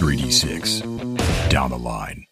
[0.00, 2.24] 3D6 down the line.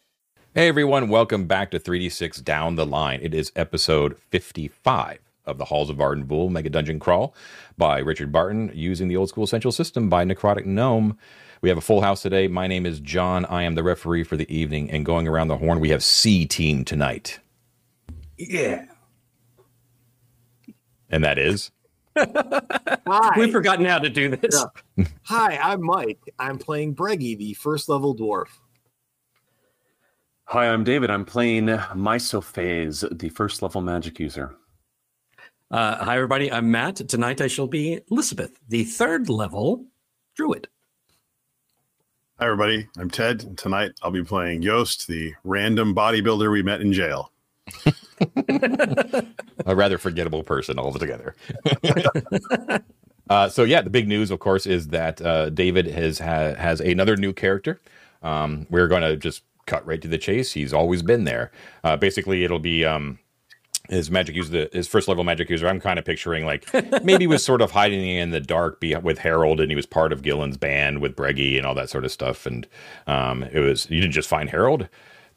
[0.55, 3.21] Hey everyone, welcome back to 3D6 Down the Line.
[3.23, 7.35] It is episode 55 of the Halls of Arden Vul Mega Dungeon Crawl
[7.77, 11.19] by Richard Barton using the old school essential system by Necrotic Gnome.
[11.61, 12.49] We have a full house today.
[12.49, 13.45] My name is John.
[13.45, 16.47] I am the referee for the evening, and going around the horn, we have C
[16.47, 17.39] Team tonight.
[18.39, 18.87] Yeah.
[21.11, 21.71] And that is
[22.19, 23.39] Hi.
[23.39, 24.65] We've forgotten how to do this.
[24.97, 25.05] Yeah.
[25.25, 26.21] Hi, I'm Mike.
[26.39, 28.49] I'm playing Breggy, the first level dwarf.
[30.47, 31.11] Hi, I'm David.
[31.11, 34.55] I'm playing Mysophase, the first level magic user.
[35.71, 36.51] Uh, hi, everybody.
[36.51, 36.97] I'm Matt.
[36.97, 39.85] Tonight I shall be Elizabeth, the third level
[40.35, 40.69] druid.
[42.39, 42.89] Hi, everybody.
[42.97, 43.59] I'm Ted.
[43.59, 47.33] Tonight I'll be playing Yost, the random bodybuilder we met in jail.
[49.67, 51.35] A rather forgettable person altogether.
[53.31, 56.81] uh, so yeah, the big news, of course, is that uh, David has ha- has
[56.81, 57.81] another new character.
[58.23, 60.53] Um, we're going to just cut right to the chase.
[60.53, 61.53] He's always been there.
[61.85, 63.19] Uh, basically, it'll be um,
[63.89, 65.69] his magic user, his first level magic user.
[65.69, 66.69] I'm kind of picturing like
[67.05, 70.13] maybe was sort of hiding in the dark be- with Harold, and he was part
[70.13, 72.47] of Gillen's band with Breggy and all that sort of stuff.
[72.47, 72.67] And
[73.07, 74.89] um, it was you didn't just find Harold.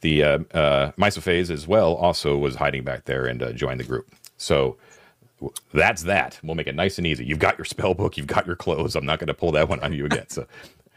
[0.02, 3.84] The uh, uh, Mysophase as well also was hiding back there and uh, joined the
[3.84, 4.10] group.
[4.36, 4.76] So
[5.72, 6.38] that's that.
[6.42, 7.24] We'll make it nice and easy.
[7.24, 8.94] You've got your spell book, you've got your clothes.
[8.94, 10.28] I'm not going to pull that one on you again.
[10.28, 10.46] So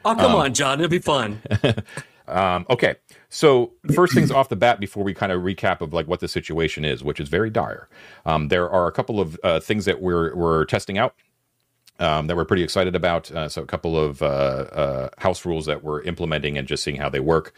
[0.06, 0.80] Oh, come on, John.
[0.80, 1.42] It'll be fun.
[2.28, 2.96] Um, okay,
[3.30, 6.28] so first things off the bat before we kind of recap of like what the
[6.28, 7.88] situation is, which is very dire.
[8.26, 11.14] Um, there are a couple of uh, things that we're we're testing out
[12.00, 13.32] um, that we're pretty excited about.
[13.32, 16.98] Uh, so a couple of uh, uh, house rules that we're implementing and just seeing
[16.98, 17.54] how they work.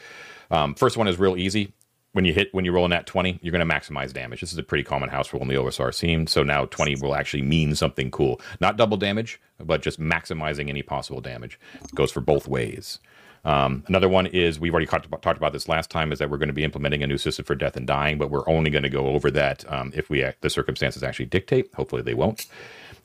[0.52, 1.74] Um, first one is real easy.
[2.14, 4.42] When you hit when you roll a that twenty, you're going to maximize damage.
[4.42, 6.26] This is a pretty common house rule in the OSR scene.
[6.26, 10.82] So now twenty will actually mean something cool, not double damage, but just maximizing any
[10.82, 11.60] possible damage.
[11.84, 13.00] It goes for both ways.
[13.46, 16.30] Um, another one is we've already talked about, talked about this last time is that
[16.30, 18.70] we're going to be implementing a new system for death and dying, but we're only
[18.70, 21.70] going to go over that um, if we the circumstances actually dictate.
[21.76, 22.46] Hopefully they won't.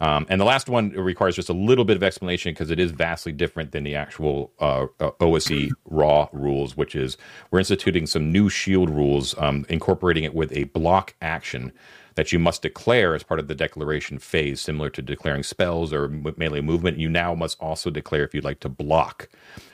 [0.02, 2.90] Um, and the last one requires just a little bit of explanation because it is
[2.90, 7.16] vastly different than the actual uh, uh, OSE raw rules, which is
[7.52, 11.72] we're instituting some new shield rules, um, incorporating it with a block action
[12.16, 16.08] that you must declare as part of the declaration phase, similar to declaring spells or
[16.08, 16.98] melee movement.
[16.98, 19.28] You now must also declare if you'd like to block.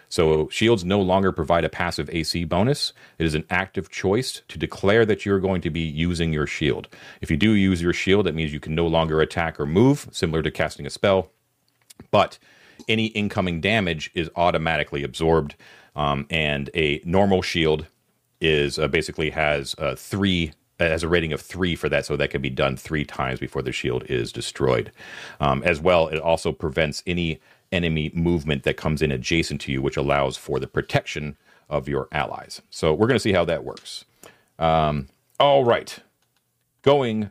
[0.08, 2.92] So shields no longer provide a passive AC bonus.
[3.18, 6.88] It is an active choice to declare that you're going to be using your shield.
[7.20, 10.08] If you do use your shield, that means you can no longer attack or move,
[10.10, 11.30] similar to casting a spell.
[12.10, 12.38] But
[12.88, 15.56] any incoming damage is automatically absorbed,
[15.96, 17.86] um, and a normal shield
[18.40, 22.30] is uh, basically has uh, three has a rating of three for that, so that
[22.30, 24.92] can be done three times before the shield is destroyed.
[25.40, 27.40] Um, as well, it also prevents any
[27.72, 31.36] enemy movement that comes in adjacent to you, which allows for the protection
[31.68, 32.62] of your allies.
[32.70, 34.04] So we're going to see how that works.
[34.58, 35.08] Um,
[35.38, 35.98] all right,
[36.82, 37.30] going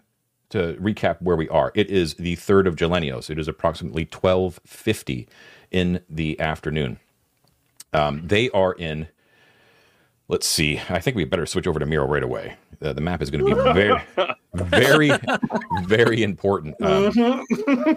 [0.50, 1.72] to recap where we are.
[1.76, 3.30] It is the third of Gelenios.
[3.30, 5.28] It is approximately twelve fifty
[5.72, 7.00] in the afternoon.
[7.94, 9.08] Um, they are in.
[10.30, 10.82] Let's see.
[10.90, 12.56] I think we better switch over to Miro right away.
[12.82, 14.00] Uh, the map is going to be very,
[14.54, 15.12] very,
[15.86, 17.44] very important um,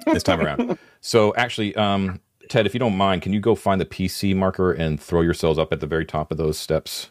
[0.06, 0.78] this time around.
[1.00, 4.72] So, actually, um, Ted, if you don't mind, can you go find the PC marker
[4.72, 7.08] and throw yourselves up at the very top of those steps?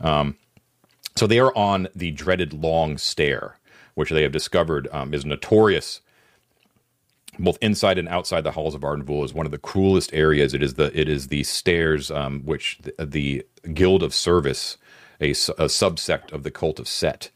[0.00, 0.36] Um,
[1.16, 3.56] so they are on the dreaded long stair,
[3.94, 6.00] which they have discovered um, is notorious
[7.40, 10.54] both inside and outside the halls of Arden Vul is one of the cruelest areas.
[10.54, 14.76] It is the it is the stairs um, which the, the Guild of Service,
[15.20, 17.30] a, a subsect of the cult of Set,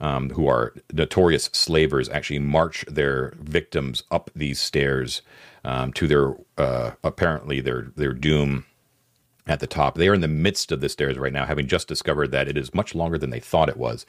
[0.00, 5.22] um, who are notorious slavers, actually march their victims up these stairs
[5.64, 8.66] um, to their uh, apparently their their doom
[9.46, 9.96] at the top.
[9.96, 12.56] They are in the midst of the stairs right now, having just discovered that it
[12.56, 14.06] is much longer than they thought it was.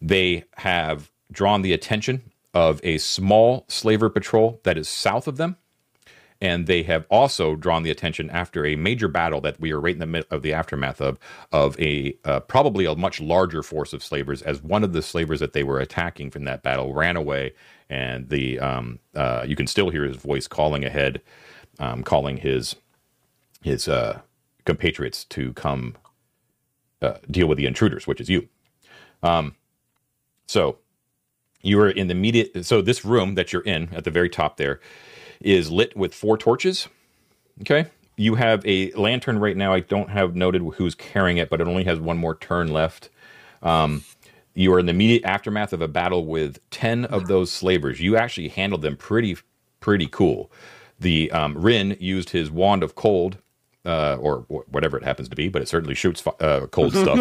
[0.00, 5.56] They have drawn the attention of a small slaver patrol that is south of them.
[6.40, 9.94] And they have also drawn the attention after a major battle that we are right
[9.94, 11.18] in the middle of the aftermath of,
[11.52, 15.40] of a uh, probably a much larger force of slavers, as one of the slavers
[15.40, 17.54] that they were attacking from that battle ran away,
[17.88, 21.22] and the um, uh, you can still hear his voice calling ahead,
[21.78, 22.76] um, calling his
[23.62, 24.20] his uh,
[24.66, 25.94] compatriots to come
[27.00, 28.48] uh, deal with the intruders, which is you.
[29.22, 29.54] Um,
[30.46, 30.78] so
[31.62, 32.66] you are in the immediate.
[32.66, 34.80] So this room that you're in at the very top there
[35.44, 36.88] is lit with four torches.
[37.60, 37.86] Okay.
[38.16, 39.72] You have a lantern right now.
[39.72, 43.10] I don't have noted who's carrying it, but it only has one more turn left.
[43.62, 44.04] Um,
[44.54, 48.00] you are in the immediate aftermath of a battle with 10 of those slavers.
[48.00, 49.36] You actually handled them pretty,
[49.80, 50.50] pretty cool.
[51.00, 53.38] The um, Rin used his wand of cold
[53.84, 57.18] uh, or wh- whatever it happens to be, but it certainly shoots uh, cold stuff,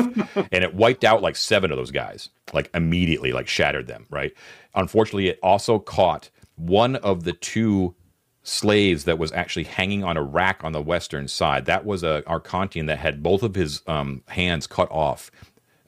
[0.52, 4.06] and it wiped out like seven of those guys, like immediately, like shattered them.
[4.10, 4.34] Right.
[4.76, 7.96] Unfortunately, it also caught one of the two
[8.44, 11.66] slaves that was actually hanging on a rack on the western side.
[11.66, 15.32] That was a Arcantian that had both of his um, hands cut off.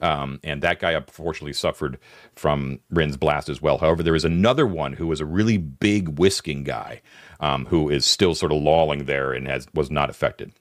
[0.00, 1.98] Um, and that guy unfortunately suffered
[2.34, 3.78] from Rin's blast as well.
[3.78, 7.00] However, there is another one who was a really big Whiskin guy
[7.40, 10.52] um, who is still sort of lolling there and has was not affected.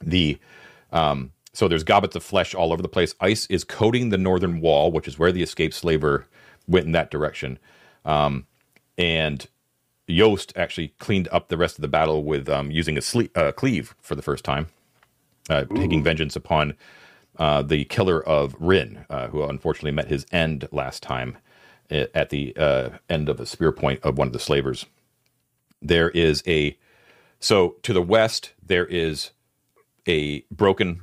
[0.00, 0.38] The
[0.92, 3.14] um, so there's gobbets of flesh all over the place.
[3.20, 6.26] Ice is coating the northern wall, which is where the escaped slaver
[6.68, 7.58] went in that direction.
[8.04, 8.46] Um,
[8.96, 9.46] and
[10.06, 13.02] Yost actually cleaned up the rest of the battle with um, using a
[13.36, 14.68] uh, cleave for the first time,
[15.48, 16.74] uh, taking vengeance upon
[17.38, 21.38] uh, the killer of Rin, uh, who unfortunately met his end last time
[21.90, 24.86] at the uh, end of a spear point of one of the slavers.
[25.80, 26.76] There is a
[27.40, 29.30] so to the west there is
[30.06, 31.02] a broken,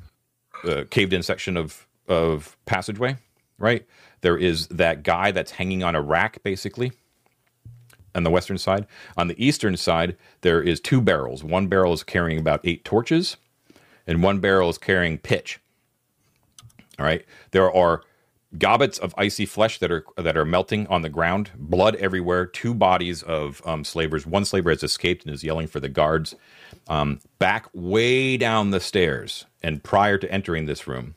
[0.63, 3.17] uh, caved in section of of passageway.
[3.57, 3.85] Right
[4.21, 6.91] there is that guy that's hanging on a rack, basically
[8.15, 8.87] on the western side.
[9.17, 11.43] On the eastern side, there is two barrels.
[11.43, 13.37] One barrel is carrying about eight torches,
[14.07, 15.59] and one barrel is carrying pitch.
[16.97, 17.25] All right.
[17.51, 18.03] There are
[18.57, 22.45] gobbets of icy flesh that are that are melting on the ground, blood everywhere.
[22.45, 24.25] Two bodies of um, slavers.
[24.25, 26.35] One slaver has escaped and is yelling for the guards.
[26.87, 31.15] Um, back way down the stairs, and prior to entering this room,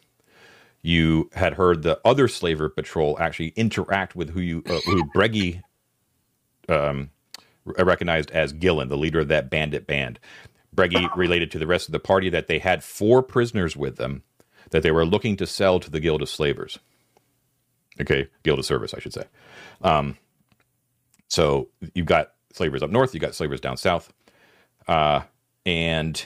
[0.82, 5.62] you had heard the other slaver patrol actually interact with who you uh, who Breggy
[6.72, 7.10] um,
[7.64, 10.18] recognized as Gillen, the leader of that bandit band.
[10.74, 14.22] Breggy related to the rest of the party that they had four prisoners with them
[14.70, 16.78] that they were looking to sell to the Guild of Slavers.
[18.00, 19.24] Okay, Guild of Service, I should say.
[19.82, 20.16] Um,
[21.28, 24.12] so you've got slavers up north, you've got slavers down south,
[24.88, 25.20] uh,
[25.66, 26.24] and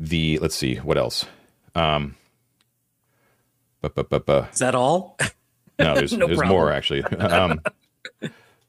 [0.00, 1.26] the let's see what else.
[1.74, 2.16] Um,
[3.82, 5.18] bu- bu- bu- Is that all?
[5.78, 6.56] no, there's No there's problem.
[6.56, 7.02] more actually.
[7.04, 7.60] Um,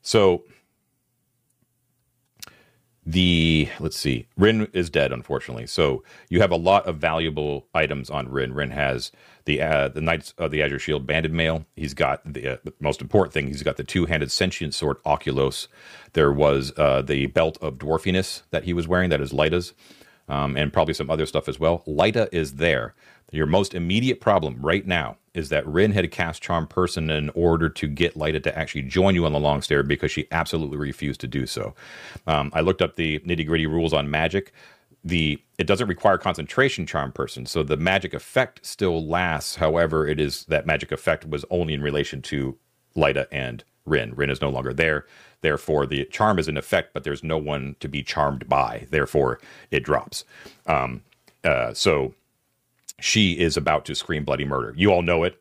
[0.02, 0.44] so
[3.08, 5.66] the let's see, Rin is dead, unfortunately.
[5.66, 8.54] So you have a lot of valuable items on Rin.
[8.54, 9.14] Rin has
[9.46, 11.66] the uh, the Knights of the Azure Shield banded mail.
[11.78, 13.48] He's got the, uh, the most important thing.
[13.48, 15.70] He's got the two handed sentient sword Oculos.
[16.14, 19.10] There was uh, the belt of dwarfiness that he was wearing.
[19.10, 19.74] That is Lyta's.
[20.30, 21.84] Um, and probably some other stuff as well.
[21.88, 22.94] Lyta is there.
[23.32, 27.70] Your most immediate problem right now is that Rin had cast Charm Person in order
[27.70, 31.22] to get Lyta to actually join you on the long stair because she absolutely refused
[31.22, 31.76] to do so.
[32.26, 34.52] Um, I looked up the nitty gritty rules on magic.
[35.04, 39.56] The it doesn't require concentration charm person, so the magic effect still lasts.
[39.56, 42.58] However, it is that magic effect was only in relation to
[42.96, 44.14] Lyta and Rin.
[44.16, 45.06] Rin is no longer there.
[45.42, 48.88] Therefore, the charm is in effect, but there's no one to be charmed by.
[48.90, 49.40] Therefore,
[49.70, 50.26] it drops.
[50.66, 51.04] Um,
[51.44, 52.16] uh, so
[53.00, 54.74] she is about to scream bloody murder.
[54.76, 55.40] You all know it.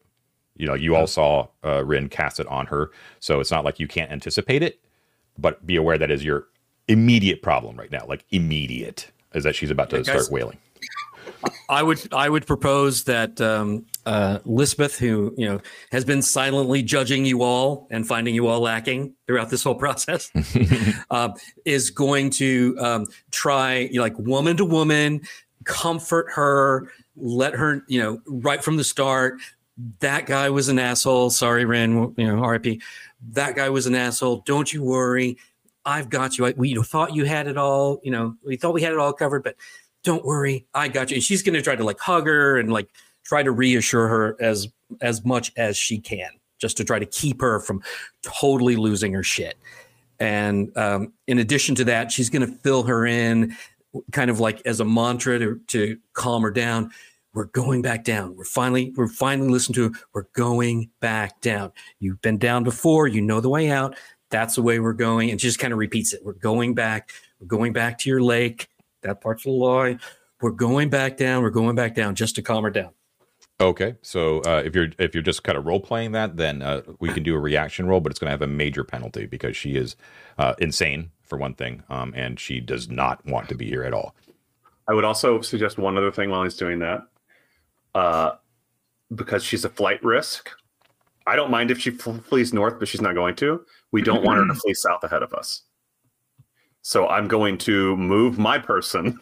[0.57, 2.91] You know, you all saw uh, Rin cast it on her.
[3.21, 4.81] So it's not like you can't anticipate it,
[5.37, 6.47] but be aware that is your
[6.89, 8.07] immediate problem right now.
[8.07, 10.07] Like immediate is that she's about to guys.
[10.07, 10.59] start wailing.
[11.69, 15.61] I would I would propose that um, uh, Lisbeth, who you know
[15.91, 20.31] has been silently judging you all and finding you all lacking throughout this whole process,
[21.11, 21.31] uh,
[21.65, 25.21] is going to um, try you know, like woman to woman,
[25.65, 29.39] comfort her, let her you know right from the start.
[30.01, 31.31] That guy was an asshole.
[31.31, 32.15] Sorry, Ren.
[32.17, 32.81] You know, RIP.
[33.33, 34.43] That guy was an asshole.
[34.47, 35.37] Don't you worry.
[35.85, 36.47] I've got you.
[36.47, 38.01] I, we thought you had it all.
[38.03, 39.57] You know, we thought we had it all covered, but
[40.07, 41.17] don't worry, I got you.
[41.17, 42.89] And she's going to try to like hug her and like
[43.25, 44.69] try to reassure her as
[45.01, 46.31] as much as she can,
[46.61, 47.83] just to try to keep her from
[48.23, 49.59] totally losing her shit.
[50.21, 53.57] And um, in addition to that, she's going to fill her in,
[54.13, 56.91] kind of like as a mantra to, to calm her down.
[57.33, 58.35] We're going back down.
[58.35, 59.83] We're finally we're finally listening to.
[59.89, 60.01] Her.
[60.15, 61.73] We're going back down.
[61.99, 63.09] You've been down before.
[63.09, 63.97] You know the way out.
[64.31, 65.31] That's the way we're going.
[65.31, 66.25] And she just kind of repeats it.
[66.25, 67.11] We're going back.
[67.39, 68.69] We're going back to your lake.
[69.03, 69.99] That part's a lie.
[70.41, 71.43] We're going back down.
[71.43, 72.91] We're going back down just to calm her down.
[73.59, 76.83] Okay, so uh, if you're if you're just kind of role playing that, then uh,
[77.01, 79.57] we can do a reaction roll, but it's going to have a major penalty because
[79.57, 79.97] she is
[80.37, 83.95] uh, insane for one thing, um, and she does not want to be here at
[83.95, 84.15] all.
[84.89, 87.03] I would also suggest one other thing while he's doing that.
[87.95, 88.33] Uh,
[89.15, 90.51] because she's a flight risk.
[91.27, 93.65] I don't mind if she flees north, but she's not going to.
[93.93, 95.63] We don't want her to flee south ahead of us.
[96.83, 99.19] So I'm going to move my person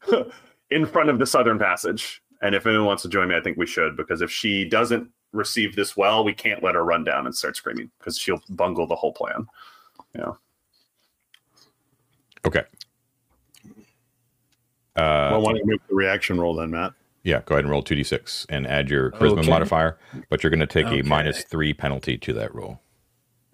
[0.70, 2.22] in front of the southern passage.
[2.42, 5.08] And if anyone wants to join me, I think we should, because if she doesn't
[5.32, 8.86] receive this well, we can't let her run down and start screaming because she'll bungle
[8.86, 9.46] the whole plan.
[10.16, 10.32] Yeah.
[12.46, 12.62] Okay.
[14.94, 16.92] Uh, well, why don't you make the reaction roll then, Matt?
[17.24, 19.48] yeah, go ahead and roll 2d6 and add your charisma Okay.
[19.50, 19.96] modifier,
[20.28, 21.00] but you're going to take Okay.
[21.00, 22.80] a minus three penalty to that roll.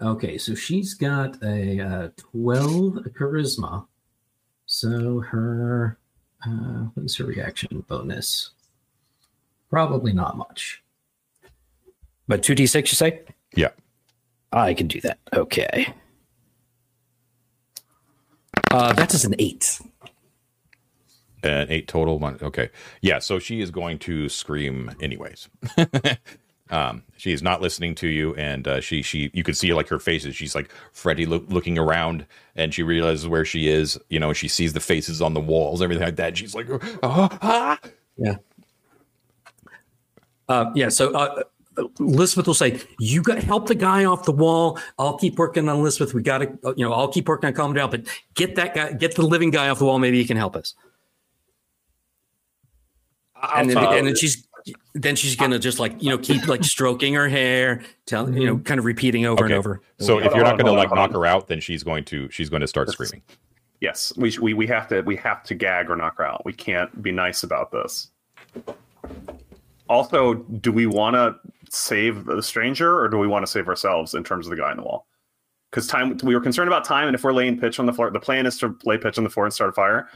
[0.01, 3.87] Okay, so she's got a uh, 12 charisma.
[4.65, 5.99] So her,
[6.47, 8.51] uh, what is her reaction bonus?
[9.69, 10.83] Probably not much.
[12.27, 13.23] But 2d6, you say?
[13.55, 13.71] Yeah.
[14.53, 15.19] I can do that.
[15.35, 15.93] Okay.
[18.71, 19.81] Uh, that is an eight.
[21.43, 22.19] An eight total.
[22.19, 22.71] One, okay.
[23.01, 23.19] Yeah.
[23.19, 25.49] So she is going to scream anyways.
[26.71, 29.89] um, she is not listening to you, and uh, she she you could see like
[29.89, 30.35] her faces.
[30.35, 33.99] She's like Freddy loo- looking around, and she realizes where she is.
[34.09, 36.37] You know, she sees the faces on the walls, everything like that.
[36.37, 36.67] She's like,
[37.03, 37.79] ah, ah.
[40.49, 40.89] Uh, yeah.
[40.89, 41.43] So uh,
[42.01, 44.79] Elizabeth will say, "You got help the guy off the wall.
[44.99, 46.15] I'll keep working on Elizabeth.
[46.15, 48.93] We got to, you know, I'll keep working on calm down, but get that guy,
[48.93, 49.99] get the living guy off the wall.
[49.99, 50.75] Maybe he can help us."
[53.55, 54.47] And then, Uh, and then she's
[54.95, 58.59] then she's gonna just like you know keep like stroking her hair, telling you know,
[58.59, 59.81] kind of repeating over and over.
[60.01, 62.49] So if you're not going to like knock her out, then she's going to she's
[62.51, 63.23] going to start That's- screaming.
[63.81, 66.45] Yes, we, we we have to we have to gag or knock her out.
[66.45, 68.11] We can't be nice about this.
[69.89, 71.37] Also, do we want to
[71.71, 74.71] save the stranger or do we want to save ourselves in terms of the guy
[74.71, 75.07] in the wall?
[75.71, 78.11] Because time we were concerned about time, and if we're laying pitch on the floor,
[78.11, 80.09] the plan is to lay pitch on the floor and start a fire.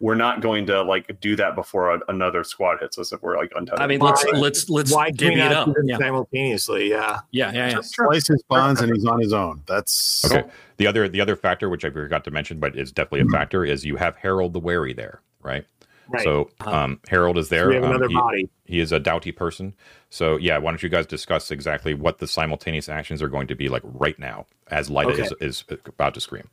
[0.00, 3.36] We're not going to like do that before a, another squad hits us if we're
[3.36, 3.80] like untethered.
[3.80, 5.68] I mean, let's Why- let's let's Why divvy it up.
[5.84, 6.90] Yeah, simultaneously?
[6.90, 7.20] Yeah.
[7.32, 7.70] yeah, yeah.
[7.70, 7.80] yeah.
[7.80, 9.62] Slice his bonds and he's on his own.
[9.66, 10.46] That's Okay.
[10.76, 13.32] The other the other factor, which I forgot to mention, but is definitely a mm-hmm.
[13.32, 15.64] factor, is you have Harold the Wary there, right?
[16.08, 16.22] Right.
[16.24, 17.68] So um, Harold is there.
[17.68, 18.48] we have Um, he- body.
[18.64, 19.74] he is a doughty person.
[20.10, 23.54] So yeah, why don't you guys discuss exactly what the simultaneous actions are going to
[23.54, 25.22] be like right now as Lyda Okay.
[25.22, 26.48] is, is about to scream.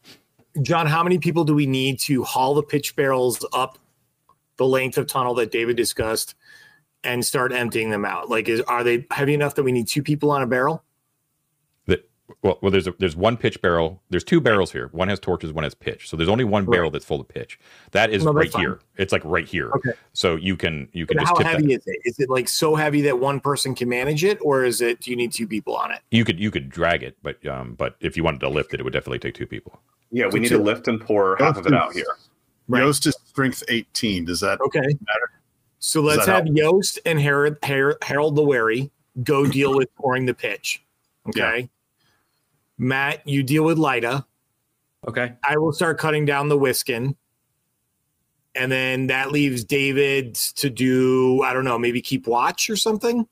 [0.61, 3.77] John, how many people do we need to haul the pitch barrels up
[4.57, 6.35] the length of tunnel that David discussed
[7.03, 8.29] and start emptying them out?
[8.29, 10.83] Like, is are they heavy enough that we need two people on a barrel?
[12.27, 14.01] That well, well, there's a, there's one pitch barrel.
[14.09, 14.89] There's two barrels here.
[14.93, 16.09] One has torches, one has pitch.
[16.09, 17.59] So there's only one barrel that's full of pitch.
[17.91, 18.61] That is No, right fine.
[18.63, 18.79] here.
[18.97, 19.69] It's like right here.
[19.75, 19.91] Okay.
[20.13, 21.73] So you can you can And just how tip heavy that.
[21.73, 21.99] is it?
[22.05, 25.01] Is it like so heavy that one person can manage it, or is it?
[25.01, 25.99] Do you need two people on it?
[26.11, 28.79] You could you could drag it, but um, but if you wanted to lift it,
[28.79, 29.79] it would definitely take two people.
[30.11, 32.05] yeah, we need to lift and pour half of it out here.
[32.67, 32.81] Right.
[32.81, 34.25] Yost is strength 18.
[34.25, 34.79] Does that Okay.
[34.79, 35.31] matter?
[35.77, 38.89] So Does let's that have Yost and Harold, Harold, Harold the Wary
[39.23, 40.81] go deal with pouring the pitch.
[41.29, 41.69] Okay.
[42.77, 44.25] Matt, you deal with Lyda.
[45.07, 45.33] Okay.
[45.43, 47.15] I will start cutting down the Whiskin.
[48.55, 53.27] And then that leaves David to do, I don't know, maybe keep watch or something.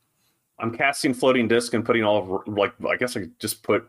[0.59, 3.85] I'm casting floating disc and putting all of like I guess I could just put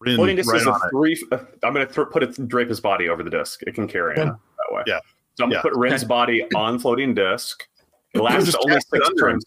[0.00, 0.90] Rin floating disc right is a on it?
[0.90, 1.26] three.
[1.32, 3.62] uh, I'm going to th- put it drape his body over the disc.
[3.66, 4.22] It can carry Okay.
[4.22, 4.82] him that way.
[4.86, 4.98] Yeah.
[5.36, 5.62] So I'm Yeah.
[5.62, 7.66] going to put Rin's body on floating disc.
[8.12, 9.34] It lasts only six under him.
[9.34, 9.44] turns.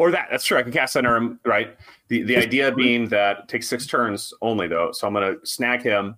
[0.00, 0.28] Or that.
[0.30, 0.56] That's true.
[0.56, 1.38] I can cast under him.
[1.44, 1.76] Right.
[2.08, 4.92] The the idea being that it takes six turns only though.
[4.92, 6.16] So I'm going to snag him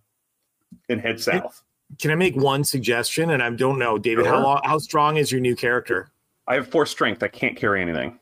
[0.88, 1.62] and head south.
[1.98, 3.30] Can I make one suggestion?
[3.30, 4.42] And I don't know, David, how Sure.
[4.42, 6.12] long, how strong is your new character?
[6.46, 7.24] I have four strength.
[7.24, 8.18] I can't carry anything.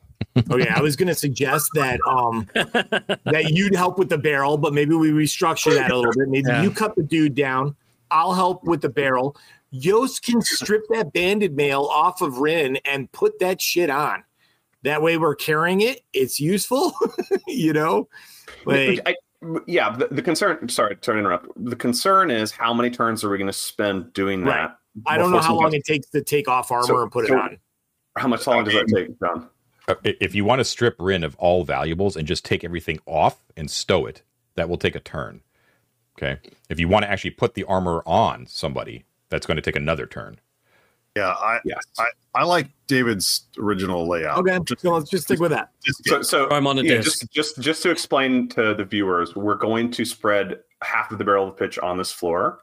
[0.50, 4.72] Okay, I was going to suggest that um that you'd help with the barrel, but
[4.72, 6.28] maybe we restructure that a little bit.
[6.28, 6.62] Maybe Yeah.
[6.62, 7.76] you cut the dude down.
[8.10, 9.36] I'll help with the barrel.
[9.72, 14.24] Yost can strip that banded mail off of Rin and put that shit on.
[14.82, 16.00] That way we're carrying it.
[16.12, 16.92] It's useful,
[17.46, 18.08] you know.
[18.64, 19.14] Like I,
[19.66, 20.68] yeah, the, the concern.
[20.68, 21.48] Sorry, sorry to interrupt.
[21.56, 24.68] The concern is how many turns are we going to spend doing Right.
[24.68, 24.76] that?
[25.06, 27.26] I don't know how long something- it takes to take off armor So- and put
[27.26, 27.58] so- it on.
[28.16, 29.48] How much long does that take, John?
[29.86, 33.38] Uh, If you want to strip Rin of all valuables and just take everything off
[33.56, 34.22] and stow it,
[34.56, 35.42] that will take a turn.
[36.18, 36.38] Okay.
[36.68, 40.06] If you want to actually put the armor on somebody, that's going to take another
[40.06, 40.40] turn.
[41.16, 41.84] Yeah, I, Yes.
[41.98, 44.38] I, I like David's original layout.
[44.38, 45.70] Okay, Just, so let's just stick with that.
[45.84, 47.20] just So, so I'm on a yeah, disc.
[47.20, 51.24] just just just to explain to the viewers, we're going to spread half of the
[51.24, 52.60] barrel of pitch on this floor,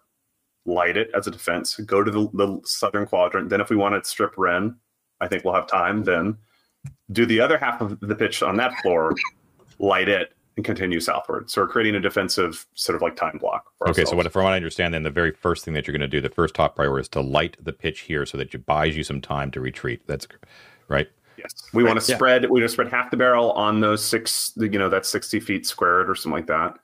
[0.66, 3.50] light it as a defense, go to the, the southern quadrant.
[3.50, 4.78] Then, if we want to strip Ren,
[5.20, 6.04] I think we'll have time.
[6.06, 6.38] Then
[7.12, 9.14] do the other half of the pitch on that floor,
[9.80, 11.50] light it, and continue southward.
[11.50, 13.66] So we're creating a defensive sort of like time block.
[13.78, 14.26] For Okay, so ourselves.
[14.26, 16.20] what from what I understand, then the very first thing that you're going to do,
[16.20, 19.04] the first top priority is to light the pitch here so that it buys you
[19.04, 20.02] some time to retreat.
[20.08, 20.28] That's
[20.90, 21.08] right.
[21.38, 22.18] Yes, we want to Yeah.
[22.18, 22.44] spread.
[22.46, 24.52] We want to spread half the barrel on those six.
[24.58, 26.80] You know, that's sixty feet squared or something like that.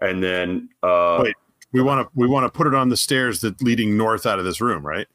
[0.00, 1.34] And then, uh, Wait.
[1.72, 4.38] we want to we want to put it on the stairs that leading north out
[4.38, 5.08] of this room, right?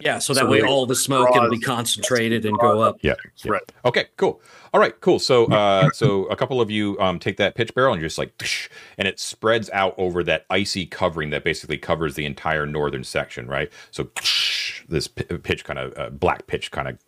[0.00, 2.98] Yeah, so that So way all the smoke can be concentrated and go up.
[3.00, 3.14] Yeah.
[3.42, 3.52] yeah.
[3.52, 3.72] Right.
[3.84, 4.06] Okay.
[4.16, 4.42] Cool.
[4.74, 4.98] All right.
[5.00, 5.18] Cool.
[5.18, 8.18] So, uh, so a couple of you um, take that pitch barrel and you're just
[8.18, 12.66] like, "Tsh," and it spreads out over that icy covering that basically covers the entire
[12.66, 13.72] northern section, right?
[13.90, 16.98] So, tsh, this p- pitch kind of uh, black pitch kind of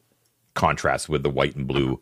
[0.54, 2.00] contrasts with the white and blue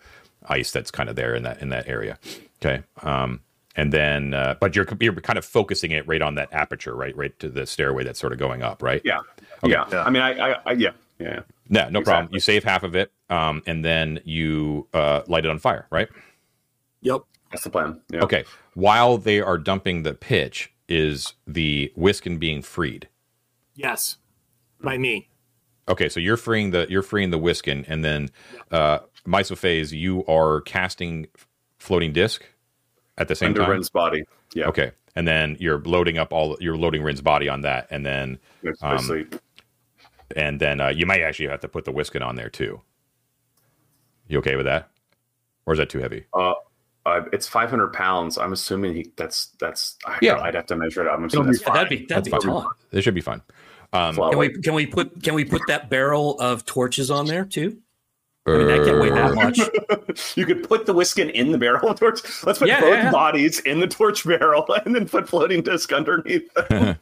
[0.49, 2.19] ice that's kind of there in that in that area.
[2.63, 2.85] Okay.
[3.03, 3.41] Um,
[3.77, 7.17] and then, uh, but you're you're kind of focusing it right on that aperture, right,
[7.17, 9.03] right to the stairway that's sort of going up, right?
[9.05, 9.21] Yeah.
[9.63, 9.73] Okay.
[9.73, 10.03] Yeah.
[10.03, 11.41] I mean, I, I, I yeah, yeah.
[11.69, 12.33] No, no problem.
[12.33, 16.09] You save half of it, um, and then you uh, light it on fire, right?
[17.03, 17.23] Yep.
[17.51, 18.01] That's the plan.
[18.11, 18.25] Yeah.
[18.25, 18.45] Okay.
[18.75, 23.09] While they are dumping the pitch, is the Whiskin being freed?
[23.75, 24.17] Yes.
[24.81, 25.29] By me.
[25.89, 28.31] Okay, so you're freeing the you're freeing the Whiskin, and then
[28.71, 31.29] uh, Mysophase, you are casting
[31.79, 32.45] floating disc
[33.19, 33.71] at the same Under time.
[33.71, 34.25] Ren's body.
[34.55, 34.67] Yeah.
[34.69, 38.39] Okay, and then you're loading up all you're loading Rin's body on that, and then
[38.83, 39.39] Um, basically-
[40.35, 42.81] and then uh, you might actually have to put the Whiskin on there too.
[44.29, 44.91] You okay with that,
[45.67, 46.27] or is that too heavy?
[46.35, 46.55] uh,
[47.05, 48.37] uh, it's 500 pounds.
[48.37, 49.13] I'm assuming he.
[49.17, 49.97] That's that's.
[50.05, 50.41] I, Yeah.
[50.41, 51.09] I'd have to measure it.
[51.09, 52.63] I'm It'll assuming be that's Yeah, that'd be that'd That's be fine.
[52.63, 52.73] fun.
[52.91, 53.43] This should be fine.
[53.93, 57.45] Um, Can we can we put can we put that barrel of torches on there
[57.45, 57.79] too?
[58.47, 60.37] I mean, that can't wait that much.
[60.37, 62.21] you could put the Whiskin in the barrel of torch.
[62.45, 63.11] Let's put Yeah, both yeah.
[63.11, 66.49] bodies in the torch barrel and then put floating disc underneath.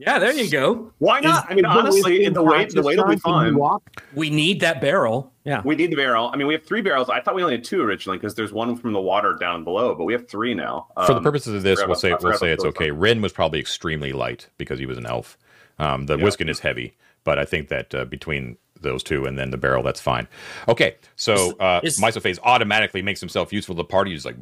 [0.00, 0.92] Yeah, there you go.
[0.98, 1.46] Why not?
[1.50, 3.44] I mean, the honestly, Whiskin the way the way that we practice time?
[3.46, 3.80] Can you find?
[4.14, 5.32] We need that barrel.
[5.44, 5.62] Yeah.
[5.64, 6.30] we need the barrel.
[6.32, 7.08] I mean, we have three barrels.
[7.08, 9.94] I thought we only had two originally because there's one from the water down below,
[9.96, 10.86] but we have three now.
[11.06, 12.90] For the Um, purposes of this, we'll say we'll say it's those okay.
[12.92, 15.36] Rin was probably extremely light because he was an elf.
[15.80, 16.24] Um, the Yeah.
[16.24, 19.82] Whiskin is heavy, but I think that uh, between those two and then the barrel,
[19.82, 20.28] that's fine.
[20.68, 24.12] Okay, so uh, Is- Mysophase automatically makes himself useful to the party.
[24.12, 24.36] He's like,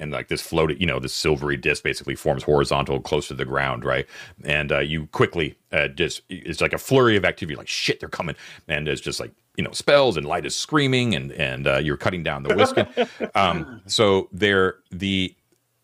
[0.00, 3.44] and like this floated, you know, this silvery disc basically forms horizontal, close to the
[3.44, 4.06] ground, right?
[4.44, 7.56] And uh, you quickly uh, just it's like a flurry of activity.
[7.56, 8.36] Like shit, they're coming,
[8.68, 11.96] and it's just like you know spells and light is screaming, and and uh, you're
[11.96, 12.86] cutting down the Whiskin.
[13.34, 15.34] um, so there the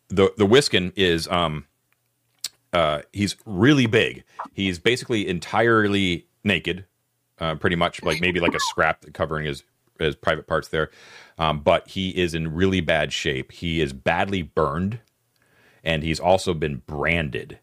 [0.09, 1.67] the the Whiskin is um
[2.73, 4.25] uh he's really big.
[4.53, 6.85] He's basically entirely naked,
[7.41, 9.63] uh, pretty much like maybe like a scrap covering his
[9.99, 10.91] his private parts there.
[11.39, 13.53] Um, but he is in really bad shape.
[13.53, 15.01] He is badly burned,
[15.85, 17.59] and he's also been branded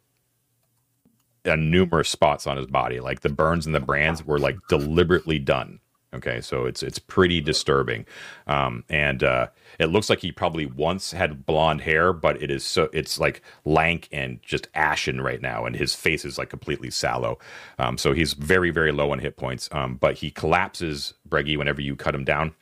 [1.45, 2.99] on numerous spots on his body.
[2.99, 5.79] Like the burns and the brands were like deliberately done.
[6.15, 8.05] Okay, so it's it's pretty disturbing,
[8.47, 9.47] um, and uh,
[9.79, 13.41] it looks like he probably once had blonde hair, but it is so it's like
[13.65, 17.39] lank and just ashen right now, and his face is like completely sallow.
[17.79, 21.81] Um, so he's very very low on hit points, um, but he collapses, Breggy, whenever
[21.81, 22.53] you cut him down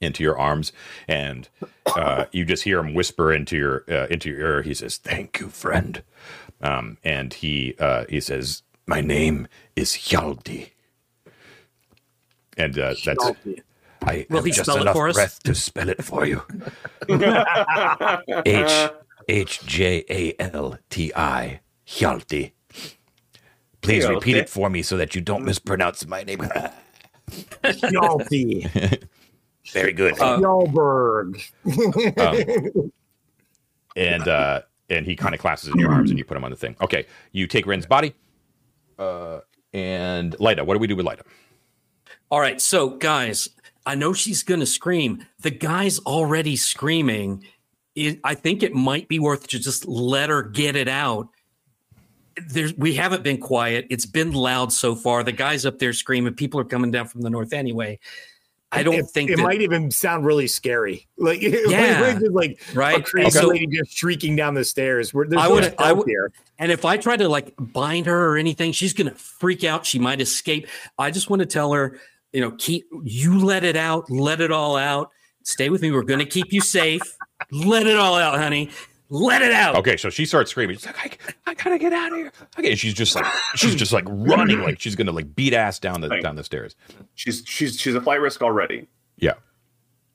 [0.00, 0.72] into your arms,
[1.08, 1.48] and
[1.96, 4.62] uh, you just hear him whisper into your uh, into your ear.
[4.62, 6.02] He says, "Thank you, friend,"
[6.62, 10.72] um, and he uh, he says, "My name is Hjalti."
[12.56, 13.24] And uh, that's
[14.02, 15.14] I Will have he just spell it for us?
[15.14, 16.42] breath to spell it for you.
[18.46, 18.90] H
[19.28, 22.52] H J A L T I Hjalti.
[23.80, 24.14] Please Hjalti.
[24.14, 26.40] repeat it for me so that you don't mispronounce my name.
[27.62, 29.02] Yalty.
[29.72, 30.20] Very good.
[30.20, 31.40] Uh, Yalberg.
[32.18, 32.92] Um,
[33.96, 36.50] and uh, and he kind of clasps in your arms and you put him on
[36.50, 36.76] the thing.
[36.82, 38.14] Okay, you take Ren's body.
[38.98, 39.40] Uh,
[39.72, 41.22] and Lida, what do we do with Lida?
[42.34, 43.48] All right, so guys,
[43.86, 45.24] I know she's going to scream.
[45.42, 47.44] The guy's already screaming.
[47.94, 51.28] It, I think it might be worth to just let her get it out.
[52.48, 53.86] There's, we haven't been quiet.
[53.88, 55.22] It's been loud so far.
[55.22, 56.34] The guy's up there screaming.
[56.34, 58.00] People are coming down from the north anyway.
[58.72, 61.06] I don't it, think it that, might even sound really scary.
[61.16, 62.18] Like, Yeah.
[62.20, 63.04] like, like a right.
[63.04, 65.14] crazy so- lady just shrieking down the stairs.
[65.14, 66.08] Where there's I would- I would-.
[66.58, 69.86] And if I try to like bind her or anything, she's going to freak out.
[69.86, 70.66] She might escape.
[70.98, 72.00] I just want to tell her,
[72.34, 75.10] you know, keep you let it out, let it all out.
[75.44, 75.92] Stay with me.
[75.92, 77.00] We're going to keep you safe.
[77.52, 78.70] Let it all out, honey.
[79.08, 79.76] Let it out.
[79.76, 80.76] Okay, so she starts screaming.
[80.76, 82.32] She's like, I, I gotta get out of here.
[82.58, 85.78] Okay, and she's just like, she's just like running, like she's gonna like beat ass
[85.78, 86.74] down the down the stairs.
[87.14, 88.88] she's she's she's a flight risk already.
[89.18, 89.34] Yeah.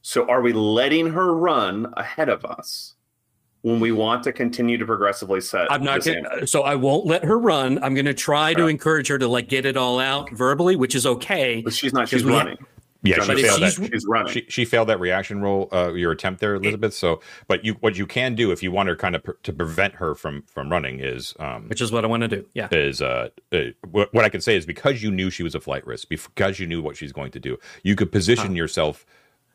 [0.02, 2.96] So are we letting her run ahead of us
[3.62, 5.72] when we want to continue to progressively set?
[5.72, 7.82] I'm not gonna, so I won't let her run.
[7.84, 8.70] I'm going to try to Right.
[8.70, 11.62] encourage her to like get it all out verbally, which is okay.
[11.64, 12.08] But she's not.
[12.10, 12.58] She's Because we- running.
[13.02, 13.72] Yeah, She's she But if failed that.
[13.74, 14.34] she's- She's running.
[14.34, 16.94] She, she failed that reaction roll, uh, your attempt there, Elizabeth.
[16.94, 19.54] So, but you, what you can do if you want her kind of per, to
[19.54, 22.46] prevent her from from running is, um, Which is what I want to do.
[22.54, 22.68] Yeah.
[22.74, 23.58] is uh, uh
[23.90, 26.60] what, what I can say is because you knew she was a flight risk, because
[26.60, 29.06] you knew what she's going to do, you could position yourself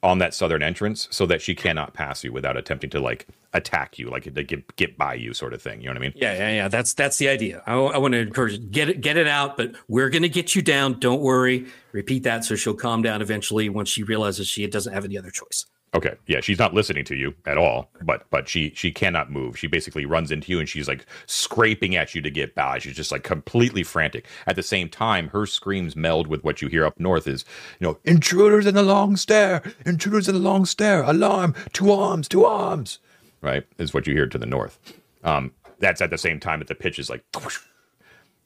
[0.04, 3.98] on that southern entrance so that she cannot pass you without attempting to like attack
[3.98, 5.80] you, like to get get by you, sort of thing.
[5.80, 6.12] You know what I mean?
[6.14, 6.68] Yeah, yeah, yeah.
[6.68, 7.62] That's that's the idea.
[7.66, 10.60] I, I want to encourage get it get it out, but we're to get you
[10.60, 11.00] down.
[11.00, 11.66] Don't worry.
[11.92, 15.30] Repeat that so she'll calm down eventually once she realizes she doesn't have any other
[15.30, 15.64] choice.
[15.94, 19.56] Okay, yeah, she's not listening to you at all, but but she she cannot move.
[19.56, 22.78] She basically runs into you and she's like scraping at you to get by.
[22.78, 24.26] She's just like completely frantic.
[24.48, 27.44] At the same time, her screams meld with what you hear up north is,
[27.78, 32.26] you know, intruders in the long stair, intruders in the long stair, alarm, to arms,
[32.28, 32.98] to arms.
[33.40, 34.80] Right, is what you hear to the north.
[35.22, 37.22] Um, that's at the same time that the pitch is like,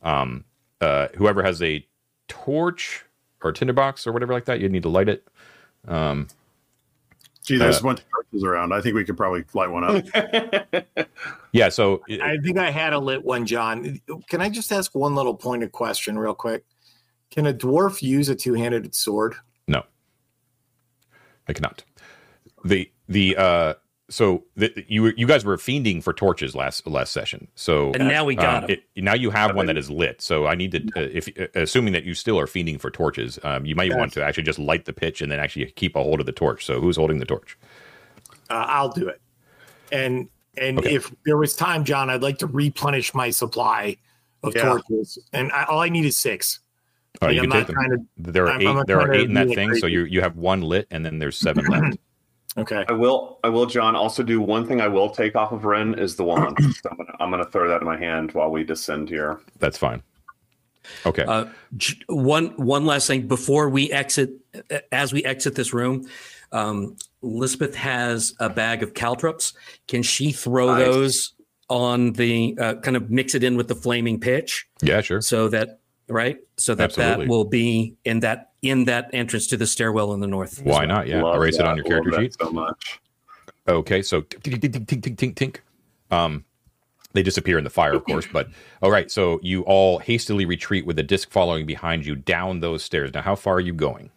[0.03, 0.45] um,
[0.83, 1.87] uh, whoever has a
[2.27, 3.05] torch
[3.43, 5.27] or tinderbox or whatever like that, you need to light it.
[5.87, 6.29] Um,
[7.49, 8.75] Gee, there's Uh, a bunch of torches around.
[8.75, 11.09] I think we could probably light one up.
[11.53, 14.03] yeah, so I think I had a lit one, John.
[14.29, 16.65] Can I just ask one little pointed question, real quick?
[17.31, 19.37] Can a dwarf use a two-handed sword?
[19.67, 19.83] No,
[21.49, 21.85] I cannot.
[22.67, 23.75] The the uh
[24.11, 27.49] so the, you you guys were fiending for torches last last session.
[27.55, 28.79] So And now we got um, 'em.
[28.95, 30.23] it, now you have one that is lit.
[30.23, 33.39] So I need to uh, if uh, assuming that you still are fiending for torches,
[33.43, 36.03] um, you might want to actually just light the pitch and then actually keep a
[36.03, 36.65] hold of the torch.
[36.65, 37.59] So who's holding the torch?
[38.51, 39.21] Uh, I'll do it.
[39.93, 40.95] And and Okay.
[40.95, 43.97] if there was time, John, I'd like to replenish my supply
[44.43, 44.63] of Yeah.
[44.71, 45.19] torches.
[45.33, 46.61] And I, all I need is six.
[47.21, 48.09] Uh, Like, you I'm can not take them.
[48.25, 48.33] to.
[48.33, 48.87] There are I'm- I'm eight.
[48.87, 49.75] There are eight in that be thing.
[49.77, 51.99] So you you have one lit and then there's seven left.
[52.57, 52.85] Okay.
[52.89, 53.95] I will, I will, John.
[53.95, 54.81] Also, do one thing.
[54.81, 56.57] I will take off of Ren is the wand.
[56.83, 59.41] so I'm gonna, I'm gonna throw that in my hand while we descend here.
[59.59, 60.03] That's fine.
[61.05, 61.25] Okay.
[61.25, 61.47] Uh,
[62.09, 64.31] one one last thing before we exit,
[64.91, 66.09] as we exit this room,
[66.53, 69.53] um, Lisbeth has a bag of caltrops.
[69.87, 70.85] Can she throw Nice.
[70.85, 71.35] those
[71.69, 75.21] on the uh, kind of mix it in with the flaming pitch yeah, sure.
[75.21, 77.27] so that right so that Absolutely.
[77.27, 80.61] that will be in that in that entrance to the stairwell in the north.
[80.63, 80.89] Why well.
[80.89, 81.07] not?
[81.07, 82.37] Yeah, Love erase it on your Love character that sheet.
[82.41, 83.01] so much.
[83.69, 86.17] Okay, so tink, tink, tink, tink, tink, tink, tink.
[86.17, 86.45] Um,
[87.13, 88.27] they disappear in the fire, of course.
[88.33, 88.49] But
[88.83, 92.83] all right, so you all hastily retreat with the disc following behind you down those
[92.83, 93.13] stairs.
[93.15, 94.11] Now, how far are you going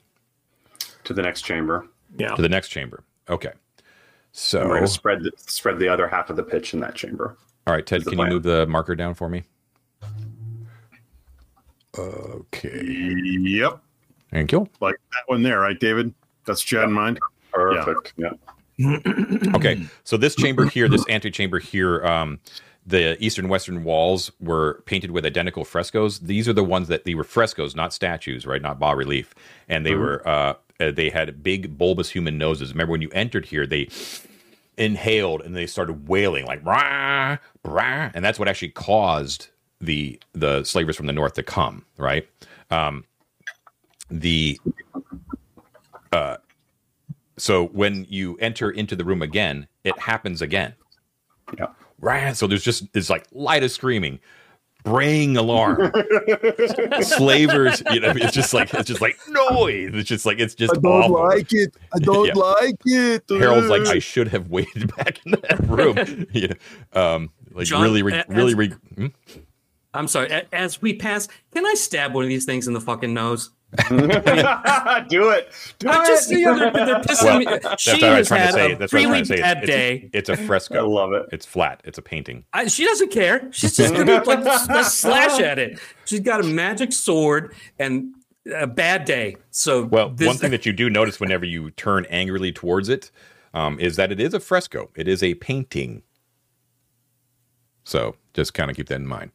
[1.06, 1.88] To the next chamber.
[2.18, 2.36] Yeah.
[2.36, 3.04] to the next chamber?
[3.30, 3.52] Okay,
[4.32, 7.38] so we're gonna spread the, spread the other half of the pitch in that chamber.
[7.68, 9.44] all right, Ted, is the can you move the marker down for me?
[11.98, 13.82] Okay, yep.
[14.32, 14.68] Thank you.
[14.80, 16.14] Like that one there, right, David?
[16.46, 17.20] That's what you in mind?
[17.52, 18.14] Perfect.
[18.18, 18.32] Yeah.
[19.54, 22.40] Okay, so this chamber here, this antechamber here, um,
[22.86, 26.20] the eastern western walls were painted with identical frescoes.
[26.20, 28.62] These are the ones that they were frescoes, not statues, right?
[28.62, 29.36] Not bas relief,
[29.70, 32.72] and they were uh, uh, they had big bulbous human noses.
[32.72, 33.88] Remember when you entered here, they
[34.78, 40.64] inhaled and they started wailing like rah, rah, and that's what actually caused the the
[40.64, 42.28] slavers from the north to come, right?
[42.72, 43.06] Um,
[44.12, 44.60] the
[46.12, 46.38] uh,
[47.38, 50.74] so when you enter into the room again, it happens again.
[51.58, 51.68] Yeah.
[52.00, 52.36] Right.
[52.36, 54.20] So there's just it's like light of screaming,
[54.84, 55.92] braying alarm,
[57.02, 57.82] slavers.
[57.92, 59.92] You know, it's just like it's just like noise.
[59.94, 61.14] It's just like it's just I don't awful.
[61.24, 61.76] Like it.
[61.94, 62.34] I don't Yeah.
[62.36, 63.24] like it.
[63.30, 66.28] Harold's like, I should have waited back in that room.
[66.34, 69.08] you know, um, like John, really, re- a- really, as- re- hmm?
[69.94, 70.32] I'm sorry.
[70.54, 73.50] As we pass, can I stab one of these things in the fucking nose?
[73.90, 75.52] Do it.
[75.80, 76.08] Do I it.
[76.08, 77.46] just you know, they're, they're pissing Well, me.
[77.46, 78.72] that's She what I was has trying to had say.
[78.74, 79.42] a That's what I was really trying to say.
[79.42, 79.96] bad It's, day.
[80.14, 80.76] it's, it's a I fresco.
[80.80, 81.26] I love it.
[81.32, 81.82] It's flat.
[81.86, 82.44] It's a painting.
[82.54, 83.48] I, she doesn't care.
[83.52, 85.80] She's just gonna like s- slash at it.
[86.06, 88.14] She's got a magic sword and
[88.54, 89.38] a bad day.
[89.52, 93.10] So Well, this- one thing that you do notice whenever you turn angrily towards it
[93.54, 94.90] um, is that it is a fresco.
[94.96, 96.02] It is a painting.
[97.84, 99.32] So just kind of keep that in mind.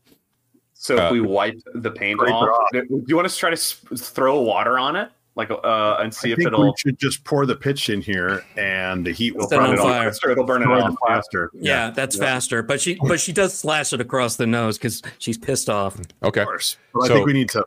[0.78, 2.68] So Uh, if we wipe the paint off, off.
[2.72, 3.56] do you want us to try to
[3.96, 7.24] throw water on it, like uh, and see I if think it'll we should just
[7.24, 10.08] pour the pitch in here, and the heat will Set it burn on it fire.
[10.08, 10.18] off?
[10.30, 10.94] It'll burn it off.
[11.06, 11.50] faster.
[11.54, 12.62] yeah, that's faster.
[12.62, 15.98] But she but she does slash it across the nose because she's pissed off.
[16.22, 16.42] Okay.
[16.42, 16.76] of course.
[16.92, 17.64] But I think we need to.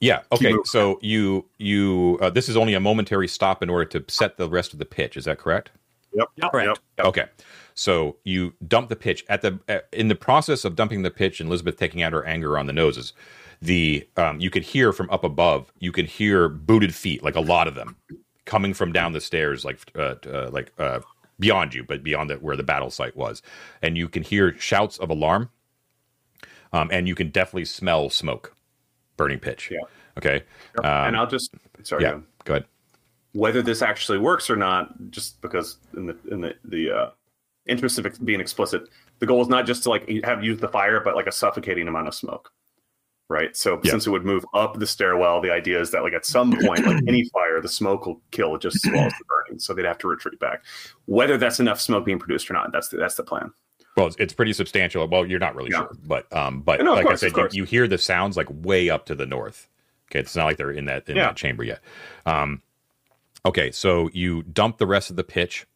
[0.00, 0.22] Yeah.
[0.32, 0.54] Okay.
[0.64, 4.48] So you you uh, this is only a momentary stop in order to set the
[4.48, 5.16] rest of the pitch.
[5.18, 5.70] Is that correct?
[6.14, 6.50] Yep.
[6.50, 6.80] Correct.
[6.98, 7.06] Yep.
[7.06, 7.24] Okay.
[7.80, 11.40] So you dump the pitch at the uh, in the process of dumping the pitch
[11.40, 13.14] and Elizabeth taking out her anger on the noses.
[13.62, 15.72] The um, you could hear from up above.
[15.78, 17.96] You could hear booted feet, like a lot of them,
[18.44, 21.00] coming from down the stairs, like uh, uh, like uh,
[21.38, 23.40] beyond you, but beyond the, where the battle site was,
[23.80, 25.48] and you can hear shouts of alarm.
[26.74, 28.54] Um, and you can definitely smell smoke,
[29.16, 29.70] burning pitch.
[29.70, 29.78] Yeah.
[30.18, 30.44] Okay.
[30.76, 31.50] and Um, I'll just
[31.82, 32.02] sorry.
[32.02, 32.20] yeah.
[32.44, 32.66] Go ahead.
[33.32, 37.12] Whether this actually works or not, just because in the in the the
[37.70, 38.82] interest of being explicit,
[39.20, 41.88] the goal is not just to like have used the fire, but like a suffocating
[41.88, 42.50] amount of smoke.
[43.28, 43.56] Right.
[43.56, 43.92] So Yeah.
[43.92, 46.84] since it would move up the stairwell, the idea is that like at some point,
[46.84, 49.60] like any fire, the smoke will kill it just as well as the burning.
[49.60, 50.64] So they'd have to retreat back.
[51.06, 53.52] Whether that's enough smoke being produced or not, that's the, that's the plan.
[53.96, 55.06] Well, it's, it's pretty substantial.
[55.06, 55.78] Well, you're not really Yeah.
[55.82, 58.48] sure, but um, but No, like course, I said, you, you hear the sounds like
[58.50, 59.68] way up to the north.
[60.10, 61.26] Okay, it's not like they're in that in Yeah.
[61.26, 61.80] that chamber yet.
[62.26, 62.62] Um,
[63.46, 65.66] Okay, so you dump the rest of the pitch.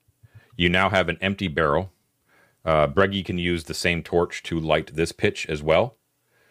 [0.56, 1.90] You now have an empty barrel.
[2.64, 5.96] Uh, Breggy can use the same torch to light this pitch as well.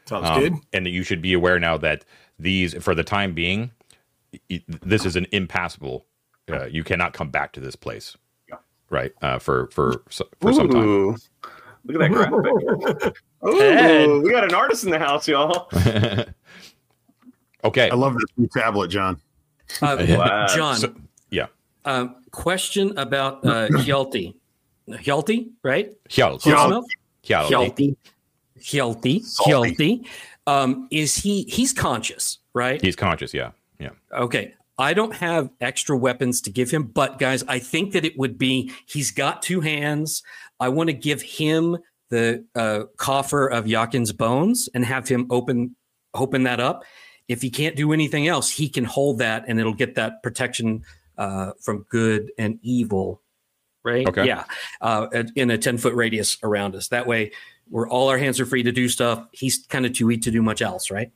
[0.06, 0.54] Sounds Um, good.
[0.74, 2.06] And you should be aware now that
[2.38, 3.72] these, for the time being,
[4.82, 6.06] this is an impassable.
[6.52, 8.18] Uh, you cannot come back to this place,
[8.50, 8.58] Yeah.
[8.89, 9.12] right?
[9.22, 11.16] Uh, for for so- for some time.
[11.86, 13.18] Look at that graphic.
[13.48, 14.10] Ooh, Ted.
[14.24, 15.70] we got an artist in the house, y'all.
[17.63, 17.89] okay.
[17.89, 19.20] I love this new tablet, John.
[19.82, 20.48] Uh, Wow.
[20.48, 20.94] John, So-
[21.30, 21.48] yeah.
[21.86, 24.36] Um, question about uh, Hjalti.
[24.89, 25.91] Hjalti, right?
[26.10, 26.52] Hjalti.
[26.52, 26.84] Hjalti.
[27.24, 27.50] Hjalti.
[27.50, 27.96] Hjalti.
[28.60, 29.24] Hjalti.
[29.24, 29.76] Salty.
[29.76, 30.08] Hjalti.
[30.46, 31.43] Um, is he?
[31.43, 32.82] He's conscious, right?
[32.82, 33.34] He's conscious.
[33.34, 33.52] Yeah.
[33.80, 33.91] Yeah.
[34.13, 34.54] Okay.
[34.78, 38.38] I don't have extra weapons to give him, but guys, I think that it would
[38.38, 40.24] be he's got two hands.
[40.60, 41.78] I want to give him
[42.10, 45.76] the uh, coffer of Yakin's bones and have him open
[46.13, 46.84] open that up.
[47.28, 50.84] If he can't do anything else, he can hold that and it'll get that protection
[51.17, 53.21] uh, from good and evil.
[53.84, 54.08] Right?
[54.08, 54.26] Okay.
[54.26, 54.45] Yeah.
[54.80, 56.88] Uh, in a 10 foot radius around us.
[56.88, 57.32] That way,
[57.69, 59.28] we're all our hands are free to do stuff.
[59.32, 61.12] He's kind of too weak to do much else, right?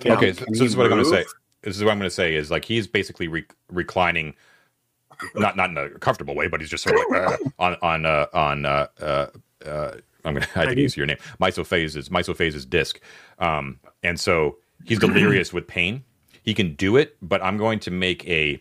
[0.00, 0.32] Can- okay.
[0.32, 1.24] So, so this is what I'm going to say.
[1.62, 4.34] This is what I'm going to say is like he's basically re- reclining,
[5.36, 8.06] not not in a comfortable way, but he's just sort of like, uh, on on
[8.06, 9.26] uh, on uh, uh,
[9.64, 9.92] uh,
[10.24, 13.00] I'm going to I have to use your name, Mysophase's Mysophase's disc,
[13.38, 16.02] um, and so he's delirious with pain.
[16.42, 18.60] He can do it, but I'm going to make a.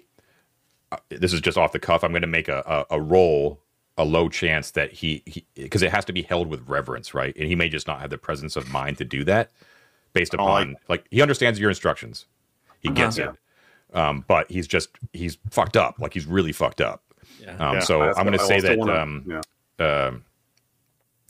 [1.09, 2.03] This is just off the cuff.
[2.03, 3.59] I'm going to make a a, a roll.
[3.97, 5.21] A low chance that he
[5.53, 7.35] because it has to be held with reverence, right?
[7.35, 9.51] And he may just not have the presence of mind to do that,
[10.13, 12.25] based Oh, I- upon like he understands your instructions,
[12.79, 13.33] he gets Uh-huh.
[13.93, 17.03] it, um, but he's just he's fucked up, like he's really fucked up.
[17.39, 17.51] Yeah.
[17.57, 19.41] Um, Yeah, so I'm going to say that wanna- um,
[19.77, 19.85] yeah.
[20.07, 20.23] um,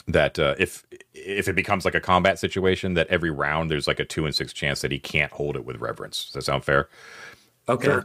[0.07, 3.99] that uh, if if it becomes like a combat situation, that every round there's like
[3.99, 6.25] a two and six chance that he can't hold it with reverence.
[6.25, 6.89] Does that sound fair?
[7.67, 7.99] Okay.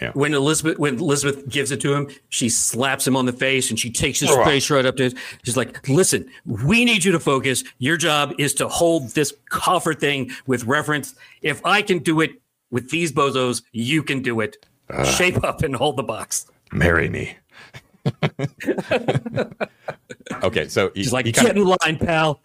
[0.00, 0.10] Yeah.
[0.12, 3.78] When Elizabeth when Elizabeth gives it to him, she slaps him on the face and
[3.78, 4.46] she takes his oh, Ugh.
[4.46, 5.04] face right up to.
[5.06, 5.14] It.
[5.42, 7.64] She's like, "Listen, we need you to focus.
[7.78, 11.14] Your job is to hold this coffer thing with reverence.
[11.40, 12.32] If I can do it
[12.70, 14.56] with these bozos, you can do it.
[15.04, 17.36] Shape up and hold the box." Marry me.
[20.42, 22.40] okay, so he, She's like, he "Get kinda- in line, pal."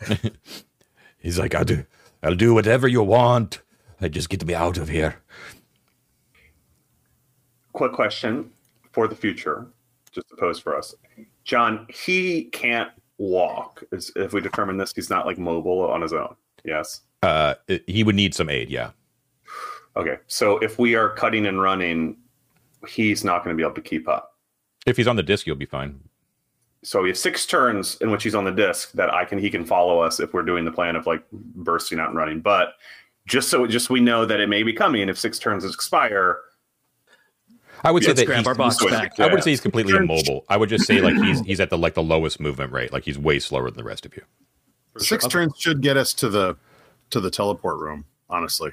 [1.19, 1.85] he's like, I'll do,
[2.23, 3.61] I'll do whatever you want.
[3.99, 5.21] I just get me out of here.
[7.73, 8.51] Quick question
[8.91, 9.67] for the future,
[10.11, 10.93] just to pose for us.
[11.43, 13.83] John, he can't walk.
[13.91, 16.35] Is, if we determine this, he's not like mobile on his own.
[16.63, 17.01] Yes.
[17.23, 17.55] Uh,
[17.87, 18.69] he would need some aid.
[18.69, 18.91] Yeah.
[19.95, 20.17] Okay.
[20.27, 22.17] So if we are cutting and running,
[22.87, 24.37] he's not going to be able to keep up.
[24.85, 25.99] If he's on the disc, you'll be fine.
[26.83, 29.51] So we have six turns in which he's on the disc that I can he
[29.51, 32.41] can follow us if we're doing the plan of like bursting out and running.
[32.41, 32.73] But
[33.27, 36.39] just so just we know that it may be coming if six turns expire.
[37.83, 39.19] I would say Let's that grab he's, our box back.
[39.19, 40.45] I wouldn't say he's completely immobile.
[40.49, 42.93] I would just say like he's he's at the like the lowest movement rate.
[42.93, 44.23] Like he's way slower than the rest of you.
[44.97, 46.57] Six turns should get us to the
[47.09, 48.05] to the teleport room.
[48.29, 48.71] Honestly,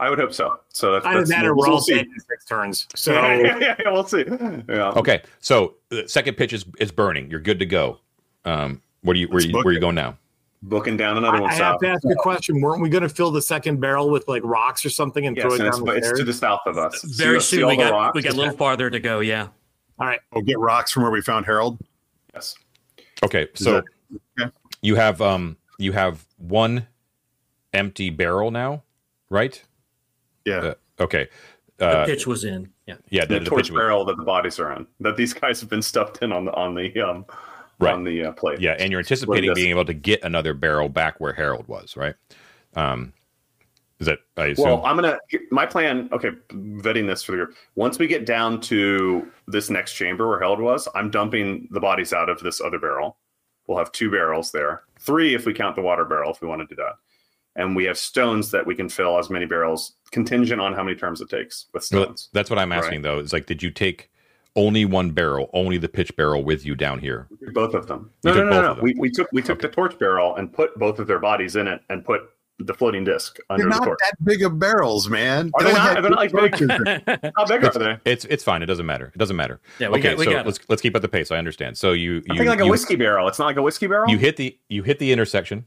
[0.00, 0.60] I would hope so.
[0.70, 1.94] So that's, Either that's that or we're we'll all see.
[1.94, 2.86] dead in six turns.
[2.94, 4.24] So yeah, yeah, yeah, we'll see.
[4.68, 4.92] Yeah.
[4.96, 7.30] Okay, so the second pitch is is burning.
[7.30, 7.98] You're good to go.
[8.44, 10.16] Um, what are you where you book where you going now?
[10.62, 12.60] Booking down another I, one I have to ask a question.
[12.60, 15.44] Weren't we going to fill the second barrel with like rocks or something and Yes,
[15.44, 17.00] throw it and down it's, the it's to the south of us.
[17.02, 18.14] Very See- see soon all we the got rocks?
[18.16, 19.20] we got a little farther to go.
[19.20, 19.48] Yeah.
[20.00, 20.18] All right.
[20.32, 21.78] we'll get rocks from where we found Harold.
[22.34, 22.56] Yes.
[23.24, 23.84] Okay, so that-
[24.40, 24.50] okay.
[24.82, 26.86] you have um you have one
[27.72, 28.82] empty barrel now,
[29.30, 29.62] right?
[30.44, 31.28] Yeah, Uh, okay.
[31.76, 32.72] The Uh, pitch was in.
[32.86, 32.96] Yeah.
[33.10, 35.32] yeah, The, the, the torch pitch was, barrel that the bodies are in, that these
[35.32, 37.24] guys have been stuffed in on the on the um
[37.80, 37.94] Right.
[37.94, 38.60] on the uh, plate.
[38.60, 42.16] yeah, and you're anticipating being able to get another barrel back where Harold was, right?
[42.74, 43.12] Um,
[44.00, 44.64] is that I assume?
[44.64, 45.18] Well, I'm gonna.
[45.50, 46.08] My plan.
[46.12, 47.56] Okay, vetting this for the group.
[47.74, 52.12] Once we get down to this next chamber where Harold was, I'm dumping the bodies
[52.12, 53.16] out of this other barrel.
[53.66, 56.66] We'll have two barrels there, three if we count the water barrel, if we want
[56.66, 56.94] to do that.
[57.56, 60.96] And we have stones that we can fill as many barrels, contingent on how many
[60.96, 63.18] turns it takes with Well, that's what I'm asking though.
[63.18, 64.10] Is like, did you take
[64.56, 67.28] only one barrel, only the pitch barrel with you down here?
[67.52, 68.10] Both of them.
[68.24, 68.74] You No, no, no, no.
[68.74, 68.82] them.
[68.84, 71.66] We, we took we took the torch barrel and put both of their bodies in
[71.68, 72.22] it and put
[72.60, 73.98] the floating disc under they're the not torch.
[74.00, 75.52] that big of barrels, man.
[75.54, 76.02] Are they only not?
[76.02, 77.32] They're not like big.
[77.36, 77.98] How big are they?
[78.04, 78.62] It's it's fine.
[78.62, 79.12] It doesn't matter.
[79.14, 79.60] It doesn't matter.
[79.78, 81.30] Yeah, we okay, got- we so got let's let's keep at the pace.
[81.30, 81.78] I understand.
[81.78, 83.28] So you I you think like a you, whiskey barrel.
[83.28, 84.10] It's not like a whiskey barrel.
[84.10, 85.66] you hit the you hit the intersection,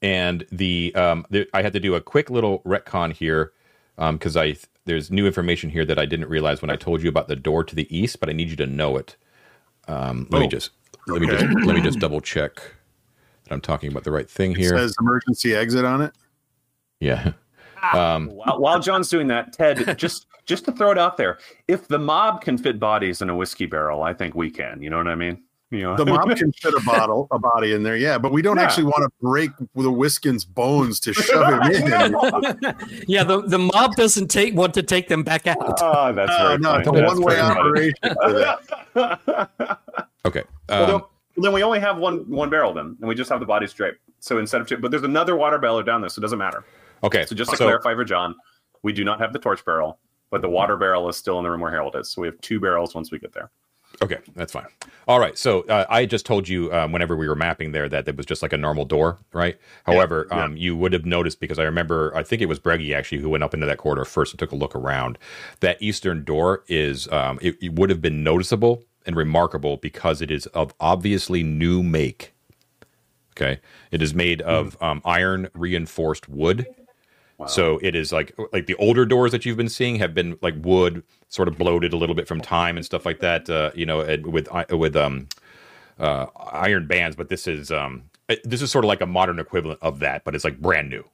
[0.00, 3.52] and the um the, I had to do a quick little retcon here,
[3.98, 4.56] um because I
[4.88, 7.62] there's new information here that I didn't realize when I told you about the door
[7.62, 9.16] to the east, but I need you to know it.
[9.86, 10.70] Um, let me Oh, just
[11.06, 12.56] let me just let me just double check
[13.44, 14.70] that I'm talking about the right thing It here.
[14.70, 16.12] says emergency exit on it.
[17.00, 17.32] Yeah.
[17.92, 21.86] Um, While, while John's doing that, Ted, just just to throw it out there, if
[21.88, 24.82] the mob can fit bodies in a whiskey barrel, I think we can.
[24.82, 25.42] You know what I mean?
[25.70, 28.40] You know, The mob can fit a bottle, a body in there, yeah, but we
[28.40, 28.62] don't Yeah.
[28.62, 31.90] actually want to break the Whiskin's bones to shove him in.
[33.06, 35.56] yeah, the, the mob doesn't take want to take them back out.
[35.60, 36.78] Oh, that's Oh, very no, funny.
[36.80, 37.94] it's a one-way operation.
[38.02, 39.80] for that.
[40.24, 40.40] okay.
[40.40, 43.40] Um, then, well, then we only have one one barrel then, and we just have
[43.40, 43.98] the bodies draped.
[44.20, 46.64] So instead of two, but there's another water barrel down there, so it doesn't matter.
[47.04, 47.26] okay.
[47.26, 48.34] So just to so, clarify for John,
[48.82, 49.98] we do not have the torch barrel,
[50.30, 52.10] but the water barrel is still in the room where Harold is.
[52.10, 53.50] So we have two barrels once we get there.
[54.00, 54.66] Okay, that's fine.
[55.08, 55.36] All right.
[55.36, 58.26] So uh, I just told you um, whenever we were mapping there that it was
[58.26, 59.58] just like a normal door, right?
[59.84, 60.44] However, yeah.
[60.44, 63.30] Um, you would have noticed because I remember I think it was Breggy actually who
[63.30, 65.18] went up into that corridor first and took a look around.
[65.60, 70.30] That eastern door is um, it, it would have been noticeable and remarkable because it
[70.30, 72.34] is of obviously new make.
[73.36, 76.66] Okay, it is made of um, iron reinforced wood.
[77.46, 80.54] So it is like like the older doors that you've been seeing have been like
[80.58, 83.48] wood, sort of bloated a little bit from time and stuff like that.
[83.48, 85.28] Uh, you know, with with um
[86.00, 88.02] uh iron bands, but this is um
[88.44, 91.04] this is sort of like a modern equivalent of that, but it's like brand new,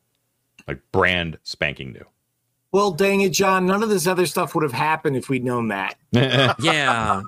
[0.66, 2.04] like brand spanking new.
[2.72, 3.66] Well, dang it, John.
[3.66, 5.96] None of this other stuff would have happened if we'd known that.
[6.58, 7.22] Yeah.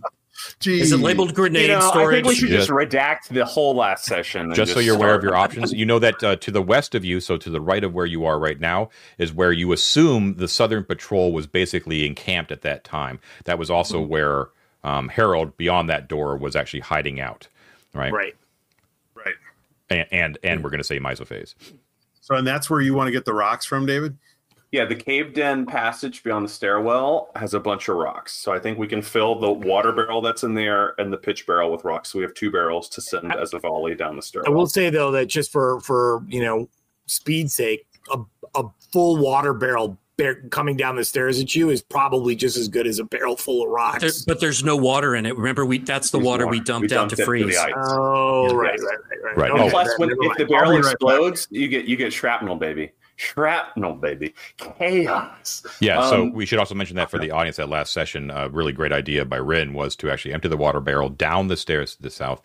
[0.60, 2.58] Gee, Is it labeled grenade You know, I think we should Yeah.
[2.58, 4.42] just redact the whole last session.
[4.46, 5.72] and just so you're aware of your options.
[5.72, 8.06] You know that uh, to the west of you, so to the right of where
[8.06, 12.62] you are right now, is where you assume the Southern Patrol was basically encamped at
[12.62, 13.18] that time.
[13.44, 14.48] That was also where
[14.84, 17.48] um, Harold, beyond that door, was actually hiding out.
[17.94, 18.12] Right.
[18.12, 18.36] Right.
[19.14, 19.34] Right.
[19.90, 21.54] And and, and we're going to say Misophase.
[22.20, 24.16] So, and that's where you want to get the rocks from, David?
[24.72, 28.32] Yeah, the caved in passage beyond the stairwell has a bunch of rocks.
[28.34, 31.46] So I think we can fill the water barrel that's in there and the pitch
[31.46, 32.10] barrel with rocks.
[32.10, 34.52] So we have two barrels to send as a volley down the stairwell.
[34.52, 36.68] I will say though that just for for you know
[37.06, 38.18] speed's sake, a,
[38.56, 42.66] a full water barrel bear, coming down the stairs at you is probably just as
[42.68, 44.24] good as a barrel full of There- rocks.
[44.24, 45.36] but there's no water in it.
[45.36, 47.56] Remember, we that's the There's water we dumped We out to it through the freeze.
[47.58, 47.72] ice.
[47.76, 48.52] oh, Yes.
[48.54, 49.36] right, right, right, right.
[49.36, 49.50] Right.
[49.52, 50.92] Okay, Plus, when if the barrel be right back.
[50.94, 52.90] explodes, you get you get shrapnel, baby.
[53.16, 54.34] Shrapnel, baby.
[54.58, 55.64] Chaos.
[55.80, 58.48] Yeah, so Um, we should also mention that for the audience, that last session, a
[58.48, 61.96] really great idea by Rin was to actually empty the water barrel down the stairs
[61.96, 62.42] to the south,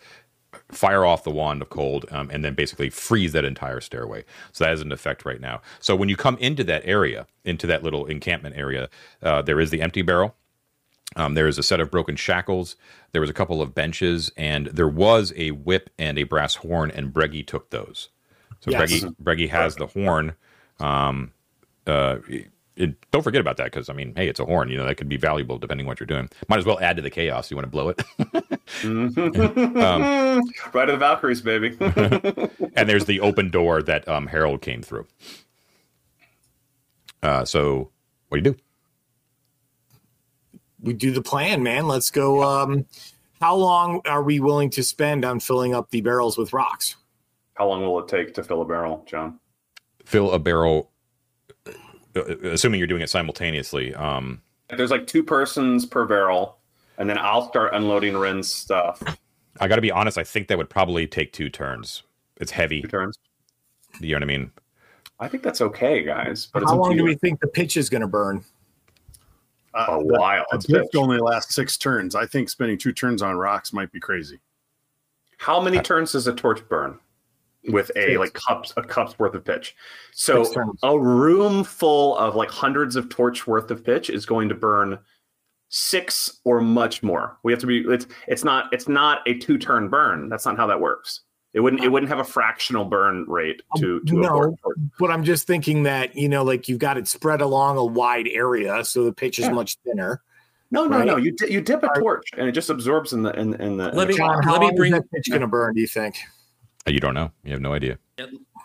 [0.70, 4.24] fire off the wand of cold, um, and then basically freeze that entire stairway.
[4.52, 5.60] So that is an effect right now.
[5.80, 8.88] So when you come into that area, into that little encampment area,
[9.22, 10.34] uh, there is the empty barrel.
[11.16, 12.76] Um, there is a set of broken shackles.
[13.12, 16.90] There was a couple of benches, and there was a whip and a brass horn,
[16.90, 18.08] and Breggy took those.
[18.60, 18.90] So Yes.
[18.90, 20.32] Breggy, Breggy has the horn.
[20.82, 21.32] Um,
[21.86, 22.18] uh,
[22.76, 24.68] it, don't forget about that because I mean, hey, it's a horn.
[24.68, 26.28] You know that could be valuable depending what you're doing.
[26.48, 27.50] Might as well add to the chaos.
[27.50, 28.02] You want to blow it,
[28.84, 30.42] Um,
[30.72, 31.76] Ride of the Valkyries, baby.
[32.76, 35.06] and there's the open door that um, Harold came through.
[37.22, 37.90] Uh, so
[38.28, 38.60] what do you do?
[40.82, 41.86] we do the plan, man.
[41.86, 42.42] Let's go.
[42.42, 42.86] Um,
[43.40, 46.96] how long are we willing to spend on filling up the barrels with rocks?
[47.54, 49.38] How long will it take to fill a barrel, John?
[50.04, 50.90] Fill a barrel,
[52.16, 53.94] uh, assuming you're doing it simultaneously.
[53.94, 56.58] Um, There's like two persons per barrel,
[56.98, 59.02] and then I'll start unloading Rin's stuff.
[59.60, 60.18] I got to be honest.
[60.18, 62.02] I think that would probably take two turns.
[62.38, 62.82] It's heavy.
[62.82, 63.18] Two turns.
[64.00, 64.50] You know what I mean?
[65.20, 66.48] I think that's okay, guys.
[66.52, 68.44] But How up to long do we think the pitch is going to burn?
[69.74, 70.44] Uh, a while?
[70.50, 70.98] The It's gift pitch.
[71.00, 72.14] only lasts six turns.
[72.14, 74.40] I think spending two turns on rocks might be crazy.
[75.38, 76.98] How many turns does a torch burn
[77.68, 79.74] with a like cups a cup's worth of pitch?
[80.12, 80.44] So
[80.82, 84.98] a room full of like hundreds of torch worth of pitch is going to burn
[85.68, 87.38] six or much more.
[87.42, 90.28] We have to be it's it's not it's not a two turn burn.
[90.28, 91.20] That's not how that works.
[91.54, 94.42] It wouldn't it wouldn't have a fractional burn rate um, to to No.
[94.64, 94.70] a.
[94.98, 98.28] But I'm just thinking that you know, like you've got it spread along a wide
[98.28, 99.52] area, so the pitch is Yeah.
[99.52, 100.22] much thinner.
[100.70, 101.06] No, no, Right.
[101.06, 101.16] no.
[101.18, 103.90] You di- you dip a torch and it just absorbs in the in in the.
[103.90, 104.36] Let the me- cloth.
[104.36, 105.74] John, how let me long bring- is that pitch going to burn?
[105.74, 106.16] Do you think?
[106.86, 107.30] You don't know.
[107.44, 107.98] You have no idea.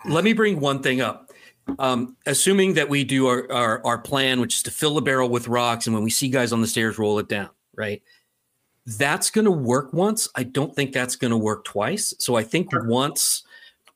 [0.06, 1.30] Let me bring one thing up.
[1.78, 5.28] Um, assuming that we do our, our our plan, which is to fill the barrel
[5.28, 7.50] with rocks, and when we see guys on the stairs, roll it down.
[7.76, 8.02] Right.
[8.86, 10.28] That's going to work once.
[10.34, 12.14] I don't think that's going to work twice.
[12.18, 13.42] So I think once,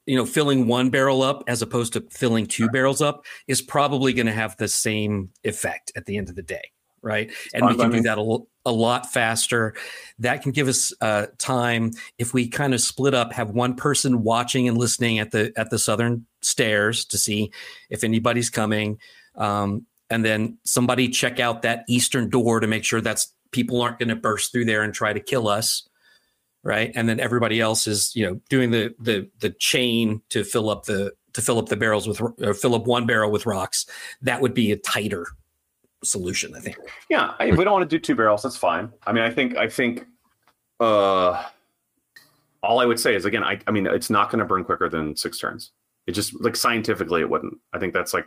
[0.04, 4.12] you know, filling one barrel up as opposed to filling two barrels up is probably
[4.12, 6.70] going to have the same effect at the end of the day.
[7.00, 7.32] Right.
[7.54, 9.74] And we fine by can do that a, lo- a lot faster.
[10.18, 14.22] That can give us uh, time if we kind of split up, have one person
[14.22, 17.52] watching and listening at the at the southern stairs to see
[17.90, 18.98] if anybody's coming,
[19.36, 23.98] um, and then somebody check out that eastern door to make sure that's people aren't
[23.98, 25.88] going to burst through there and try to kill us,
[26.62, 26.92] right?
[26.94, 30.84] And then everybody else is you know doing the the the chain to fill up
[30.84, 33.86] the to fill up the barrels with or fill up one barrel with rocks,
[34.20, 35.26] that would be a tighter
[36.04, 36.54] solution.
[36.54, 36.76] I think.
[37.08, 38.92] Yeah, if we don't want to do two barrels, that's fine.
[39.06, 40.06] I mean, I think I think
[40.80, 41.44] uh
[42.62, 44.88] all I would say is again, I I mean, it's not going to burn quicker
[44.88, 45.72] than six turns.
[46.06, 47.56] It just like scientifically, it wouldn't.
[47.72, 48.26] I think that's like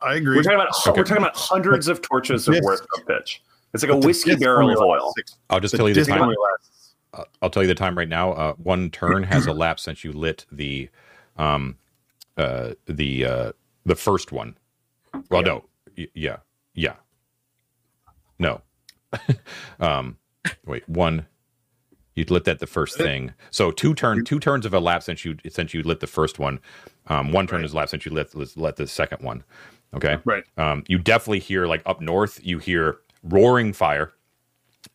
[0.00, 0.36] I agree.
[0.36, 0.98] we're talking about Okay.
[1.00, 3.42] we're talking about hundreds of torches of worth of pitch.
[3.74, 5.12] It's like a But the whiskey barrel of oil.
[5.16, 6.22] six- I'll just the tell you the time.
[6.22, 8.32] only lasts- Uh, I'll tell you the time right now.
[8.32, 10.88] Uh, one turn has elapsed since you lit the,
[11.36, 11.76] um,
[12.36, 13.52] uh, the uh,
[13.84, 14.56] the first one.
[15.28, 15.64] Well, no,
[15.98, 16.38] Y- yeah,
[16.74, 16.94] yeah,
[18.40, 18.62] no.
[19.80, 20.18] um,
[20.66, 21.26] wait, one.
[22.16, 23.34] You lit that the first thing.
[23.50, 26.60] So two turn two turns have elapsed since you since you lit the first one.
[27.08, 27.62] Um, one turn Right.
[27.62, 29.44] has elapsed since you lit lit the second one.
[29.94, 30.18] Okay.
[30.24, 30.44] Right.
[30.58, 32.40] Um, you definitely hear like up north.
[32.44, 34.12] You hear roaring fire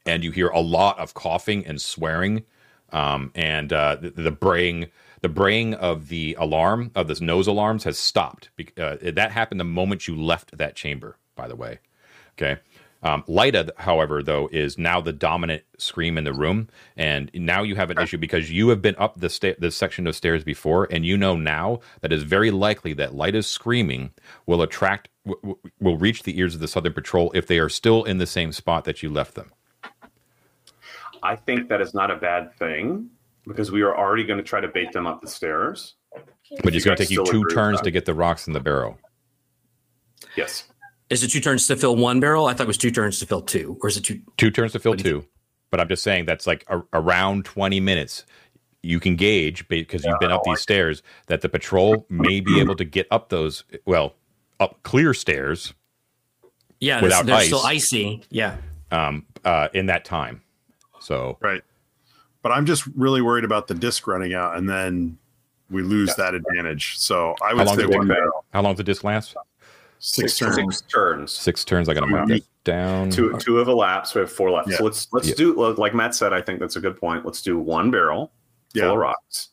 [0.06, 2.43] and you hear a lot of coughing and swearing
[2.91, 4.88] um, and uh, the, the braying
[5.22, 9.66] the braying of the alarm of this nose alarms has stopped uh, that happened the
[9.66, 11.80] moment you left that chamber by the way
[12.38, 12.60] okay
[13.06, 17.76] um, Lyta, however, though, is now the dominant scream in the room, and now you
[17.76, 20.88] have an issue because you have been up the sta- this section of stairs before,
[20.89, 24.10] and you know now that it's very likely that Lyta's screaming
[24.47, 27.70] will attract w- w- will reach the ears of the Southern Patrol if they are
[27.70, 29.51] still in the same spot that you left them.
[31.22, 33.12] I think that is not a bad thing
[33.45, 35.93] because we are already going to try to bait them up the stairs.
[36.64, 38.97] But it's going to take you two turns to get the rocks in the barrel.
[40.36, 40.64] Yes.
[41.16, 42.47] Is it two turns to fill one barrel?
[42.47, 44.20] I thought it was two turns to fill two, or is it two?
[44.36, 45.28] Two turns to fill What do you two.
[45.72, 48.26] But I'm just saying that's like a, around 20 minutes.
[48.84, 52.76] You can gauge because you've been up these stairs that the patrol may be able
[52.76, 54.16] to get up those, well,
[54.59, 55.74] up clear stairs
[56.82, 57.47] Yeah, Without they're ice.
[57.47, 58.22] still icy.
[58.30, 58.57] Yeah,
[58.91, 60.41] um, uh, in that time.
[60.99, 61.61] So Right.
[62.41, 65.18] But I'm just really worried about the disc running out and then
[65.70, 66.97] we lose that advantage.
[66.97, 68.43] So I would say one barrel.
[68.51, 69.34] how long does the disc last?
[70.00, 70.56] Six turns.
[70.56, 71.32] Six turns.
[71.32, 71.89] Six turns.
[71.89, 73.10] I got to mark that down.
[73.10, 74.14] Two two have elapsed.
[74.16, 74.70] We have four left.
[74.70, 74.78] Yeah.
[74.78, 75.36] So let's let's Yeah.
[75.36, 76.34] do like Matt said.
[76.34, 77.26] I think that's a good point.
[77.26, 78.32] Let's do one barrel
[78.74, 78.91] full Yeah.
[78.91, 79.50] of rocks.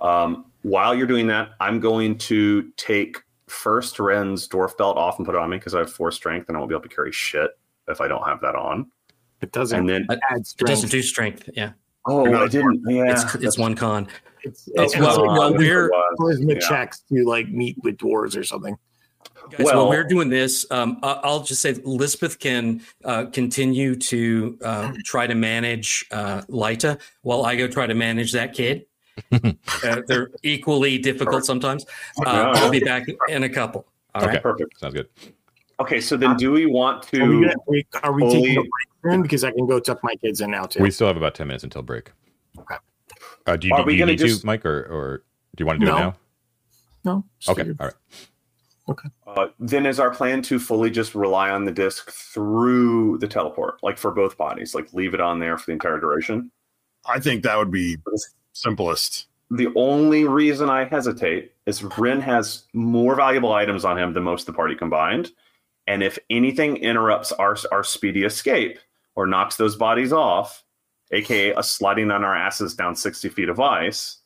[0.00, 5.26] Um, while you're doing that, I'm going to take first Ren's dwarf belt off and
[5.26, 6.94] put it on me because I have four strength and I won't be able to
[6.94, 7.50] carry shit
[7.88, 8.90] if I don't have that on.
[9.40, 11.48] It doesn't And then It- add it doesn't do strength.
[11.54, 11.72] Yeah,
[12.06, 12.82] oh, No, I didn't.
[12.88, 14.08] Yeah, it's it's one con.
[14.42, 15.88] It's, Oh, it's well, also well, we're-
[16.18, 16.68] charisma yeah.
[16.68, 18.76] checks to like meet with dwarves or something.
[19.50, 23.94] Guys, Well- while we're doing this, um, I- I'll just say Lisbeth can uh, continue
[23.96, 28.86] to uh, try to manage uh, Lyta while I go try to manage that kid.
[29.32, 31.86] uh, they're equally difficult sometimes.
[32.24, 33.86] Uh, I'll be back in a couple.
[34.14, 34.30] All right.
[34.36, 34.40] Okay.
[34.40, 34.78] perfect.
[34.80, 35.08] Sounds good.
[35.78, 37.54] Okay, so then do we want Are we, to?
[37.68, 39.22] we- are we fully- taking a break soon?
[39.22, 40.82] Because I can go tuck my kids in now too.
[40.82, 42.12] We still have about 10 minutes until break.
[42.58, 42.76] Okay.
[43.46, 45.22] Uh, do you, Are do we you gonna need just- to, Mike, or, or
[45.54, 45.96] do you want to do No.
[45.96, 46.16] it now?
[47.04, 47.24] no.
[47.48, 47.62] Okay.
[47.78, 47.94] All right.
[49.26, 53.82] Uh, then is our plan to fully just rely on the disc through the teleport,
[53.82, 56.50] like for both bodies, like leave it on there for the entire duration?
[57.06, 57.96] I think that would be
[58.52, 59.26] simplest.
[59.50, 64.42] The only reason I hesitate is Rin has more valuable items on him than most
[64.42, 65.30] of the party combined.
[65.86, 68.78] And if anything interrupts our, our speedy escape
[69.14, 70.64] or knocks those bodies off,
[71.12, 74.18] aka a sliding on our asses down 60 feet of ice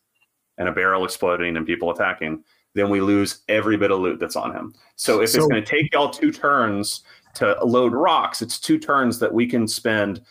[0.56, 2.42] and a barrel exploding and people attacking,
[2.74, 4.74] then we lose every bit of loot that's on him.
[4.96, 7.02] So if So- it's going to take y'all two turns
[7.34, 10.22] to load rocks, it's two turns that we can spend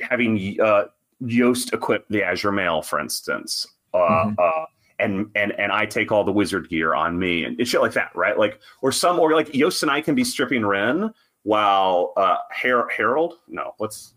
[0.00, 0.84] having uh,
[1.20, 3.66] Yost equip the Azure Mail, for instance.
[3.94, 4.34] Uh, Mhm.
[4.38, 4.66] uh,
[4.98, 7.92] and and and I take all the wizard gear on me and, and shit like
[7.94, 8.38] that, right?
[8.38, 11.12] Like or some or like Yost and I can be stripping Ren
[11.42, 14.14] while uh Har- Harold, no, what's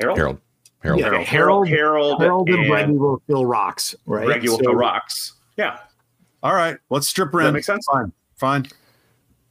[0.00, 0.18] Harold?
[0.18, 0.38] Harold.
[0.82, 1.00] Harold.
[1.00, 1.08] Yeah.
[1.08, 4.26] Okay, Harold, Harold, Harold and and Reggie will fill rocks, right?
[4.26, 5.34] Reggie will So- fill rocks.
[5.56, 5.78] Yeah,
[6.46, 6.78] All right.
[6.90, 7.54] Let's strip does that Ren.
[7.54, 7.84] make sense?
[7.92, 8.12] Fine.
[8.36, 8.66] Fine.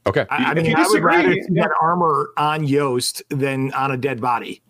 [0.06, 0.24] Okay.
[0.30, 1.64] I, I If mean, you I would rather see yeah.
[1.64, 4.62] that armor on Yost than on a dead body.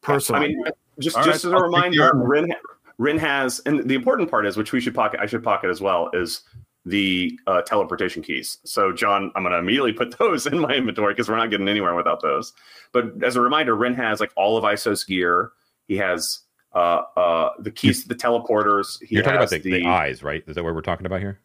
[0.00, 0.64] Personally, I mean,
[1.00, 2.28] just All just right, as a I'll take reminder, armor.
[2.28, 2.54] Rin
[2.98, 5.80] Rin has, and the important part is, which we should pocket, I should pocket as
[5.80, 6.42] well, is
[6.84, 8.58] the uh, teleportation keys.
[8.64, 11.68] So, John, I'm going to immediately put those in my inventory because we're not getting
[11.68, 12.52] anywhere without those.
[12.92, 15.50] But as a reminder, Rin has like all of Iso's gear.
[15.88, 16.40] He has
[16.74, 19.02] uh, uh, the keys to the teleporters.
[19.02, 20.42] He You're talking about has the, the, eyes, right?
[20.46, 21.40] Is that what we're talking about here?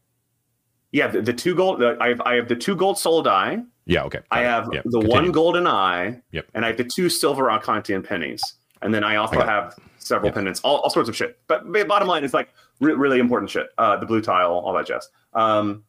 [0.94, 1.80] Yeah, the, the two gold.
[1.82, 3.58] The, I have I have the two gold soul die.
[3.86, 4.04] Yeah.
[4.04, 4.20] Okay.
[4.32, 5.10] I have the continue.
[5.10, 6.48] one golden eye, Yep.
[6.54, 8.42] and I have the two silver Arcantian pennies,
[8.82, 10.36] and then I also I have several Yep.
[10.36, 11.38] pendants, all, all sorts of shit.
[11.48, 13.68] But bottom line is like re- really important shit.
[13.78, 15.10] Uh, the blue tile, all that jazz.
[15.34, 15.84] Um,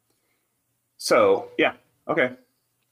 [0.97, 1.75] so yeah,
[2.09, 2.33] okay.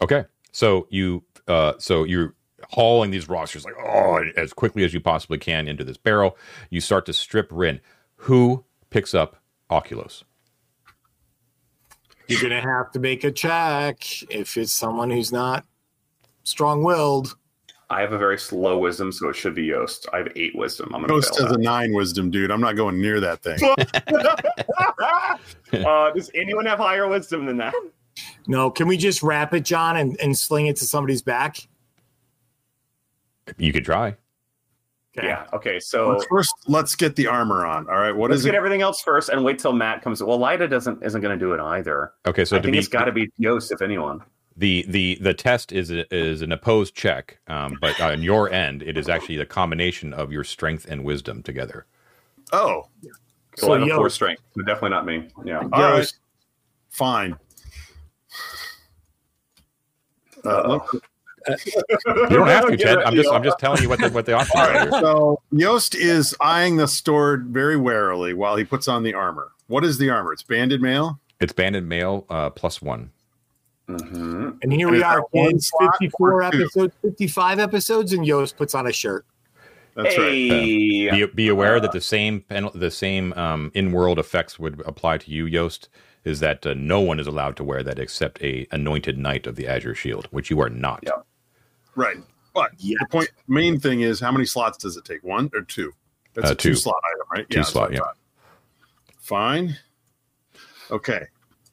[0.03, 0.25] Okay.
[0.53, 2.35] So you uh so you're
[2.71, 6.37] hauling these rocks just like oh as quickly as you possibly can into this barrel.
[6.71, 7.81] You start to strip Rin.
[8.17, 9.37] Who picks up
[9.71, 10.25] Oculus?
[12.29, 15.65] You're gonna have to make a check if it's someone who's not
[16.45, 17.37] strong-willed.
[17.91, 20.09] I have a very slow wisdom, so it should be Yost.
[20.15, 20.87] I have eight wisdom.
[20.95, 22.51] I'm gonna Ghost fail has a nine wisdom, dude.
[22.51, 23.59] I'm not going near that thing.
[25.87, 27.75] uh, does anyone have higher wisdom than that?
[28.47, 31.69] No, can we just wrap it, John, and, and sling it to somebody's back?
[33.59, 34.17] You could try.
[35.19, 35.27] Okay.
[35.29, 35.47] Yeah.
[35.53, 35.79] Okay.
[35.79, 37.87] So Let's first, let's get the armor on.
[37.89, 38.13] All right.
[38.17, 38.57] What let's is get it?
[38.57, 40.23] everything else first, and wait till Matt comes.
[40.23, 42.13] Well, Lida doesn't isn't going to do it either.
[42.27, 44.23] Okay, so I to think be it's got to be Yost, if anyone.
[44.57, 48.83] the the the test is a, is an opposed check, um, but on your end,
[48.83, 51.85] it is actually the combination of your strength and wisdom together.
[52.53, 52.89] Oh,
[53.59, 54.43] So, So I have a four Yost, strength.
[54.57, 55.29] So definitely not me.
[55.45, 55.59] Yeah.
[55.73, 56.13] all right.
[56.89, 57.37] Fine.
[60.45, 61.01] Uh, Uh-oh.
[61.49, 62.99] You don't have to, Ted.
[62.99, 64.73] I'm just I'm just telling you what the what the options All are.
[64.73, 64.83] right.
[64.91, 65.01] Here.
[65.01, 69.53] So Yost is eyeing the sword very warily while he puts on the armor.
[69.69, 70.33] What is the armor?
[70.33, 71.19] It's banded mail.
[71.41, 73.11] It's banded mail uh, plus one.
[73.89, 75.71] hmm and here And we are, that kids.
[75.99, 79.25] 54 episodes, 55 episodes, and Yost puts on a shirt.
[79.95, 80.29] That's right.
[80.31, 81.11] hey.
[81.11, 85.31] Be, be aware that the same pen, the same um, in-world effects would apply to
[85.31, 85.89] you, Yost.
[86.25, 89.57] Is that uh, no one is allowed to wear that except a anointed knight of
[89.57, 91.01] the Azure Shield, which you are not.
[91.03, 91.11] Yeah.
[91.95, 92.17] Right.
[92.55, 92.97] But Yeah.
[93.01, 95.23] the point, main thing is how many slots does it take?
[95.23, 95.93] One or two?
[96.35, 96.71] That's Uh, a two.
[96.71, 96.75] two.
[96.77, 97.51] slot item, right?
[97.51, 97.99] Two that's slot, yeah.
[98.01, 98.17] thought.
[99.21, 99.77] Fine.
[100.91, 101.27] Okay.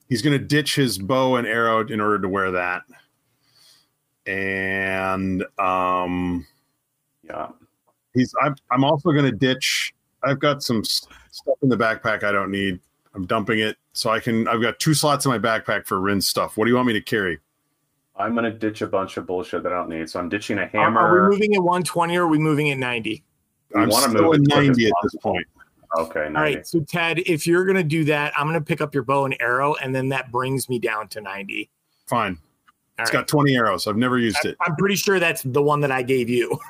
[0.08, 2.84] He's going to ditch his bow and arrow in order to wear that.
[4.26, 6.46] And um,
[7.24, 7.50] Yeah.
[8.14, 8.34] he's.
[8.42, 8.56] I'm.
[8.72, 9.94] I'm also going to ditch.
[10.24, 12.80] I've got some stuff in the backpack I don't need.
[13.16, 14.48] I'm dumping it so I can.
[14.48, 16.58] I've got two slots in my backpack for Rin's stuff.
[16.58, 17.40] What do you want me to carry?
[18.20, 20.10] I'm gonna ditch a bunch of bullshit that I don't need.
[20.10, 21.00] So I'm ditching a hammer.
[21.00, 23.24] are we moving at 120 or are we moving at 90?
[23.74, 25.48] We I'm wanna move at as quick as 90 at this point.
[25.98, 26.24] okay.
[26.26, 26.56] All 90.
[26.56, 26.68] right.
[26.68, 29.26] So, Ted, if you're going to do that, I'm going to pick up your bow
[29.26, 31.70] and arrow, and then that brings me down to 90.
[32.08, 32.38] Fine.
[33.00, 33.20] All It's right.
[33.22, 33.88] got 20 arrows.
[33.88, 34.56] I've never used it.
[34.66, 36.60] I'm pretty sure that's the one that I gave you.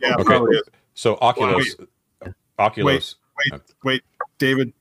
[0.00, 0.24] Yeah, Okay.
[0.24, 0.58] probably.
[0.94, 1.74] So Oculus,
[2.58, 3.16] Oculus.
[3.50, 4.02] Wait, wait
[4.38, 4.72] David,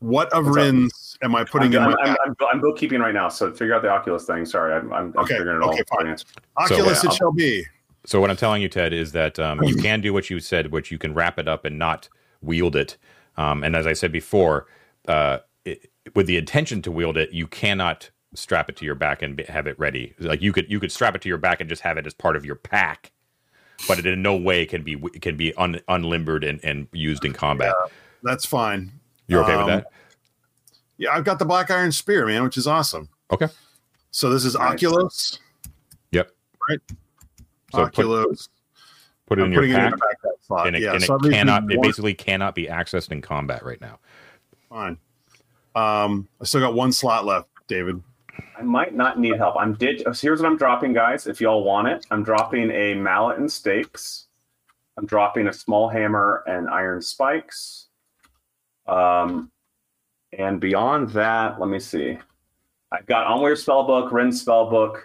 [0.00, 0.56] what of What's?
[0.56, 3.74] Rins am I putting I'm, in I'm, I'm, I'm, I'm bookkeeping right now, so figure
[3.74, 4.44] out the Oculus thing.
[4.44, 6.16] Sorry, I'm, I'm, I'm Okay, figuring it okay, all fine.
[6.56, 7.64] Oculus yeah, it shall be.
[8.04, 10.70] So what I'm telling you, Ted, is that um, you can do what you said,
[10.70, 12.08] which you can wrap it up and not
[12.40, 12.96] wield it.
[13.36, 14.66] Um, and as I said before,
[15.08, 19.22] uh, it, with the intention to wield it, you cannot strap it to your back
[19.22, 20.14] and be- have it ready.
[20.18, 22.14] Like you could you could strap it to your back and just have it as
[22.14, 23.12] part of your pack,
[23.88, 27.32] but it in no way can be can be un, unlimbered and, and used in
[27.32, 27.74] combat.
[28.22, 28.92] That's fine.
[29.26, 29.92] You're okay Um, with that?
[30.98, 33.08] Yeah, I've got the black iron spear, man, which is awesome.
[33.30, 33.48] Okay.
[34.10, 34.72] So this is Nice.
[34.74, 35.38] Oculus.
[36.12, 36.30] Yep.
[36.68, 36.80] Right.
[36.88, 36.96] So
[37.72, 38.48] put, Oculus.
[39.26, 40.66] put it I'm in your putting it in pack, backpack slot.
[40.68, 41.70] and it, yeah, and so it cannot.
[41.70, 43.98] It basically cannot be accessed in combat right now.
[44.68, 44.98] fine.
[45.74, 48.02] Um, I still got one slot left, David.
[48.58, 49.56] I might not need help.
[49.58, 50.00] I'm did.
[50.00, 51.26] So here's what I'm dropping, guys.
[51.26, 54.28] If y'all want it, I'm dropping a mallet and stakes.
[54.96, 57.88] I'm dropping a small hammer and iron spikes.
[58.86, 59.50] Um,
[60.36, 62.18] and beyond that, let me see.
[62.92, 65.02] I've got Onweir spellbook, Rin spellbook.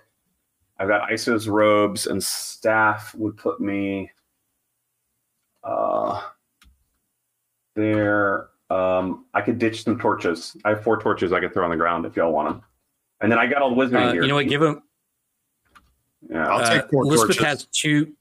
[0.80, 4.10] I've got Iso's robes and staff would put me
[5.64, 6.22] uh
[7.76, 8.48] there.
[8.70, 10.56] Um, I could ditch some torches.
[10.64, 12.62] I have four torches I could throw on the ground if y'all want them.
[13.20, 14.22] And then I got all the wizardry Uh, here.
[14.24, 14.48] you know what?
[14.48, 14.82] Give them.
[16.30, 16.48] yeah.
[16.48, 17.46] I'll Uh, take four Elizabeth torches.
[17.46, 18.14] has two.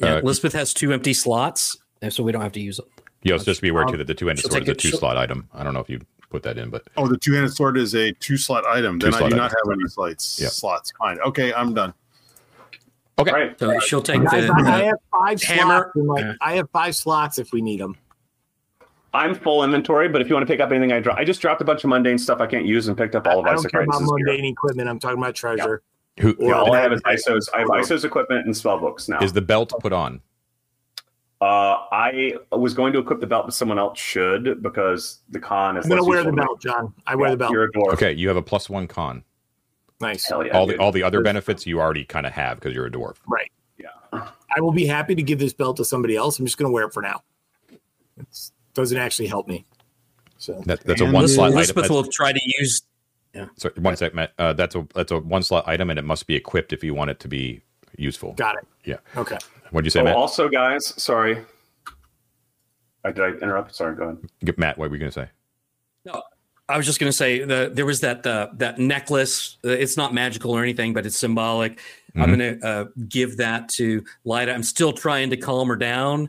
[0.00, 1.76] Yeah, Uh, Elizabeth has two empty slots,
[2.08, 2.86] so we don't have to use them.
[3.22, 4.90] Yes, just be aware I'll- too that the two-handed she'll sword is a it- she'll-
[4.92, 5.48] two-slot item.
[5.52, 6.00] I don't know if you
[6.30, 8.98] put that in, but Oh, the two-handed sword is a two-slot item.
[8.98, 10.40] Then I Two-slot do not have any slots.
[10.40, 10.50] Yep.
[10.52, 10.92] Slots.
[10.98, 11.18] Fine.
[11.20, 11.92] Okay, I'm done.
[13.18, 13.32] okay.
[13.32, 13.58] Right.
[13.58, 14.52] So she'll take I, the.
[14.66, 15.90] I have five hammer.
[15.92, 15.96] slots.
[15.96, 16.32] in my- Yeah.
[16.40, 17.96] I have five slots if we need them.
[19.12, 21.40] I'm full inventory, but if you want to pick up anything I dropped, I just
[21.42, 23.50] dropped a bunch of mundane stuff I can't use and picked up all of I
[23.50, 24.26] don't Isaac care about Rice's gear.
[24.26, 24.88] mundane equipment.
[24.88, 25.82] I'm talking about treasure.
[26.20, 27.48] Who Yeah, all I have is Or- Iso's.
[27.52, 29.18] I have Iso's equipment and spell books now.
[29.18, 30.20] is the belt put on?
[31.40, 35.76] Uh, I was going to equip the belt, but someone else should because the con
[35.76, 35.84] is.
[35.86, 36.46] I'm gonna wear the useful to me.
[36.46, 36.94] belt, John.
[37.06, 37.52] I wear the belt.
[37.52, 37.94] You're a dwarf.
[37.94, 39.24] Okay, you have a plus one con.
[40.00, 40.28] Nice.
[40.28, 40.56] Hell yeah.
[40.56, 43.16] all the all the other benefits you already kind of have because you're a dwarf.
[43.26, 43.50] Right.
[43.78, 43.88] Yeah.
[44.12, 46.38] I will be happy to give this belt to somebody else.
[46.38, 47.22] I'm just going to wear it for now.
[48.18, 49.64] It doesn't actually help me.
[50.38, 51.58] So That, that's a And one slot item.
[51.58, 52.82] Elizabeth That's, will try to use.
[53.34, 53.46] Yeah.
[53.56, 54.32] sorry, one sec, Matt.
[54.38, 56.94] Uh, that's a that's a one slot item, and it must be equipped if you
[56.94, 57.62] want it to be
[57.96, 58.32] useful.
[58.32, 58.66] got it.
[58.84, 58.96] Yeah.
[59.16, 59.38] Okay.
[59.70, 60.16] What'd you say, Oh, Matt?
[60.16, 61.44] also, guys, sorry.
[63.04, 63.74] I did I interrupt.
[63.74, 64.04] Sorry, go
[64.42, 64.58] ahead.
[64.58, 65.28] Matt, what were you going to say?
[66.04, 66.22] No,
[66.68, 69.56] I was just going to say the, there was that uh, that necklace.
[69.64, 71.80] Uh, it's not magical or anything, but it's symbolic.
[72.14, 72.36] I'm Mhm.
[72.38, 74.52] going to uh, give that to Lida.
[74.52, 76.28] I'm still trying to calm her down.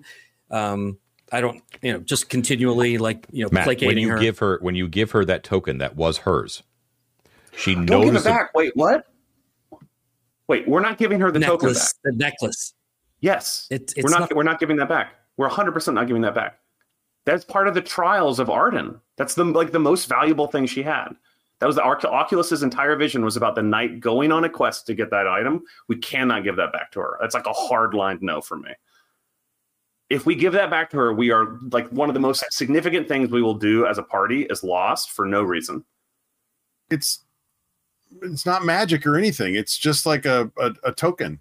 [0.49, 0.97] Um,
[1.31, 4.19] I don't, you know, just continually like you know Matt, when you her.
[4.19, 6.63] give her when you give her that token that was hers,
[7.55, 8.53] She Don't knows give it that- back.
[8.53, 9.07] Wait, what?
[10.51, 11.75] Wait, we're not giving her the token back.
[11.77, 11.93] necklace.
[12.03, 12.73] The necklace.
[13.21, 14.35] Yes, It, it's we're not, not.
[14.35, 15.13] We're not giving that back.
[15.37, 16.59] We're 100 percent not giving that back.
[17.25, 18.99] That's part of the trials of Arden.
[19.15, 21.15] That's the like the most valuable thing she had.
[21.59, 24.93] That was the Oculus's entire vision was about the knight going on a quest to
[24.93, 25.63] get that item.
[25.87, 27.17] We cannot give that back to her.
[27.21, 28.71] That's like a hard line no for me.
[30.09, 33.07] If we give that back to her, we are like one of the most significant
[33.07, 35.85] things we will do as a party is lost for no reason.
[36.89, 37.23] It's
[38.21, 39.55] it's not magic or anything.
[39.55, 41.39] It's just like a a, a token.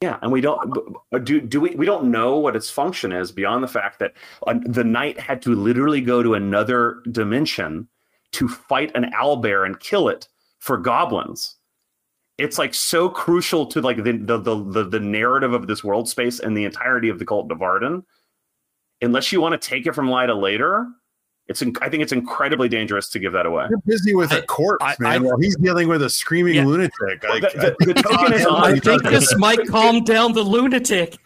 [0.00, 0.94] Yeah, and we don't
[1.24, 4.14] do do we we don't know what its function is beyond the fact that
[4.46, 7.88] uh, the knight had to literally go to another dimension
[8.32, 10.28] to fight an owlbear and kill it
[10.60, 11.56] for goblins.
[12.36, 16.08] It's like so crucial to like the the the, the, the narrative of this world
[16.08, 18.04] space and the entirety of the cult of Arden.
[19.02, 20.86] Unless you want to take it from Lida later,
[21.48, 23.66] it's in, I think it's incredibly dangerous to give that away.
[23.70, 25.12] You're busy with a I- corpse, I- man.
[25.12, 26.66] I- while he's dealing with a screaming Yeah.
[26.66, 26.92] lunatic.
[27.22, 30.42] Well, Like, the- the- the token is on- I think this might calm down the
[30.42, 31.16] lunatic.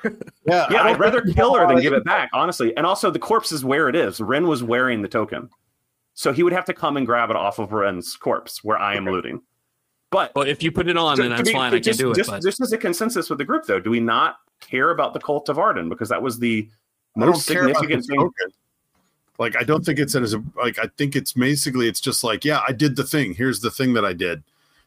[0.44, 2.76] Yeah, Yeah, I I'd rather kill her than give it back, honestly.
[2.76, 4.20] And also, the corpse is where it is.
[4.20, 5.50] Ren was wearing the token,
[6.14, 8.94] so he would have to come and grab it off of Ren's corpse, where I
[8.94, 9.42] am looting.
[10.10, 11.68] But Well, if you put it on, to- then to that's be- fine.
[11.72, 12.16] I can just, do it.
[12.16, 15.14] Just, but just as a consensus with the group, though, do we not care about
[15.14, 16.68] the cult of Arden because that was the
[17.16, 18.30] most significant the thing?
[19.42, 19.54] Token.
[19.54, 20.78] Like, I don't think it's as a like.
[20.78, 23.34] I think it's basically it's just like, yeah, I did the thing.
[23.34, 24.42] Here's the thing that I did.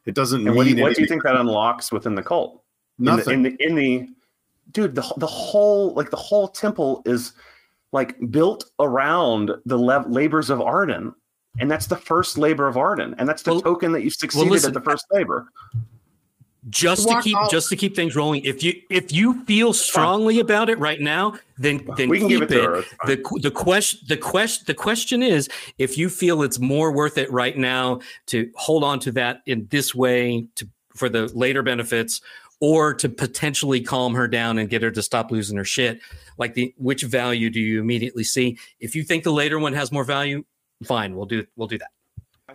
[0.05, 2.23] It doesn't And what, do mean you, what do you think that unlocks within the
[2.23, 2.61] cult?
[2.99, 3.33] Nothing.
[3.33, 4.09] In the, in the, in the
[4.71, 7.33] dude, the the whole like the whole temple is
[7.91, 11.13] like built around the le- labors of Arden,
[11.59, 14.51] and that's the first labor of Arden, and that's the Well- token that you succeeded
[14.51, 15.47] listen, at the first labor.
[16.69, 17.51] Just to keep out.
[17.51, 21.35] just to keep things rolling, if you if you feel strongly about it right now,
[21.57, 22.75] then then we can keep give it to her.
[22.79, 23.07] It's fine.
[23.07, 27.31] The the question the question the question is if you feel it's more worth it
[27.31, 32.21] right now to hold on to that in this way to for the later benefits
[32.61, 35.99] or to potentially calm her down and get her to stop losing her shit
[36.37, 39.91] like the which value do you immediately see if you think the later one has
[39.91, 40.43] more value
[40.83, 41.89] fine we'll do we'll do that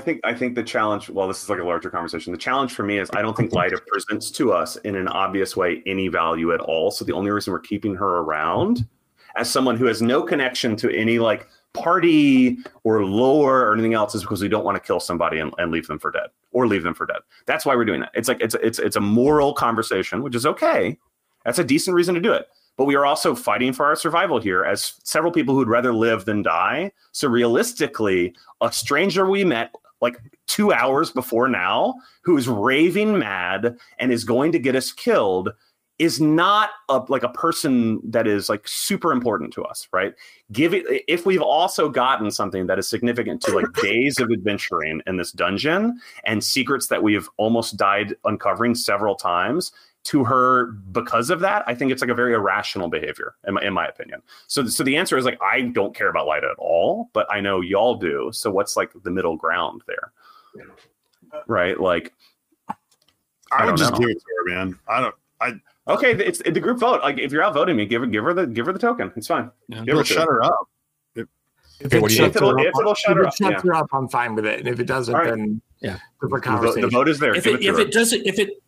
[0.00, 1.10] I think I think the challenge.
[1.10, 2.32] Well, this is like a larger conversation.
[2.32, 5.58] The challenge for me is I don't think Lida presents to us in an obvious
[5.58, 6.90] way any value at all.
[6.90, 8.88] So the only reason we're keeping her around
[9.36, 14.14] as someone who has no connection to any like party or lore or anything else
[14.14, 16.66] is because we don't want to kill somebody and, and leave them for dead or
[16.66, 17.20] leave them for dead.
[17.44, 18.12] That's why we're doing that.
[18.14, 20.98] It's like it's it's it's a moral conversation, which is okay.
[21.44, 22.48] That's a decent reason to do it.
[22.78, 26.24] But we are also fighting for our survival here as several people who'd rather live
[26.24, 26.92] than die.
[27.12, 33.76] So realistically, a stranger we met like two hours before now who is raving mad
[33.98, 35.50] and is going to get us killed
[35.98, 40.14] is not a, like a person that is like super important to us right?
[40.50, 45.02] Give it if we've also gotten something that is significant to like days of adventuring
[45.06, 49.72] in this dungeon and secrets that we've almost died uncovering several times
[50.02, 53.62] to her because of that i think it's like a very irrational behavior in my,
[53.62, 56.58] in my opinion so so the answer is like i don't care about Lida at
[56.58, 60.12] all but i know y'all do so what's like the middle ground there
[61.46, 62.12] right like
[62.68, 62.74] I
[63.50, 63.98] I would don't just know.
[63.98, 64.78] give it to her, man.
[64.86, 65.14] I don't.
[65.40, 65.52] I,
[65.88, 68.46] okay it's the group vote like if you're outvoting me give her give her the
[68.46, 69.78] give her the token it's fine Yeah.
[69.80, 70.20] Give It'll it to her.
[70.20, 70.68] shut her up.
[71.16, 71.26] If
[71.86, 72.44] Okay, it what do you shuts think?
[72.44, 73.70] her If up, it'll- if it'll shut her it up, shuts yeah.
[73.70, 74.58] her up, I'm fine with it.
[74.60, 75.30] And if it doesn't, All right.
[75.30, 75.98] then Yeah.
[76.20, 76.80] different the, vote- conversation.
[76.82, 78.59] the vote is there if give it, it if her it doesn't if it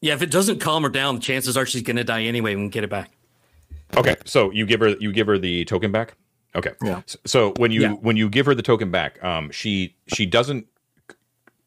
[0.00, 2.62] yeah if it doesn't calm her down the chances are she's gonna die anyway we
[2.62, 3.10] can get it back
[3.96, 6.14] Okay, so you give her you give her the token back.
[6.54, 6.72] Okay.
[6.84, 7.00] Yeah.
[7.24, 7.92] So when you Yeah.
[7.92, 10.66] when you give her the token back, um, she she doesn't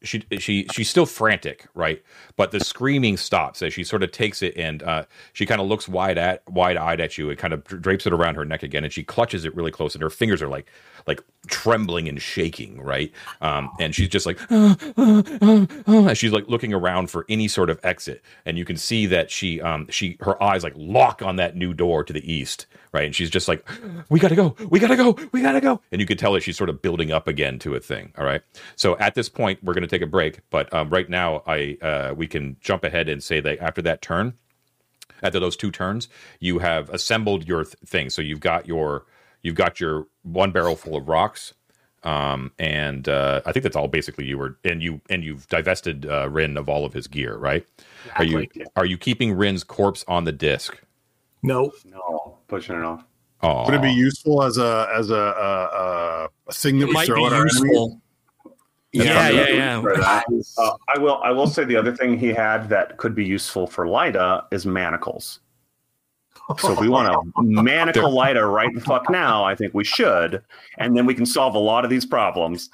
[0.04, 2.02] she she she's still frantic, right?
[2.36, 5.66] But the screaming stops as she sort of takes it and uh, she kind of
[5.66, 8.62] looks wide at wide eyed at you and kind of drapes it around her neck
[8.62, 10.70] again, and she clutches it really close, and her fingers are like
[11.06, 13.12] like trembling and shaking, right?
[13.40, 17.26] Um, and she's just like, "Ah, ah, ah, ah," and she's like looking around for
[17.28, 20.74] any sort of exit, and you can see that she um she her eyes like
[20.76, 23.04] lock on that new door to the east, right?
[23.04, 23.66] And she's just like,
[24.08, 26.56] we gotta go, we gotta go, we gotta go, and you can tell that she's
[26.56, 28.12] sort of building up again to a thing.
[28.18, 28.42] All right,
[28.76, 32.14] so at this point we're gonna take a break, but um, right now I uh,
[32.16, 34.34] we can jump ahead and say that after that turn
[35.22, 36.08] after those two turns,
[36.40, 38.10] you have assembled your th- thing.
[38.10, 39.06] So you've got your
[39.42, 41.54] you've got your one barrel full of rocks,
[42.02, 46.06] um, and uh, I think that's all basically you were and you and you've divested
[46.06, 47.66] uh, Rin of all of his gear, right?
[48.16, 50.76] Are you are you keeping Rin's corpse on the disc?
[51.42, 53.04] No, no pushing it off
[53.42, 56.92] Oh, Would it be useful as a as a a, a thing that it we
[56.94, 57.62] might be throw at our enemies?
[57.62, 58.00] useful
[58.94, 59.94] That's yeah yeah yeah For.
[59.94, 61.20] Uh, I will.
[61.24, 64.64] I will say the other thing he had that could be useful for Lida is
[64.64, 65.40] manacles.
[66.58, 70.42] So if we want to manacle Lida right the fuck now, I think we should,
[70.78, 72.70] and then we can solve a lot of these problems.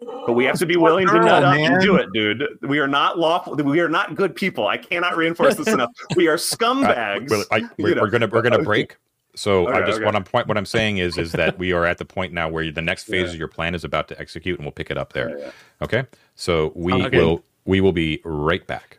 [0.00, 2.42] But we have to be willing to nut up and do it, dude.
[2.62, 3.56] We are not lawful.
[3.56, 4.66] We are not good people.
[4.68, 5.90] I cannot reinforce this enough.
[6.16, 7.30] We are Uh, scumbags.
[7.30, 8.02] well, I, we're, know.
[8.02, 8.96] we're gonna we're gonna break.
[9.34, 10.04] So I just okay.
[10.04, 12.48] what I'm point what I'm saying is is that we are at the point now
[12.48, 13.32] where the next phase Yeah.
[13.34, 15.30] of your plan is about to execute, and we'll pick it up there.
[15.30, 15.50] Yeah, yeah.
[15.82, 17.16] Okay, so we Okay.
[17.18, 18.98] will we will be right back.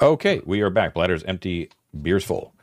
[0.00, 0.94] Okay, we are back.
[0.94, 1.70] Bladders empty,
[2.02, 2.54] beers full.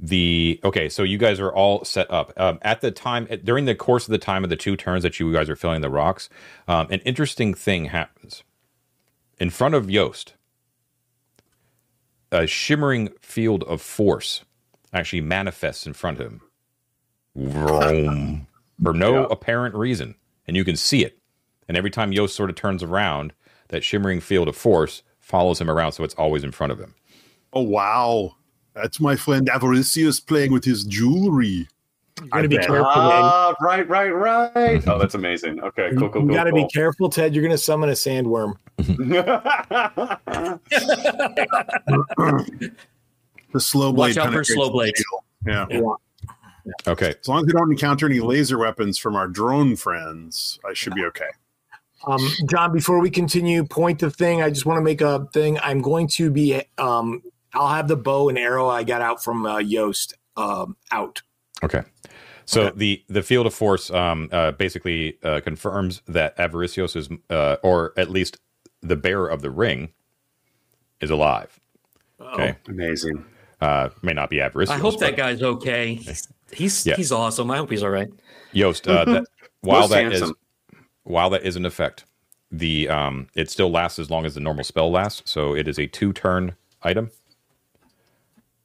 [0.00, 2.32] The okay, so you guys are all set up.
[2.36, 5.18] Um, at the time, during the course of the time of the two turns that
[5.18, 6.28] you guys are filling the rocks,
[6.68, 8.44] um, an interesting thing happens
[9.40, 10.34] in front of Yost.
[12.30, 14.44] A shimmering field of force
[14.92, 16.40] actually manifests in front of him,
[17.34, 18.46] Vroom.
[18.82, 19.26] for no Yeah.
[19.30, 20.14] apparent reason,
[20.46, 21.18] and you can see it.
[21.66, 23.32] And every time Yost sort of turns around,
[23.68, 26.94] that shimmering field of force follows him around, so it's always in front of him.
[27.52, 28.36] Oh wow,
[28.80, 31.68] that's my friend Avaricius playing with his jewelry.
[32.20, 32.66] You're gonna be bet.
[32.66, 32.92] careful, man.
[32.94, 34.88] Ah, right, right, right.
[34.88, 35.60] Oh, that's amazing.
[35.62, 36.36] Okay, cool, cool, you cool.
[36.36, 36.64] gotta cool.
[36.64, 37.32] be careful, Ted.
[37.34, 38.54] You're gonna summon a sandworm.
[43.52, 44.16] The slow blade.
[44.16, 44.98] Watch out for slow the blades.
[44.98, 45.22] shield.
[45.46, 45.66] Yeah.
[45.70, 45.80] Yeah.
[46.86, 50.74] Okay, As long as we don't encounter any laser weapons from our drone friends, I
[50.74, 51.28] should be okay.
[52.06, 54.42] Um, John, before we continue, point the thing.
[54.42, 55.58] I just want to make a thing.
[55.60, 56.62] I'm going to be.
[56.76, 57.22] Um,
[57.54, 61.22] I'll have the bow and arrow I got out from uh, Yost um, out.
[61.62, 61.82] Okay.
[62.44, 62.78] So Okay.
[62.78, 67.92] the the field of force um, uh, basically uh, confirms that Avaricios is, uh, or
[67.96, 68.38] at least
[68.80, 69.90] the bearer of the ring,
[71.00, 71.58] is alive.
[72.20, 72.56] Okay.
[72.68, 73.24] amazing.
[73.60, 74.68] Uh, may not be Avaricios.
[74.70, 75.94] I hope that guy's okay.
[75.96, 76.96] He's he's, Yeah.
[76.96, 77.50] he's awesome.
[77.50, 78.08] I hope he's all right.
[78.52, 78.86] Yost.
[78.88, 79.24] Uh, that,
[79.60, 80.36] while Most that is handsome.
[81.02, 82.04] while that is in effect,
[82.50, 85.30] the um, it still lasts as long as the normal spell lasts.
[85.30, 87.10] So it is a two turn item.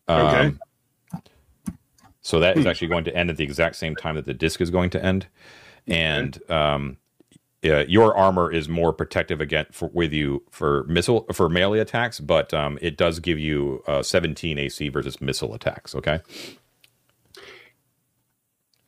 [0.10, 0.48] Okay.
[0.48, 0.60] Um,
[2.22, 4.62] So that is actually going to end at the exact same time that the disc
[4.62, 5.28] is going to end,
[5.88, 6.98] and um,
[7.66, 12.22] uh, your armor is more protective again for, with you for missile for melee attacks,
[12.22, 15.94] but um, it does give you uh, 17 AC versus missile attacks.
[15.96, 16.22] Okay.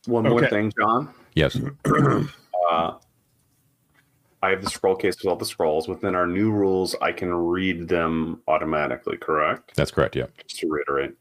[0.06, 0.48] One more Okay.
[0.48, 1.12] thing, John.
[1.34, 1.58] Yes.
[2.70, 2.94] Uh,
[4.42, 5.88] I have the scroll case with all the scrolls.
[5.88, 9.74] Within our new rules, I can read them automatically, correct?
[9.76, 10.14] That's correct.
[10.14, 10.26] Yeah.
[10.46, 11.14] Just to reiterate.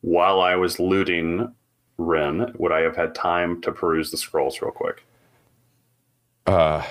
[0.00, 1.54] While I was looting
[1.98, 5.04] Ren, would I have had time to peruse the scrolls real quick?
[6.46, 6.84] Uh,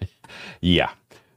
[0.60, 0.90] yeah.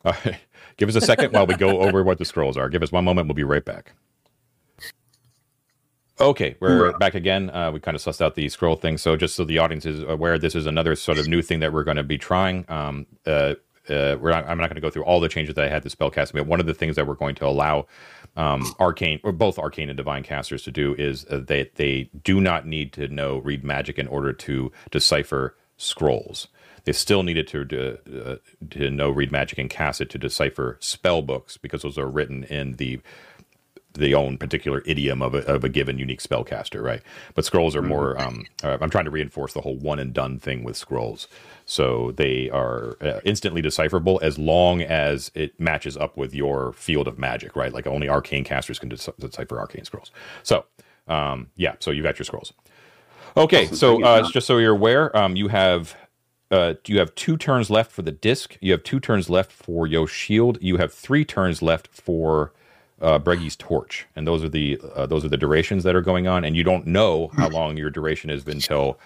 [0.78, 2.70] Give us a second while we go over what the scrolls are.
[2.70, 3.28] Give us one moment.
[3.28, 3.94] We'll be right back.
[6.22, 7.50] Okay, we're back again.
[7.50, 9.00] Uh, we kind of sussed out the scroll thing.
[9.00, 11.74] So just so the audience is aware, this is another sort of new thing that
[11.74, 12.64] we're going to be trying.
[12.70, 13.56] Um, uh,
[13.90, 15.82] uh, we're not, I'm not going to go through all the changes that I had
[15.82, 17.88] to spellcasting, but one of the things that we're going to allow
[18.38, 22.40] um, arcane or both arcane and divine casters to do is uh, they they do
[22.40, 26.48] not need to know read magic in order to decipher scrolls.
[26.84, 28.36] They still needed to to, uh,
[28.70, 32.44] to know read magic and cast it to decipher spell books because those are written
[32.44, 33.02] in the
[33.94, 37.02] the own particular idiom of a, of a given unique spellcaster, right?
[37.36, 38.20] But scrolls are more.
[38.20, 41.28] Um, uh, I'm trying to reinforce the whole one and done thing with scrolls,
[41.66, 47.08] so they are uh, instantly decipherable as long as it matches up with your field
[47.08, 47.74] of magic, right?
[47.74, 50.12] Like only arcane casters can decipher arcane scrolls.
[50.44, 50.66] So,
[51.08, 52.54] um, yeah, so you've got your scrolls.
[53.38, 55.96] Okay, so uh, just so you're aware, um, you have
[56.52, 58.58] uh, you have two turns left for the disc.
[58.60, 60.58] You have two turns left for your Shield.
[60.62, 62.52] You have three turns left for
[63.02, 66.28] uh, Bregi's torch, and those are the uh, those are the durations that are going
[66.28, 66.44] on.
[66.44, 69.00] And you don't know how long your duration is until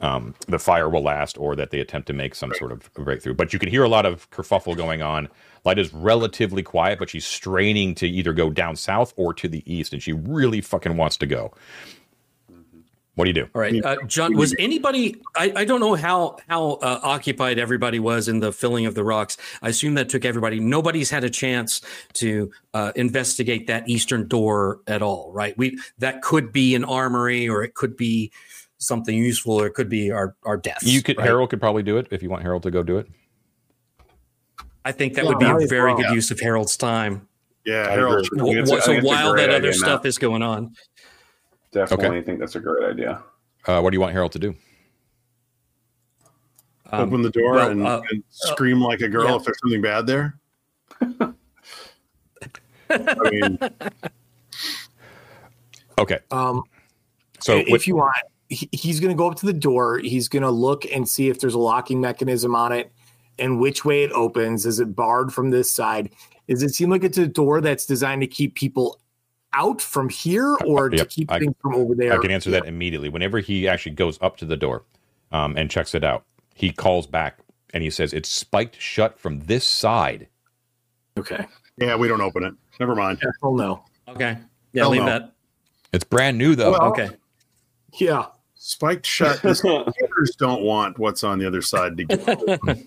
[0.00, 3.34] um, the fire will last, or that they attempt to make some sort of breakthrough.
[3.34, 5.28] But you can hear a lot of kerfuffle going on.
[5.64, 9.62] Light is relatively quiet, but she's straining to either go down south or to the
[9.72, 11.52] east, and she really fucking wants to go.
[13.16, 13.48] What do you do?
[13.54, 14.34] All right, uh, John.
[14.36, 15.20] Was anybody?
[15.36, 19.04] I, I don't know how how uh, occupied everybody was in the filling of the
[19.04, 19.36] rocks.
[19.62, 20.58] I assume that took everybody.
[20.58, 21.80] Nobody's had a chance
[22.14, 25.56] to uh, investigate that eastern door at all, right?
[25.56, 28.32] We that could be an armory, or it could be
[28.78, 30.82] something useful, or it could be our our deaths.
[30.84, 31.24] You could right?
[31.26, 33.06] Harold could probably do it if you want Harold to go do it.
[34.84, 36.02] I think that Yeah, would be a very well.
[36.02, 37.28] good use of Harold's time.
[37.64, 38.26] Yeah, Harold.
[38.26, 38.40] agree.
[38.40, 40.08] Wh- think it's a- I so think it's a while that other stuff Matt.
[40.08, 40.74] is going on,
[41.74, 42.22] Definitely Okay.
[42.22, 43.20] think that's a great idea.
[43.66, 44.54] Uh, what do you want Harold to do?
[46.92, 49.36] um, Open the door well, and, uh, and scream like a girl yeah.
[49.36, 50.38] if there's something bad there.
[52.90, 53.58] I mean,
[55.98, 56.62] Okay, Um,
[57.40, 58.14] so if what, you want,
[58.48, 59.98] he, he's going to go up to the door.
[59.98, 62.92] He's going to look and see if there's a locking mechanism on it
[63.38, 64.66] and which way it opens.
[64.66, 66.10] Is it barred from this side?
[66.48, 69.00] Does it seem like it's a door that's designed to keep people
[69.54, 72.12] out from here or to keep I- things from over there?
[72.12, 73.08] I can answer that immediately.
[73.08, 74.84] Whenever he actually goes up to the door
[75.32, 76.24] um, and checks it out,
[76.54, 77.38] he calls back
[77.72, 80.28] and he says it's spiked shut from this side.
[81.18, 81.46] Okay.
[81.78, 82.54] Yeah, we don't open it.
[82.78, 83.20] Never mind.
[83.42, 83.84] Hell no.
[84.08, 84.38] Okay.
[84.72, 85.06] Yeah, Hell leave no.
[85.06, 85.32] that.
[85.92, 86.72] It's brand new though.
[86.72, 87.10] Well- Okay.
[87.94, 88.26] Yeah.
[88.54, 89.40] Spiked shut.
[89.42, 92.24] The computers don't want what's on the other side to get.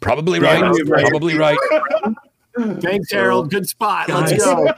[0.00, 0.60] Probably Yeah, right.
[0.60, 1.06] that's right.
[1.08, 1.58] Probably right.
[2.56, 2.80] Mm.
[2.80, 3.50] Thanks, Harold.
[3.50, 4.08] Good spot.
[4.08, 4.64] Let's go.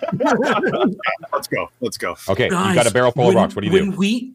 [1.33, 1.71] Let's go.
[1.81, 2.17] Let's go.
[2.29, 3.55] Okay, you Guys, got a barrel full of rocks.
[3.55, 3.97] What do you when do?
[3.97, 4.35] we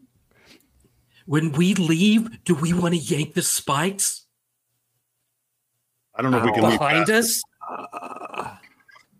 [1.26, 4.26] when we leave, do we want to yank the spikes
[6.14, 7.42] I don't know if we can leave behind fast.
[7.70, 7.88] us?
[7.92, 8.56] Uh,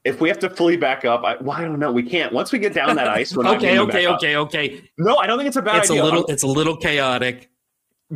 [0.04, 1.92] if we have to flee back up, I, well, I don't know.
[1.92, 2.32] We can't.
[2.32, 4.16] Once we get down that ice, we're not Okay, okay, back up.
[4.16, 4.90] okay, okay.
[4.98, 6.04] No, I don't think it's a bad It's a idea.
[6.04, 7.48] little it's a little chaotic.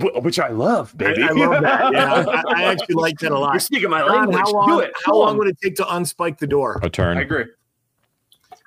[0.01, 1.23] Wh- which I love, baby.
[1.23, 1.93] I love that.
[1.93, 3.53] Yeah, I, I actually like that a lot.
[3.53, 4.37] You're speaking my language.
[4.39, 4.93] how long, Do it.
[5.05, 5.39] how Come long on.
[5.39, 6.79] would it take to unspike the door?
[6.83, 7.19] A turn.
[7.19, 7.45] I agree.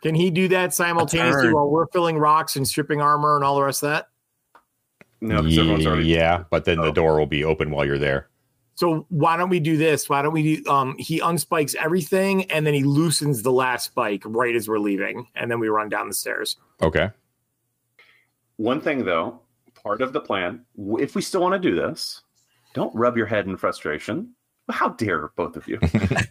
[0.02, 3.64] Can he do that simultaneously while we're filling rocks and stripping armor and all the
[3.64, 4.08] rest of that?
[5.22, 6.06] No, because everyone's already.
[6.08, 6.92] yeah, but then the Oh.
[6.94, 8.30] door will be open while you're there.
[8.76, 10.08] So why don't we do this?
[10.08, 10.72] Why don't we do?
[10.72, 15.28] Um, he unspikes everything and then he loosens the last spike right as we're leaving,
[15.36, 16.56] and then we run down the stairs.
[16.82, 17.10] Okay.
[18.56, 19.42] One thing, though,
[19.84, 20.66] part of the plan,
[21.00, 22.22] if we still want to do this,
[22.74, 24.34] don't rub your head in frustration.
[24.70, 25.80] How dare both of you?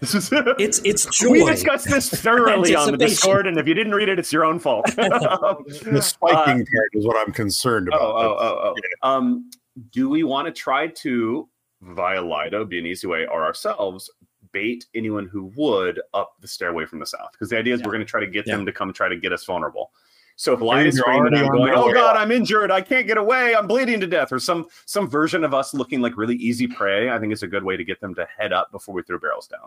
[0.01, 1.30] This is- It's it's joy.
[1.30, 4.44] we discussed this thoroughly on the Discord, and if you didn't read it, it's your
[4.44, 4.86] own fault.
[4.96, 8.16] The spiking part is what I'm concerned Oh, about.
[8.24, 9.09] oh, oh, oh.
[9.09, 9.51] Um,
[9.92, 11.49] do we want to try to,
[11.82, 14.09] via Lido, be an easy way, or ourselves,
[14.53, 17.32] bait anyone who would up the stairway from the south?
[17.32, 19.16] Because the idea is we're going to try to get them to come try to
[19.16, 19.90] get us vulnerable.
[20.41, 22.16] So if Lido's you're screaming, I'm going, "Oh way God.
[22.16, 22.70] I'm injured!
[22.70, 23.57] I can't get away!
[23.57, 27.11] I'm bleeding to death!" or some some version of us looking like really easy prey.
[27.11, 29.18] I think it's a good way to get them to head up before we throw
[29.18, 29.66] barrels down.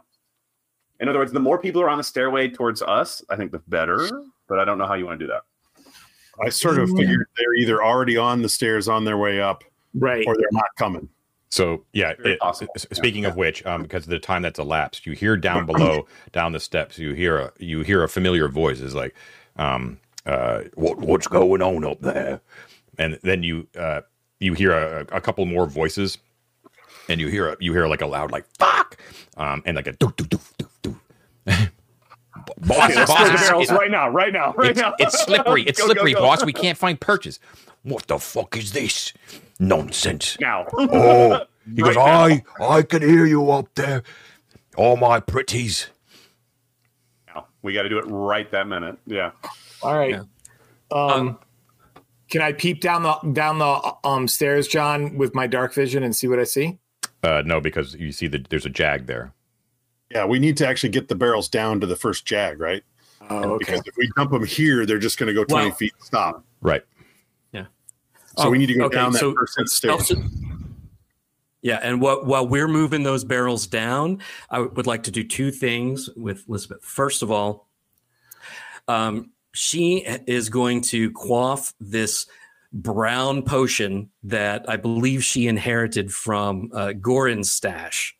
[1.01, 3.59] In other words, the more people are on the stairway towards us, I think the
[3.67, 4.09] better.
[4.47, 5.43] But I don't know how you want to do that.
[6.41, 10.26] I sort of figured they're either already on the stairs on their way up Right.
[10.26, 11.09] or they're not coming.
[11.49, 12.72] So yeah, it- possible.
[12.78, 16.07] s- speaking of which, um, because of the time that's elapsed, you hear down below,
[16.32, 18.80] down the steps, you hear a you hear a familiar voice.
[18.80, 19.13] It's like,
[19.57, 22.41] um, uh, what what's going on up there?
[22.97, 24.01] And then you uh,
[24.39, 26.17] you hear a, a couple more voices,
[27.09, 28.97] and you hear a, you hear like a loud like fuck,
[29.38, 30.99] um, and like a doo doo doo doo doo.
[32.57, 34.93] boss, Okay, boss, it's- right now, right now, right it's, now.
[34.99, 35.63] it's slippery.
[35.63, 36.22] It's Go, go, slippery, go.
[36.22, 36.45] boss.
[36.45, 37.39] We can't find perches.
[37.84, 39.13] What the fuck is this?
[39.59, 40.38] Nonsense.
[40.39, 40.67] Now.
[40.78, 41.45] Oh,
[41.76, 44.01] he goes, Right I, I can hear you up there.
[44.76, 45.88] All my pretties.
[47.28, 47.45] now.
[47.61, 48.97] We got to do it right that minute.
[49.05, 49.32] Yeah.
[49.84, 50.11] All right.
[50.11, 50.23] Yeah.
[50.91, 51.39] Um,
[52.29, 56.15] can I peep down the down the um stairs, John, with my dark vision and
[56.15, 56.79] see what I see?
[57.23, 59.34] Uh, no, because you see that there's a jag there.
[60.09, 62.84] Yeah, we need to actually get the barrels down to the first jag, right?
[63.29, 63.65] Oh, okay.
[63.75, 66.03] Because if we dump them here, they're just going to go 20 Well- feet and
[66.05, 66.43] stop.
[66.61, 66.84] Right.
[67.53, 67.65] Yeah.
[68.38, 69.93] So we need to go okay, down that so- first set of stairs.
[69.93, 70.23] Also-
[71.61, 74.19] yeah, and while while we're moving those barrels down,
[74.49, 76.84] I would like to do two things with Elizabeth.
[76.84, 77.69] First of all,
[78.88, 79.97] um, she
[80.27, 82.25] is going to quaff this
[82.73, 88.15] brown potion that I believe she inherited from uh, Gorin's stash.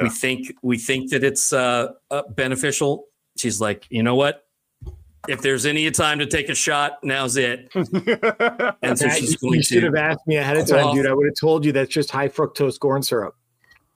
[0.00, 3.06] We think we think that it's uh, uh, beneficial.
[3.36, 4.44] She's like, you know what?
[5.28, 7.68] If there's any time to take a shot, now's it.
[7.74, 11.06] And so That- she's you should to have asked me ahead of time, quaff- dude.
[11.06, 13.34] I would have told you that's just high fructose corn syrup.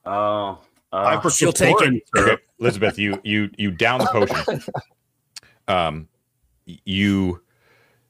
[0.05, 0.59] Oh.
[0.93, 2.41] I Uh, prefer she'll take it.
[2.61, 4.63] Elizabeth, you you you down the potion.
[5.67, 6.09] Um,
[6.67, 7.41] you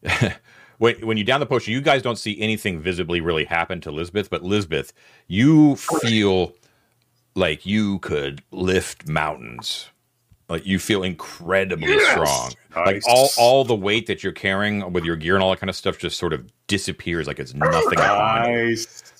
[0.78, 3.88] when when you down the potion, you guys don't see anything visibly really happen to
[3.88, 4.92] Elizabeth, but Elizabeth,
[5.28, 6.52] you feel
[7.34, 9.88] like you could lift mountains.
[10.48, 12.52] Like you feel incredibly strong.
[12.76, 15.70] Like all all the weight that you're carrying with your gear and all that kind
[15.70, 17.98] of stuff just sort of disappears like it's nothing.
[17.98, 19.14] Nice.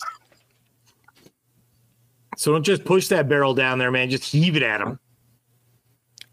[2.37, 4.11] So don't just push that barrel down there, man.
[4.11, 4.99] Just heave it at him.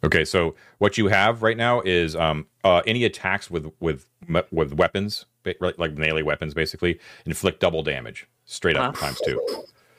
[0.03, 4.07] Okay, so what you have right now is um, uh, any attacks with with
[4.51, 5.25] with weapons,
[5.59, 9.05] like like melee weapons, basically inflict double damage, straight up Huh?
[9.05, 9.39] times two.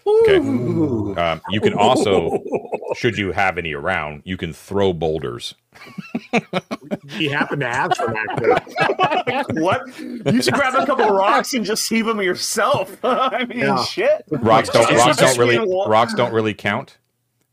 [0.04, 0.38] Okay.
[0.38, 2.42] Um, you can also,
[2.96, 5.54] should you have any around, you can throw boulders.
[7.18, 8.52] You happen to have some actually.
[9.62, 9.82] what?
[9.98, 12.96] You should grab a couple rocks and just heave them yourself.
[13.04, 13.82] I mean, Yeah.
[13.84, 14.24] shit.
[14.30, 16.98] Rocks don't rocks don't really rocks don't really count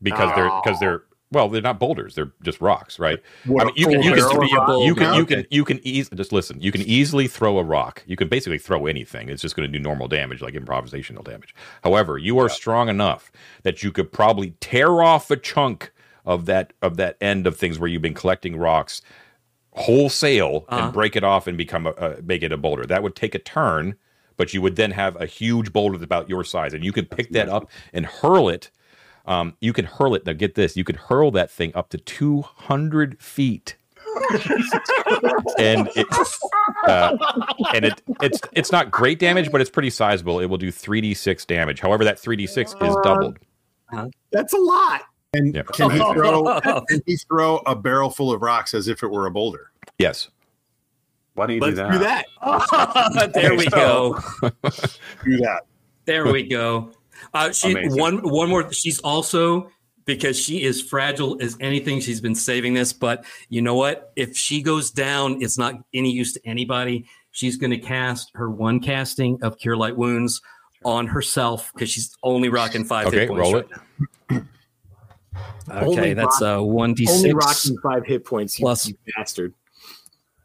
[0.02, 3.74] because they're because they're well they're not boulders they're just rocks right What, I mean,
[3.76, 4.66] you can you can be a rock?
[4.66, 6.60] bull- you can you can you can easily just listen.
[6.60, 8.02] You can easily throw a rock.
[8.06, 9.28] You can basically throw anything.
[9.28, 11.54] It's just going to do normal damage, like improvisational damage.
[11.84, 13.30] However, you are strong enough
[13.62, 15.92] that you could probably tear off a chunk
[16.26, 19.00] of that of that end of things where you've been collecting rocks
[19.72, 20.84] wholesale Uh-huh.
[20.86, 22.84] and break it off and become a, make it a boulder.
[22.84, 23.94] That would take a turn,
[24.36, 27.30] but you would then have a huge boulder about your size, and you can pick
[27.30, 28.70] that up and hurl it.
[29.26, 30.24] Um, you can hurl it.
[30.26, 33.76] Now, get this: you can hurl that thing up to two hundred feet,
[35.58, 36.06] and it,
[36.86, 37.16] uh,
[37.74, 40.40] and it it's it's not great damage, but it's pretty sizable.
[40.40, 41.80] It will do three d six damage.
[41.80, 43.38] However, that three d six is doubled.
[44.32, 45.02] That's a lot.
[45.32, 45.62] And Yeah.
[45.62, 49.26] can he throw can he throw a barrel full of rocks as if it were
[49.26, 49.70] a boulder?
[49.98, 50.28] Yes.
[51.34, 52.26] Why don't you Let's do that?
[52.42, 53.30] do that.
[53.34, 54.18] there we go.
[55.24, 55.60] Do that.
[56.04, 56.90] There we go.
[57.34, 58.00] Uh, she Amazing.
[58.00, 58.72] one one more.
[58.72, 59.70] She's also
[60.04, 62.00] because she is fragile as anything.
[62.00, 64.12] She's been saving this, but you know what?
[64.16, 67.06] If she goes down, it's not any use to anybody.
[67.32, 70.40] She's going to cast her one casting of Cure Light Wounds
[70.84, 73.06] on herself because she's only rocking five.
[73.08, 73.70] Okay, hit points roll right it.
[73.70, 74.42] now.
[75.70, 77.18] Okay, Only that's uh one d six.
[77.18, 79.54] Only rocking five hit points, you, Plus- you bastard.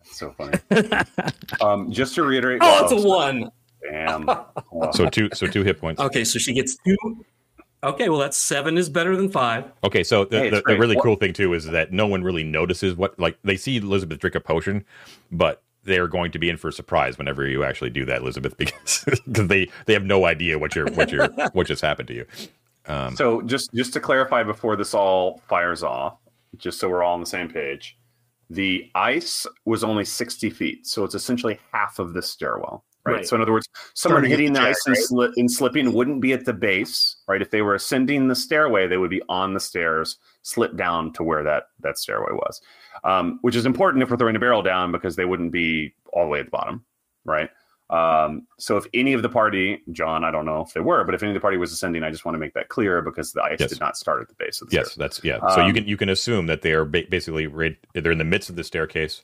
[0.03, 0.57] So funny.
[1.61, 2.59] um, just to reiterate.
[2.63, 3.51] Oh, it's a wow, one.
[3.89, 4.29] Damn.
[4.91, 6.01] So two so two hit points.
[6.01, 6.97] Okay, so she gets two.
[7.83, 9.71] Okay, well that's seven is better than five.
[9.83, 12.43] Okay, so the, Hey, the, the really cool thing too is that no one really
[12.43, 14.83] notices what like they see Elizabeth drink a potion,
[15.31, 18.57] but they're going to be in for a surprise whenever you actually do that, Elizabeth,
[18.57, 22.13] because because they they have no idea what you're what you're what just happened to
[22.15, 22.25] you.
[22.87, 26.17] Um, So just just to clarify before this all fires off,
[26.57, 27.97] just so we're all on the same page,
[28.49, 32.83] the ice was only sixty feet, so it's essentially half of the stairwell.
[33.05, 33.13] Right.
[33.17, 33.27] Right.
[33.27, 36.33] So in other words, someone hitting the the ice and, sli- and slipping wouldn't be
[36.33, 37.41] at the base, right?
[37.41, 41.23] If they were ascending the stairway, they would be on the stairs, slip down to
[41.23, 42.61] where that that stairway was,
[43.03, 46.23] um, which is important if we're throwing a barrel down because they wouldn't be all
[46.23, 46.83] the way at the bottom,
[47.25, 47.49] right?
[47.91, 51.13] Um, so if any of the party, John, I don't know if they were, but
[51.13, 53.31] if any of the party was ascending, I just want to make that clear because
[53.33, 53.69] the ice Yes.
[53.69, 54.95] did not start at the base of the yes, stairs.
[54.97, 55.37] that's yeah.
[55.49, 58.17] so you Um, can you can assume that they are ba- basically right, they're in
[58.17, 59.21] the midst of the staircase.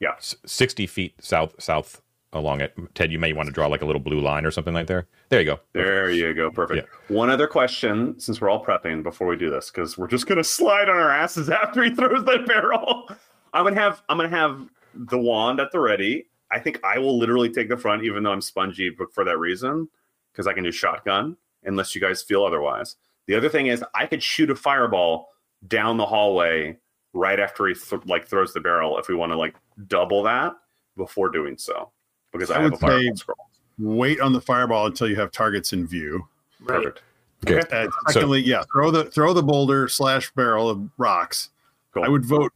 [0.00, 0.14] Yeah.
[0.18, 2.02] sixty feet south south
[2.32, 2.74] along it.
[2.94, 5.06] Ted, you may want to draw like a little blue line or something like there.
[5.28, 5.60] There you go.
[5.72, 6.50] There you go.
[6.50, 6.88] Perfect.
[7.08, 10.44] One other question, since we're all prepping before we do this, because we're just gonna
[10.44, 13.08] slide on our asses after he throws that barrel.
[13.52, 16.26] I'm gonna have I'm gonna have the wand at the ready.
[16.52, 19.38] I think I will literally take the front, even though I'm spongy, but for that
[19.38, 19.88] reason,
[20.32, 22.96] because I can do shotgun, unless you guys feel otherwise.
[23.26, 25.28] The other thing is, I could shoot a fireball
[25.68, 26.78] down the hallway
[27.12, 29.54] right after he th- like throws the barrel if we want to like
[29.86, 30.54] double that
[30.96, 31.90] before doing so,
[32.32, 33.46] because I, I have would a fireball say- scroll.
[33.78, 36.28] Wait on the fireball until you have targets in view.
[36.66, 37.00] Perfect.
[37.48, 37.62] Okay.
[37.72, 41.48] And secondly, yeah, throw the throw the boulder slash barrel of rocks.
[41.94, 42.04] Cool.
[42.04, 42.52] I would vote.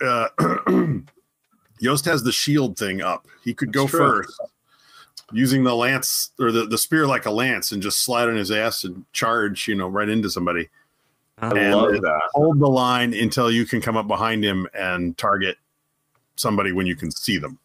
[0.00, 0.28] Uh,
[1.78, 3.26] Yost has the shield thing up.
[3.44, 4.00] He could go true.
[4.00, 4.40] first,
[5.32, 8.50] using the lance or the, the spear like a lance, and just slide on his
[8.50, 10.68] ass and charge, you know, right into somebody.
[11.38, 12.22] I And love that.
[12.34, 15.56] Hold the line until you can come up behind him and target
[16.34, 17.58] somebody when you can see them.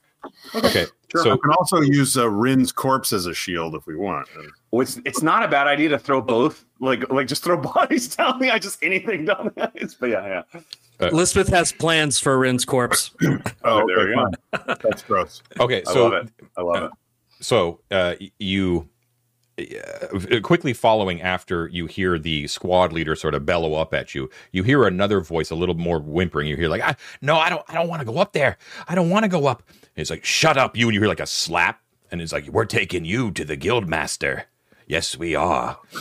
[0.53, 0.85] Okay.
[1.09, 1.23] Sure.
[1.23, 4.27] So we can also use uh, Rin's corpse as a shield if we want.
[4.71, 8.13] Well, it's it's not a bad idea to throw both, like like just throw bodies
[8.13, 9.93] down the ice, just anything down the ice.
[9.99, 11.07] But yeah, yeah.
[11.07, 13.11] Elizabeth has plans for Rin's corpse.
[13.63, 14.75] Oh, there okay, we go.
[14.81, 15.41] That's gross.
[15.59, 15.83] okay.
[15.85, 16.29] so I love it.
[16.57, 16.91] I love it.
[17.43, 18.87] so uh, you
[19.59, 24.29] uh, quickly following after you hear the squad leader sort of bellow up at you
[24.51, 27.63] you hear another voice a little more whimpering you hear like I, no i don't
[27.67, 29.63] i don't want to go up there i don't want to go up
[29.97, 31.81] and it's like shut up you and you hear like a slap
[32.11, 34.45] and it's like we're taking you to the guild master
[34.87, 35.77] yes we are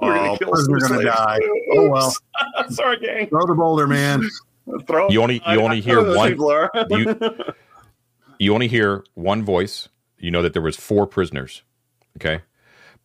[0.00, 1.16] We're gonna Oh, kill prisoner some gonna slaves.
[1.16, 1.38] die.
[1.72, 2.14] Oh well.
[2.70, 3.26] Sorry, gang.
[3.30, 4.22] Throw the boulder, man.
[4.86, 5.08] Throw.
[5.10, 7.44] You only- you I- only I hear know one- you
[8.38, 11.62] you only hear one voice you know that there was four prisoners
[12.16, 12.42] okay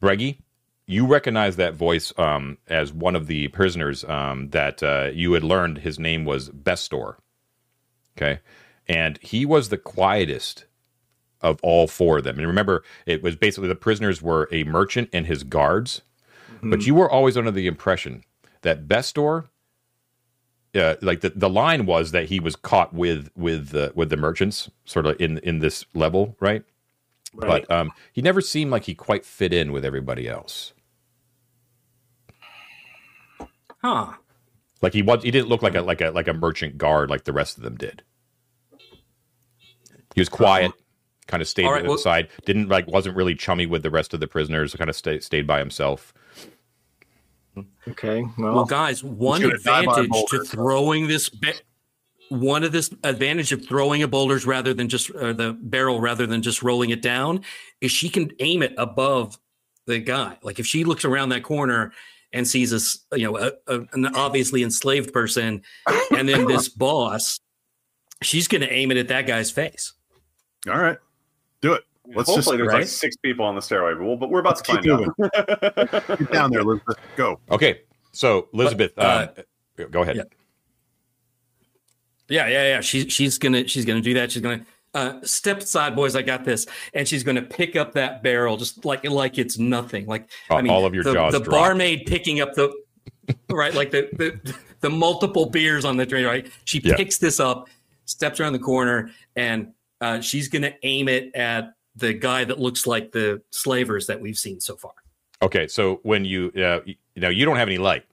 [0.01, 0.37] breggy
[0.85, 5.43] you recognize that voice um, as one of the prisoners um, that uh, you had
[5.43, 7.17] learned his name was bestor
[8.15, 8.39] okay
[8.87, 10.65] and he was the quietest
[11.41, 12.37] of all four of them.
[12.37, 16.01] And remember it was basically the prisoners were a merchant and his guards
[16.65, 18.23] but you were always under the impression
[18.61, 19.49] that bestor
[20.75, 24.15] uh, like the, the line was that he was caught with with the with the
[24.17, 26.63] merchants sort of in in this level right,
[27.35, 27.65] Right.
[27.67, 30.71] but um he never seemed like he quite fit in with everybody else.
[33.81, 34.13] Huh.
[34.81, 37.25] like he was he didn't look like a like a like a merchant guard like
[37.25, 38.01] the rest of them did
[40.15, 40.71] he was quiet
[41.27, 43.81] kind of stayed All right, to the well- side didn't like wasn't really chummy with
[43.83, 46.13] the rest of the prisoners kind of stay, stayed by himself
[47.87, 48.23] Okay.
[48.37, 51.53] Well, Well, guys, one gonna advantage to throwing this, ba-
[52.29, 56.25] one of this advantage of throwing a boulders rather than just uh, the barrel rather
[56.25, 57.43] than just rolling it down
[57.81, 59.37] is she can aim it above
[59.85, 60.37] the guy.
[60.41, 61.93] Like if she looks around that corner
[62.31, 65.61] and sees this, you know, a, a, an obviously enslaved person,
[66.17, 67.39] and then this boss,
[68.23, 69.93] she's going to aim it at that guy's face.
[70.69, 70.97] All right.
[71.61, 71.83] Do it.
[72.07, 72.79] Let's Hopefully, just there's right?
[72.81, 74.83] like six people on the stairway, but, we'll, but we're about Let's to find
[75.17, 76.17] keep out.
[76.19, 76.97] get down there, Elizabeth.
[77.15, 77.39] Go.
[77.49, 79.27] Okay, so Elizabeth, uh,
[79.79, 80.17] um, go ahead.
[80.17, 80.23] yeah.
[82.29, 82.81] Yeah, yeah, yeah.
[82.81, 84.31] She's she's gonna she's gonna do that.
[84.31, 86.15] She's gonna uh, step aside, boys.
[86.15, 90.05] I got this, and she's gonna pick up that barrel just like like it's nothing.
[90.05, 91.51] Like Uh, I mean, all of your the, jaws the drop.
[91.51, 92.73] barmaid picking up the
[93.49, 96.23] right, like the the the multiple beers on the tray.
[96.23, 96.95] Right, she Yeah.
[96.95, 97.69] picks this up,
[98.05, 99.73] steps around the corner, and
[100.03, 104.37] uh, she's gonna aim it at the guy that looks like the slavers that we've
[104.37, 104.93] seen so far.
[105.41, 108.05] Okay, so when you uh, you know you don't have any light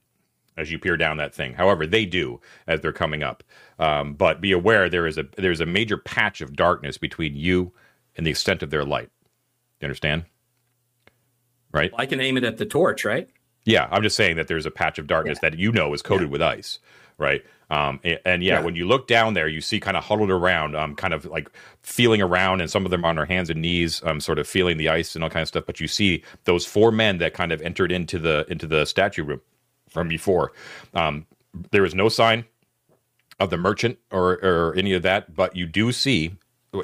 [0.57, 1.53] as you peer down that thing.
[1.53, 3.43] However, they do as they're coming up.
[3.79, 7.73] Um, but be aware there is a there's a major patch of darkness between you
[8.15, 9.09] and the extent of their light.
[9.79, 10.25] You understand?
[11.73, 11.91] Right?
[11.97, 13.29] I can aim it at the torch, right?
[13.63, 16.31] Yeah, I'm just saying that there's a patch of darkness that you know is coated
[16.31, 16.79] with ice,
[17.21, 17.41] right?
[17.69, 18.65] Um, and, and yeah, Yeah.
[18.65, 21.49] when you look down there, you see kind of huddled around, um, kind of like
[21.81, 24.75] feeling around, and some of them on their hands and knees, um, sort of feeling
[24.77, 25.63] the ice and all kind of stuff.
[25.65, 29.23] But you see those four men that kind of entered into the into the statue
[29.23, 29.41] room
[29.89, 30.51] from before.
[30.93, 31.25] Um,
[31.71, 32.43] there is no sign
[33.39, 36.35] of the merchant or or any of that, but you do see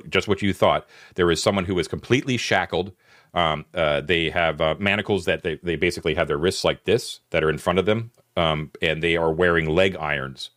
[0.10, 0.88] just what you thought.
[1.16, 2.94] There is someone who is completely shackled.
[3.34, 7.20] Um, uh, they have uh, manacles that they, they basically have their wrists like this
[7.30, 10.52] that are in front of them, um, and they are wearing leg irons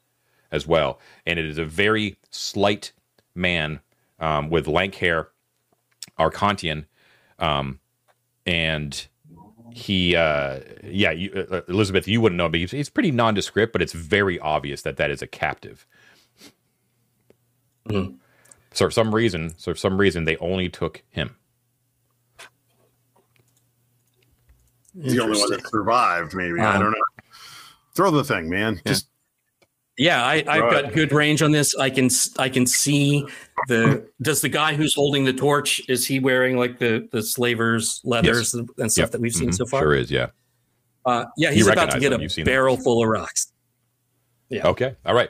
[0.53, 1.01] as well.
[1.27, 2.93] And it is a very slight
[3.35, 3.81] man
[4.21, 5.29] um, with lank hair,
[6.19, 6.85] Arcantian,
[7.39, 7.81] um,
[8.47, 9.07] and
[9.73, 13.81] he, uh, yeah, you, uh, Elizabeth, you wouldn't know, but he's, he's pretty nondescript, but
[13.81, 15.87] it's very obvious that that is a captive.
[17.89, 18.17] Mhm.
[18.73, 21.37] So for some reason, so for some reason, they only took him.
[25.01, 26.61] He's the only one that survived, maybe.
[26.61, 27.05] I Um, don't know.
[28.01, 28.81] Throw the thing, man.
[28.87, 29.09] Just
[29.99, 31.75] Yeah, I, I've got good range on this.
[31.77, 33.27] I can s- I can see
[33.69, 34.09] the.
[34.23, 38.55] Does the guy who's holding the torch is he wearing like the the slavers leathers
[38.55, 39.11] and and stuff Yep.
[39.11, 39.55] that we've seen Mhm.
[39.55, 39.83] so far?
[39.83, 40.29] Sure is, yeah.
[41.05, 42.21] Uh, yeah, You he's about to get them.
[42.21, 42.45] a You've them.
[42.47, 43.53] barrel full of rocks.
[44.49, 44.67] Yeah.
[44.69, 45.29] Okay, all right.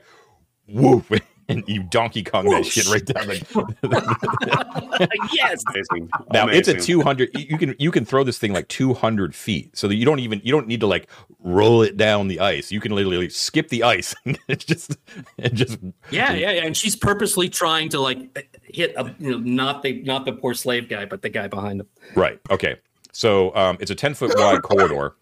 [0.69, 1.05] Woo!
[1.61, 5.09] And you Donkey Kong that shit right down the.
[5.33, 5.65] yes.
[5.69, 6.09] Amazing.
[6.33, 7.31] Now it's a two hundred.
[7.35, 10.21] You can you can throw this thing like two hundred feet, so that you don't
[10.21, 11.09] even you don't need to like
[11.41, 12.71] roll it down the ice.
[12.71, 14.15] You can literally skip the ice.
[14.47, 14.97] it's just
[15.39, 15.79] it just
[16.11, 16.65] Yeah, yeah, yeah.
[16.65, 20.55] And she's purposely trying to like hit a you know not the not the poor
[20.55, 21.89] slave guy, but the guy behind him.
[22.15, 22.39] Right.
[22.49, 22.77] Okay.
[23.11, 25.17] So um, it's a ten foot wide corridor.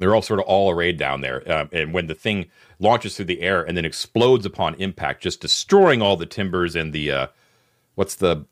[0.00, 2.46] They're all sort of all arrayed down there, um, and when the thing
[2.80, 6.92] launches through the air and then explodes upon impact, just destroying all the timbers and
[6.92, 7.26] the uh,
[7.94, 8.44] what's the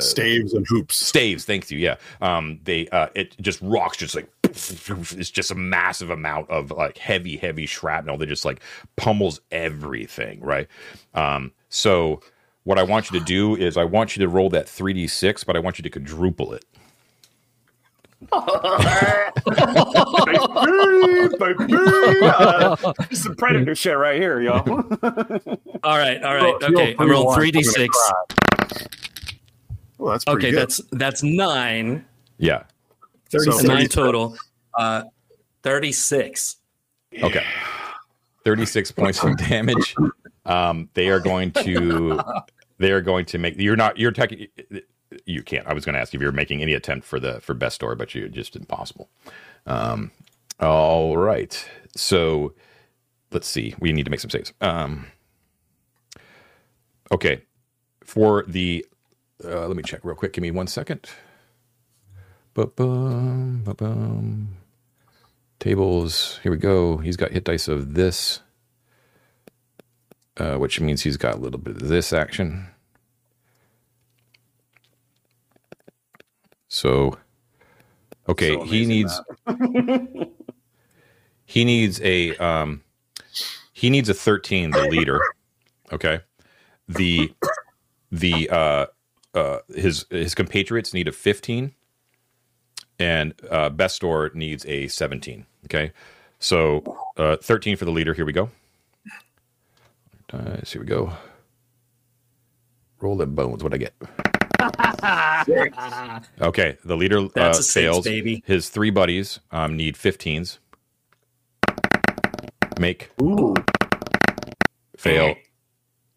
[0.00, 0.96] staves and hoops.
[0.96, 1.96] staves thank you yeah.
[2.20, 6.96] Um they uh it just rocks just like it's just a massive amount of like
[6.98, 8.60] heavy heavy shrapnel that just like
[8.96, 10.66] pummels everything right?
[11.14, 12.20] Um so
[12.66, 15.56] what i want you to do is i want you to roll that 3d6 but
[15.56, 16.64] i want you to quadruple it
[21.56, 22.76] Uh,
[23.08, 24.60] this is some predator shit right here, y'all.
[25.84, 26.94] All right, all right, okay.
[26.98, 28.12] I roll rolled three d I'm gonna six.
[29.98, 30.58] Well, that's Okay, good.
[30.58, 32.04] that's that's nine.
[32.38, 32.64] yeah
[33.28, 33.94] So nine 36.
[33.94, 34.36] total.
[34.74, 35.04] Uh,
[35.62, 36.56] thirty six.
[37.22, 37.44] okay
[38.44, 39.94] 36 points of damage
[40.44, 42.20] um they are going to
[42.78, 44.30] they are going to make you're not you're tech
[45.26, 47.54] you can't i was going to ask if you're making any attempt for the for
[47.54, 49.10] best story but you're just impossible.
[49.66, 50.12] Um
[50.60, 51.68] all right.
[51.96, 52.54] So
[53.32, 53.74] let's see.
[53.80, 54.52] We need to make some saves.
[54.60, 55.06] Um
[57.12, 57.42] okay.
[58.04, 58.86] For the
[59.44, 60.32] uh, let me check real quick.
[60.34, 61.08] Give me one second.
[62.54, 64.56] Ba-bum, ba-bum.
[65.60, 66.40] tables.
[66.42, 66.98] Here we go.
[66.98, 68.40] He's got hit dice of this
[70.38, 72.68] uh, which means he's got a little bit of this action
[76.76, 77.16] so
[78.28, 79.18] okay So he needs
[81.46, 82.82] he needs a um
[83.72, 85.18] he needs a 13 the leader
[85.90, 86.20] okay?
[86.86, 87.32] The
[88.12, 88.86] the uh
[89.34, 91.72] uh his his compatriots need a 15
[92.98, 95.92] and uh bestor needs a 17 okay?
[96.40, 98.50] So uh 13 for the leader here we go.
[100.28, 101.10] Dice, here we go.
[103.00, 103.94] Roll them bones what i get
[106.40, 108.42] okay the leader uh, That's a six, fails baby.
[108.46, 110.58] his three buddies um need 15s
[112.78, 113.54] make Ooh.
[114.96, 115.34] fail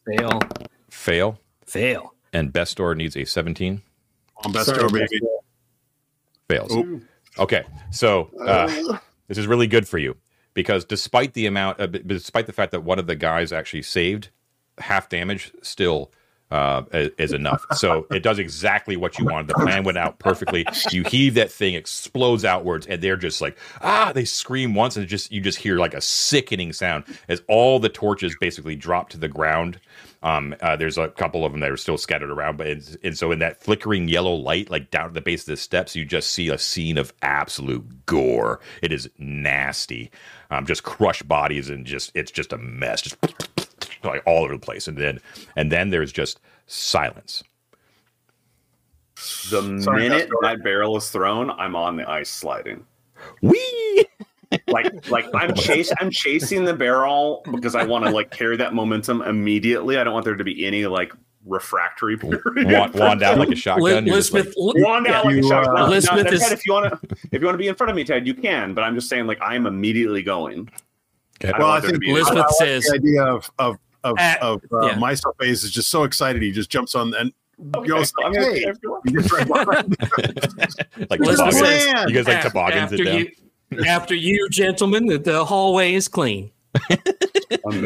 [0.05, 0.39] Fail.
[0.89, 2.13] fail Fail.
[2.33, 3.81] and bestor needs a 17
[4.45, 5.07] on best Sorry, go, baby.
[6.49, 7.03] fails Oop.
[7.37, 8.67] Okay, so uh,
[9.27, 10.17] this is really good for you
[10.53, 14.29] because despite the amount, uh, despite the fact that one of the guys actually saved
[14.79, 16.11] half damage, still
[16.51, 17.65] uh, is, enough.
[17.75, 19.47] So it does exactly what you wanted.
[19.47, 20.65] The plan went out perfectly.
[20.91, 24.11] You heave that thing, explodes outwards, and they're just like ah.
[24.13, 27.89] They scream once, and just you just hear like a sickening sound as all the
[27.89, 29.79] torches basically drop to the ground.
[30.21, 33.31] Um, uh, there's a couple of them that are still scattered around, but and so
[33.31, 36.31] in that flickering yellow light, like down at the base of the steps, you just
[36.31, 38.59] see a scene of absolute gore.
[38.81, 40.11] It is nasty,
[40.51, 43.17] um, just crushed bodies and just it's just a mess, just
[44.03, 44.87] like all over the place.
[44.87, 45.19] And then
[45.55, 47.43] and then there's just silence.
[49.49, 50.35] The Sorry, minute Pastor.
[50.43, 52.85] that barrel is thrown, I'm on the ice sliding.
[53.41, 54.05] Wee!
[54.67, 58.73] Like, like I'm chase, I'm chasing the barrel because I want to like carry that
[58.73, 59.99] momentum immediately.
[59.99, 61.13] I don't want there to be any like
[61.45, 62.41] refractory period.
[62.71, 64.07] Wand, wand out like a shotgun.
[64.07, 65.67] You're just like, Lisbeth, Wand out like a You, shot.
[65.67, 67.67] uh, Now- now, Elizabeth Ted, is- if you want to, if you want to be
[67.67, 68.73] in front of me, Ted, you can.
[68.73, 70.67] But I'm just saying, like, I'm immediately going.
[71.43, 71.53] Okay.
[71.53, 73.51] I Well, I want there to think be any- Elizabeth like says- the idea of
[73.59, 74.95] of of, Uh, of uh, yeah.
[74.97, 76.41] Maestro Phase is just so excited.
[76.41, 77.31] He just jumps on and
[77.75, 78.71] Okay, goes, I'm gonna- "Hey."
[79.05, 79.95] He gets right behind.
[81.09, 81.59] like toboggans.
[82.07, 83.17] You guys like After- toboggans it after down?
[83.71, 86.51] you, after you, gentlemen, the, the hallway is clean.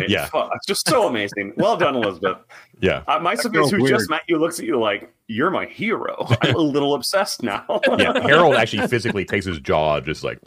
[0.08, 0.26] Yeah.
[0.28, 1.54] Fuck, It's just so amazing.
[1.58, 2.38] Well done, Elizabeth.
[2.82, 3.04] Yeah.
[3.08, 3.98] Uh, my feels who weird.
[3.98, 6.28] just met you, looks at you like you're my hero.
[6.42, 7.66] I'm a little obsessed now.
[7.98, 8.20] Yeah.
[8.22, 10.40] Harold actually physically takes his jaw, just like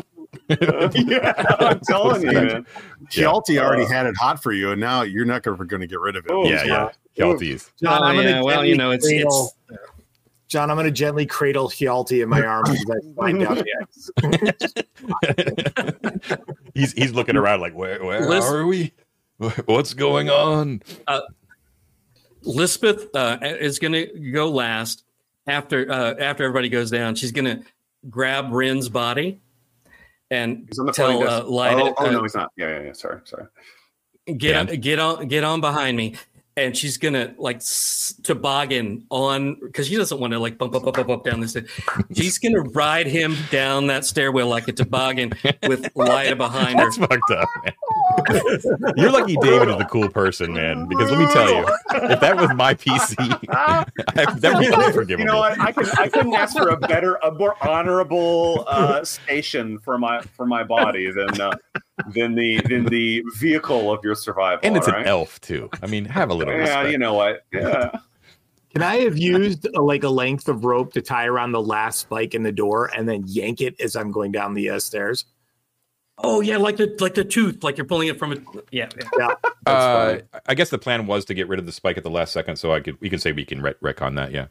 [0.95, 2.67] yeah, I'm telling you, man.
[3.11, 5.99] Hjalti already Uh, had it hot for you, and now you're not going to get
[6.01, 6.31] rid of it.
[6.33, 6.89] Oh, yeah, yeah.
[7.19, 7.73] Hjalti's.
[7.83, 9.53] John, Oh, I'm gonna yeah, well, you know, it's- cradle,
[10.49, 13.75] John, I'm going to gently cradle Hjalti in my arms as I slide down the
[16.23, 16.61] ice.
[16.75, 18.93] he's he's looking around like where where Liz- are we?
[19.65, 20.83] What's going on?
[22.43, 25.03] Lisbeth uh, is going to go last
[25.49, 27.17] after uh, after everybody goes down.
[27.17, 27.63] She's going to
[28.09, 29.41] grab Rin's body
[30.31, 31.51] and He's on the tell floating uh, disc.
[31.51, 32.53] Lyda, oh, oh uh, no, he's not.
[32.57, 32.93] Yeah, yeah, yeah.
[32.93, 33.47] Sorry, sorry.
[34.37, 34.61] get Yeah.
[34.61, 36.15] on, get on get on behind me
[36.57, 40.87] and she's gonna like s- toboggan on because she doesn't want to like bump up
[40.87, 41.57] up up up down this
[42.15, 45.33] she's gonna ride him down that stairwell like a toboggan
[45.69, 47.75] with Lyda behind her That's fucked up, man.
[48.97, 50.87] You're lucky David is the cool person, man.
[50.89, 51.65] Because let me tell you,
[52.11, 53.17] if that was my PC,
[54.41, 55.21] that would be unforgivable.
[55.21, 55.59] You know what?
[55.61, 60.21] I could I couldn't ask for a better, a more honorable uh, station for my
[60.23, 61.53] for my body than uh,
[62.15, 64.61] than the than the vehicle of your survival.
[64.63, 65.69] and it's all an elf too.
[65.83, 66.91] I mean, have a little Yeah, respect.
[66.91, 67.41] you know what?
[67.53, 67.91] Yeah.
[68.75, 71.99] Can I have used uh like a length of rope to tie around the last
[72.01, 75.25] spike in the door and then yank it as I'm going down the uh, stairs?
[76.25, 78.37] oh yeah like the like the tooth like you're pulling it from a
[78.71, 79.09] yeah, yeah.
[79.19, 79.35] Yeah,
[79.67, 82.33] Uh, I guess the plan was to get rid of the spike at the last
[82.33, 84.33] second, so I could we can say we can ret- retcon that.
[84.33, 84.47] Yeah.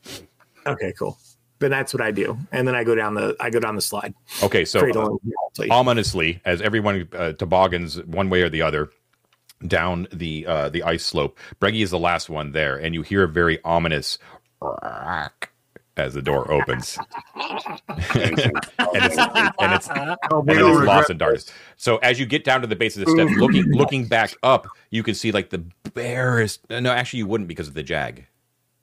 [0.67, 1.17] Okay, cool.
[1.59, 3.81] But that's what I do, and then I go down the I go down the
[3.81, 4.13] slide.
[4.43, 5.71] Okay, so Cradle and Hjalti.
[5.71, 8.89] ominously as everyone uh, toboggans one way or the other
[9.65, 11.39] down the uh, the ice slope.
[11.61, 14.19] Breggy is the last one there, and you hear a very ominous
[14.61, 15.51] "Rack"
[15.95, 16.97] as the door opens,
[17.35, 19.87] and it's and it's
[20.29, 21.51] Oh, and don't it's regret lost in darkness.
[21.77, 24.67] So as you get down to the base of the steps, looking looking back up,
[24.89, 25.59] you can see like the
[25.93, 26.69] barest.
[26.69, 28.25] No, actually, you wouldn't because of the jag.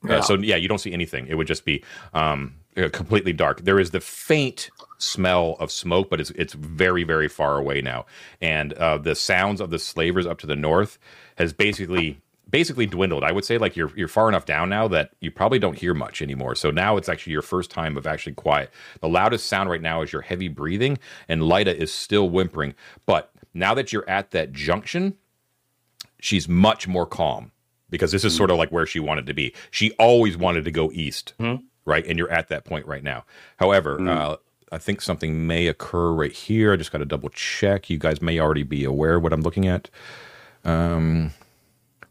[0.05, 0.21] Uh, Yeah.
[0.23, 1.27] so yeah, you don't see anything.
[1.29, 1.85] It would just be
[2.15, 3.63] um, uh, completely dark.
[3.63, 8.07] There is the faint smell of smoke, but it's it's very very far away now,
[8.41, 10.99] and uh, the sounds of the slavers up to the north
[11.37, 12.21] has basically
[12.51, 13.25] basically dwindled.
[13.25, 15.95] I would say like you're you're far enough down now that you probably don't hear
[15.95, 16.55] much anymore.
[16.55, 18.71] So now it's actually your first time of actually quiet.
[19.01, 22.75] The loudest sound right now is your heavy breathing, and Lyda is still whimpering.
[23.07, 25.17] But now that you're at that junction,
[26.21, 27.53] she's much more calm
[27.91, 29.55] because this is sort of like where she wanted to be.
[29.71, 31.63] She always wanted to go east, Mhm.
[31.85, 32.07] Right?
[32.07, 33.25] And you're at that point right now.
[33.59, 34.37] However, uh,
[34.71, 36.73] I think something may occur right here.
[36.73, 37.91] I just got to double check.
[37.91, 39.91] You guys may already be aware of what I'm looking at.
[40.65, 41.33] Um,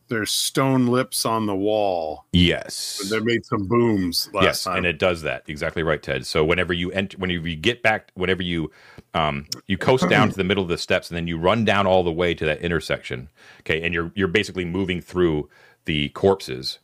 [0.10, 2.26] There's stone lips on the wall.
[2.34, 3.02] yes.
[3.10, 4.77] They made some booms last yes, time.
[4.77, 6.26] and it does that exactly right, Ted.
[6.26, 8.69] So whenever you enter, whenever you get back, whenever you
[9.14, 11.88] um, you coast down to the middle of the steps, and then you run down
[11.88, 13.30] all the way to that intersection.
[13.61, 15.49] Okay, and you're you're basically moving through
[15.85, 16.80] the corpses.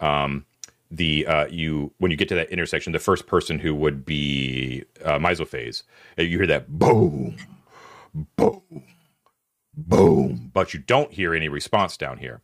[0.00, 0.46] Um,
[0.90, 4.84] the uh, you when you get to that intersection, the first person who would be
[5.04, 5.82] uh, Misophase,
[6.18, 7.36] uh, you hear that boom,
[8.36, 8.62] boom,
[9.76, 12.40] boom, but you don't hear any response down here.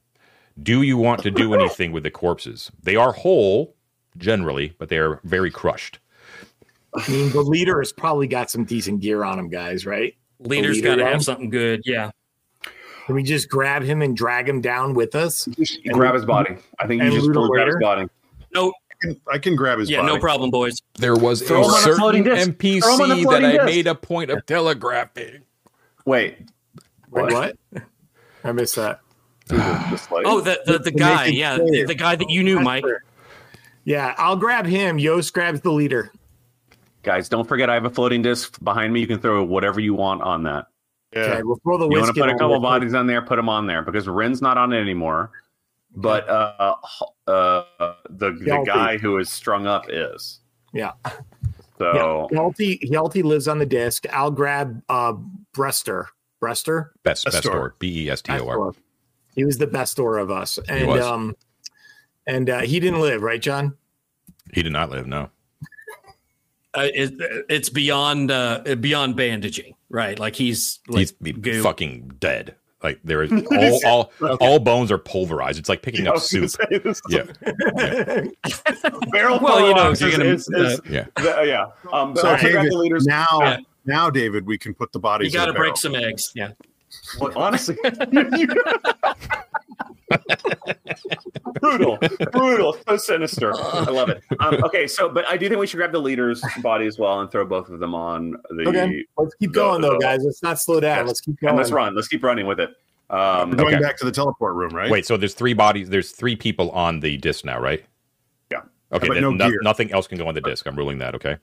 [0.62, 2.70] Do you want to do anything with the corpses?
[2.82, 3.74] They are whole
[4.16, 5.98] generally, but they are very crushed.
[6.94, 9.84] I mean, the leader has probably got some decent gear on him, guys.
[9.84, 10.16] Right?
[10.40, 12.10] leader's leader got to have something good yeah
[13.06, 15.48] Can we just grab him and drag him down with us?
[15.56, 16.56] You grab his body.
[16.78, 18.06] I think you and just loot pull grab his body.
[18.56, 20.14] No I can, I can grab his yeah body.
[20.14, 22.34] no problem boys There was Throw 'em a certain floating disc.
[22.58, 23.64] Throw 'em on a NPC that floating I disc.
[23.66, 25.42] made a point of telegraphing.
[26.06, 26.38] Wait,
[27.10, 27.56] Wait, what?
[28.44, 29.00] I missed that.
[29.48, 30.24] through the, the slate.
[30.26, 32.84] Oh, the the, the guy, yeah, the, the guy that you knew, Mike.
[33.84, 34.98] Yeah, I'll grab him.
[34.98, 36.10] Yost grabs the leader.
[37.02, 39.00] guys, don't forget I have a floating disc behind me.
[39.00, 40.66] You can throw whatever you want on that.
[41.12, 41.20] Yeah.
[41.22, 43.48] Okay, we'll throw the You want to put a couple bodies on there, put them
[43.48, 45.30] on there because Ren's not on it anymore.
[45.96, 46.76] But uh,
[47.26, 47.64] uh,
[48.10, 50.40] the the guy who is strung up is.
[50.72, 50.92] Yeah.
[51.78, 54.06] So Yeah, Hjalti, Hjalti lives on the disc.
[54.12, 55.14] I'll grab uh
[55.54, 56.06] Brester.
[56.42, 56.90] Brester?
[57.02, 57.52] Best Best best door.
[57.54, 57.74] door.
[57.78, 58.72] B E S T O R.
[59.34, 60.58] He was the best door of us.
[60.68, 61.04] And was.
[61.04, 61.34] um
[62.26, 63.76] and uh, he didn't live, right, John?
[64.52, 65.06] He did not live.
[65.06, 65.30] No.
[66.74, 67.14] Uh, it,
[67.48, 70.18] it's beyond uh, beyond bandaging, right?
[70.18, 71.62] Like he's like He's goo.
[71.62, 72.54] fucking dead.
[72.82, 73.32] Like there is
[73.86, 75.58] all all all bones are pulverized.
[75.58, 76.50] It's like picking I up soup.
[76.50, 77.22] say this is Yeah.
[79.12, 79.38] barrel.
[79.40, 81.06] Well, you know, full if you're gonna- is- is- Yeah.
[81.16, 81.66] the- yeah.
[81.92, 82.72] Um, So, I David,
[83.06, 83.56] now, Yeah.
[83.86, 85.34] now, David, we can put the You bodies.
[85.34, 86.32] in got to break some eggs.
[86.34, 86.52] Yeah.
[87.20, 87.76] Well, honestly,
[91.60, 91.98] brutal,
[92.32, 93.52] brutal, so sinister.
[93.56, 94.22] I love it.
[94.40, 97.20] Um, okay, so but I do think we should grab the leader's body as well
[97.20, 98.68] and throw both of them on the.
[98.68, 99.04] Okay.
[99.18, 100.24] Let's keep the- going though, the- guys.
[100.24, 100.98] Let's not slow down.
[100.98, 101.06] Yes.
[101.08, 101.56] Let's keep And going.
[101.56, 101.94] let's run.
[101.94, 102.70] Let's keep running with it.
[103.08, 103.82] Um, We're going Okay.
[103.82, 104.90] back to the teleport room, right?
[104.90, 105.88] Wait, so there's three bodies.
[105.88, 107.84] There's three people on the disc now, right?
[108.50, 108.62] Yeah.
[108.92, 109.06] Okay.
[109.08, 110.66] But then no no- nothing else can go on the disc.
[110.66, 111.14] I'm ruling that.
[111.14, 111.36] Okay.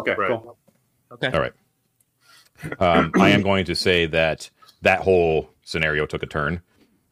[0.00, 0.28] okay, Right.
[0.30, 0.56] cool.
[1.12, 1.28] Okay.
[1.28, 1.52] All right.
[2.80, 4.48] Um, I am going to say that
[4.82, 6.60] that whole scenario took a turn.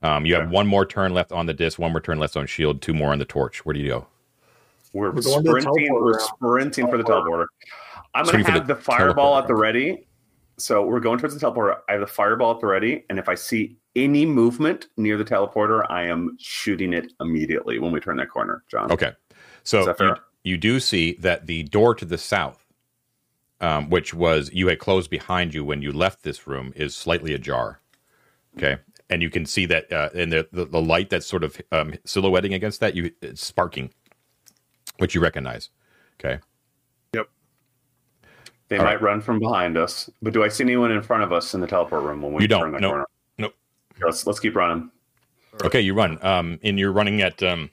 [0.03, 2.47] Um, you have one more turn left on the disc, one more turn left on
[2.47, 3.65] shield, two more on the torch.
[3.65, 4.07] Where do you go?
[4.93, 5.95] We're, We're going to the sprinting.
[5.95, 7.47] We're sprinting for the teleporter.
[8.15, 10.07] I'm going to have the the, fireball teleporter, at the ready.
[10.59, 11.79] So we're going towards the teleporter.
[11.89, 15.25] I have the fireball at the ready, and if I see any movement near the
[15.25, 18.65] teleporter, I am shooting it immediately when we turn that corner.
[18.69, 18.91] John.
[18.91, 19.13] Okay.
[19.65, 22.67] So Is that you, you do see that the door to the south,
[23.61, 27.33] um, which was you had closed behind you when you left this room, is slightly
[27.33, 27.81] ajar.
[28.59, 28.79] Okay.
[29.13, 31.93] And you can see that uh, in the, the, the light that's sort of um,
[32.07, 33.91] silhouetting against that, you it's sparking,
[34.97, 35.69] which you recognize.
[36.19, 36.41] Okay.
[37.13, 37.29] Yep.
[38.69, 39.03] They All might right.
[39.03, 41.67] run from behind us, but do I see anyone in front of us in the
[41.67, 42.63] teleport room when we You don't.
[42.63, 42.89] turn the No.
[42.89, 43.05] corner?
[43.37, 43.55] Nope.
[43.95, 44.91] Okay, Let's let's keep running.
[45.63, 46.19] Okay, you run.
[46.25, 47.71] Um, and you're running at um,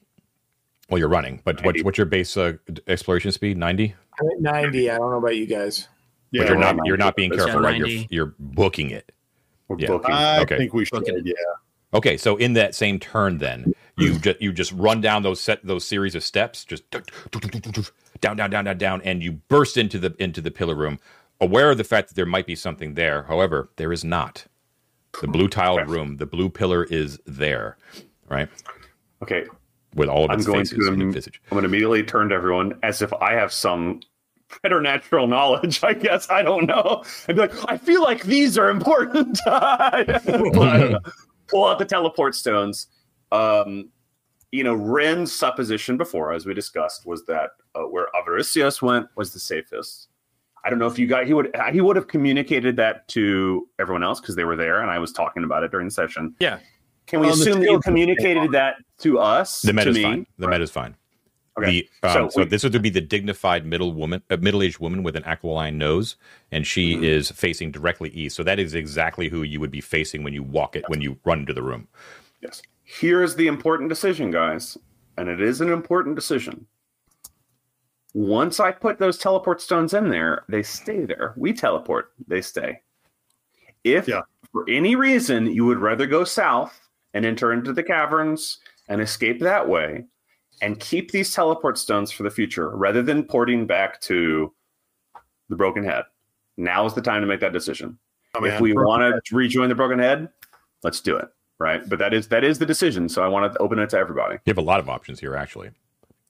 [0.89, 2.53] well, you're running, but what's what's your base uh,
[2.87, 3.55] exploration speed?
[3.57, 3.95] Ninety.
[4.19, 4.89] I'm at 90.
[4.89, 5.87] I don't know about you guys.
[6.31, 7.77] Yeah, but you're not at you're not being careful, right?
[7.77, 9.13] You're you're booking it.
[9.69, 9.87] We're Yeah.
[9.87, 10.13] booking.
[10.13, 10.57] I Okay.
[10.57, 10.95] think we should.
[10.95, 11.33] Looking at- Yeah.
[11.93, 14.19] Okay, so in that same turn, then you hmm.
[14.19, 17.03] just you just run down those set those series of steps, just down,
[18.37, 20.99] down, down, down, down, and you burst into the into the pillar room,
[21.41, 23.23] aware of the fact that there might be something there.
[23.23, 24.45] However, there is not.
[25.21, 25.91] The blue tiled Okay.
[25.91, 27.77] room, the blue pillar is there,
[28.29, 28.47] right,
[29.23, 29.45] okay,
[29.95, 31.41] with all of I'm going faces to and im- visage.
[31.49, 34.01] I'm going to immediately turn to everyone as if I have some
[34.49, 35.83] preternatural knowledge.
[35.83, 37.03] I guess I don't know.
[37.27, 39.39] I'd be like, I feel like these are important.
[39.45, 39.53] Pull
[41.65, 42.87] out the teleport stones.
[43.31, 43.89] Um,
[44.51, 49.31] you know, Ren's supposition before, as we discussed, was that uh, where Avaricios went was
[49.31, 50.07] the safest.
[50.63, 54.03] I don't know if you got he would he would have communicated that to everyone
[54.03, 56.35] else because they were there and I was talking about it during the session.
[56.39, 56.59] Yeah.
[57.07, 59.61] Can we On assume that you communicated that to us?
[59.61, 60.03] The to meta's me?
[60.03, 60.25] fine.
[60.37, 60.95] The meta's fine.
[61.63, 61.87] Okay.
[62.01, 65.03] The, um, so So we- this would be the dignified middle woman, uh, middle-aged woman
[65.03, 66.15] with an aquiline nose,
[66.51, 67.03] and she Mhm.
[67.03, 68.35] is facing directly east.
[68.35, 71.19] So that is exactly who you would be facing when you walk it when you
[71.25, 71.87] run into the room.
[72.41, 72.61] Yes.
[72.83, 74.77] Here's the important decision, guys,
[75.17, 76.65] and it is an important decision.
[78.13, 81.33] Once I put those teleport stones in there, they stay there.
[81.37, 82.81] We teleport, they stay.
[83.83, 84.21] If Yeah.
[84.51, 89.39] for any reason you would rather go south and enter into the caverns and escape
[89.41, 90.05] that way
[90.61, 94.53] and keep these teleport stones for the future rather than porting back to
[95.49, 96.03] the broken head,
[96.57, 97.97] now is the time to make that decision.
[98.35, 100.29] Oh, if we want to rejoin the broken head
[100.83, 101.27] let's do it
[101.57, 101.81] right?
[101.89, 104.35] But that is that is the decision so i want to open it to everybody.
[104.45, 105.71] You have a lot of options here, actually.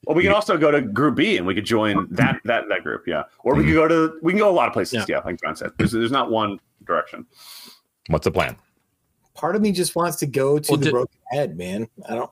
[0.06, 2.84] well we can also go to group b and we could join that that that
[2.84, 3.24] group yeah.
[3.44, 5.56] Or we could go to we can go a lot of places yeah, like john
[5.56, 5.72] said.
[5.78, 7.26] There's, there's not one direction.
[8.08, 8.56] What's the plan?
[9.36, 11.88] Part of me just wants to go to Well, the did- broken head, man.
[12.08, 12.32] I don't.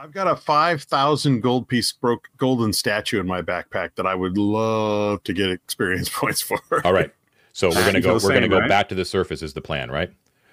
[0.00, 4.14] I've got a five thousand gold piece broke golden statue in my backpack that I
[4.14, 6.58] would love to get experience points for.
[6.84, 7.12] All right.
[7.52, 8.14] So we're gonna go.
[8.14, 8.68] We're gonna go right?
[8.68, 9.42] back to the surface.
[9.42, 10.10] Is the plan, right?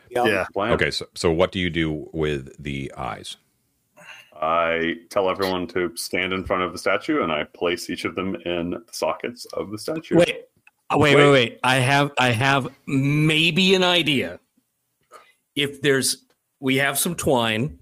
[0.10, 0.46] Yeah.
[0.54, 0.74] Plan.
[0.74, 0.92] Okay.
[0.92, 3.38] So so what do you do with the eyes?
[4.40, 8.14] i tell everyone to stand in front of the statue and i place each of
[8.14, 10.46] them in the sockets of the statue Wait,
[10.92, 11.60] uh, wait, wait, wait.
[11.64, 14.40] I have, I have maybe an idea.
[15.56, 16.24] If there's,
[16.60, 17.80] we have some twine.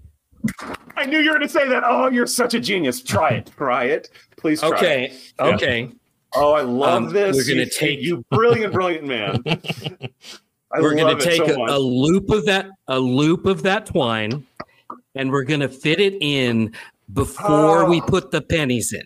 [0.96, 3.50] I knew you were going to say that oh you're such a genius try it
[3.56, 4.74] try it please try it.
[4.74, 5.92] Okay, okay.
[6.34, 9.42] oh i love Um, this we're gonna take- you brilliant brilliant man
[10.72, 13.86] I We're going to take so a, a loop of that, a loop of that
[13.86, 14.44] twine,
[15.14, 16.74] and we're going to fit it in
[17.12, 19.04] before we put the pennies in.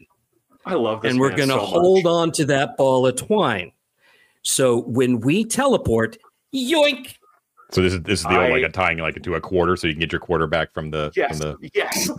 [0.64, 1.10] I love this.
[1.12, 2.10] and we're going to so hold much.
[2.10, 3.72] on to that ball of twine.
[4.42, 6.16] So when we teleport,
[6.52, 7.14] yoink!
[7.72, 9.76] So this is this is the old like I- a tying like into a quarter,
[9.76, 11.70] so you can get your quarter back from the Yes, from the.
[11.72, 12.10] yes,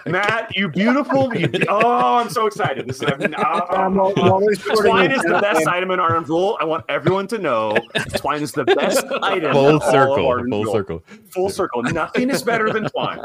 [0.06, 1.34] Matt, you beautiful.
[1.34, 2.86] You, oh, I'm so excited.
[2.88, 4.40] This is oh,
[4.82, 6.56] twine is the best item in Arden Vul.
[6.60, 7.76] I want everyone to know
[8.16, 9.52] twine is the best item.
[9.52, 11.02] Full in all of circle, full circle.
[11.30, 11.82] full circle.
[11.82, 13.20] Nothing is better than twine.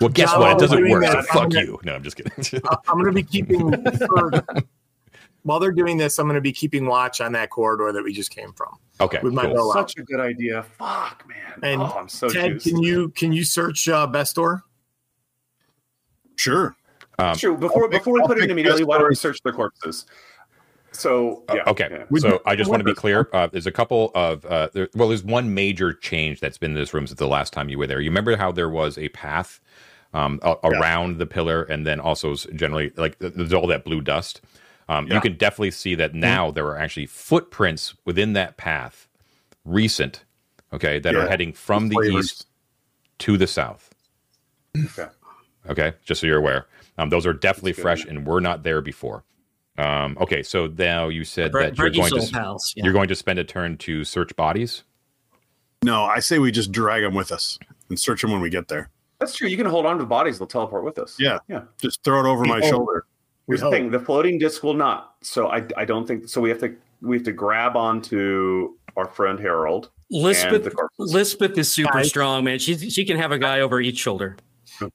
[0.00, 0.52] Well, guess John, what?
[0.52, 1.02] It doesn't work.
[1.02, 1.80] doing So fuck I'm gonna- you.
[1.84, 2.60] No, I'm just kidding.
[2.70, 3.70] I- I'm going to be keeping
[4.06, 4.30] for,
[5.46, 6.18] while they're doing this.
[6.18, 8.76] I'm going to be keeping watch on that corridor that we just came from.
[9.00, 9.54] okay, With my cool.
[9.54, 9.72] bow.
[9.72, 10.64] Such a good idea.
[10.64, 11.60] Fuck, man.
[11.62, 12.66] And oh, I'm so Ted, juiced.
[12.66, 14.64] can you can you search uh, best door?
[16.36, 16.76] Sure.
[17.18, 17.56] Um, True.
[17.56, 19.52] Before I'll pick- before we I'll put it in immediately, why don't we search their
[19.52, 20.04] corpses?
[20.92, 22.18] So Uh, okay, yeah.
[22.18, 23.28] so I just want to be clear.
[23.32, 26.76] Uh, there's a couple of uh, there, well, there's one major change that's been in
[26.76, 28.00] this room since the last time you were there.
[28.00, 29.60] You remember how there was a path
[30.14, 34.00] um, a- around the pillar, and then also generally like th- there's all that blue
[34.00, 34.40] dust.
[34.88, 39.08] Um, You can definitely see that now there are actually footprints within that path,
[39.64, 40.24] recent,
[40.72, 42.24] okay, that are heading from the Flavors.
[42.24, 42.46] east
[43.18, 43.92] to the south.
[44.76, 45.06] Okay.
[45.68, 46.66] Okay, just so you're aware,
[46.98, 49.24] um, those are definitely fresh, and we're not there before.
[49.78, 52.72] Um, okay, so now you said Br- that you're going to pals.
[52.76, 52.84] Yeah.
[52.84, 54.84] you're going to spend a turn to search bodies.
[55.82, 57.58] No, I say we just drag them with us
[57.88, 58.90] and search them when we get there.
[59.18, 59.48] That's true.
[59.48, 61.16] You can hold on to the bodies; they'll teleport with us.
[61.18, 61.38] Yeah.
[61.48, 61.62] yeah.
[61.80, 62.68] Just throw it over my Oh.
[62.70, 63.05] shoulder.
[63.46, 65.14] Here's the thing: the floating disc will not.
[65.22, 66.40] So I, I don't think so.
[66.40, 69.90] We have to we have to grab onto our friend Harold.
[70.10, 70.74] and Lisbeth.
[70.98, 72.08] Lisbeth is super Guys.
[72.08, 72.58] strong, man.
[72.58, 74.36] She she can have a guy over each shoulder.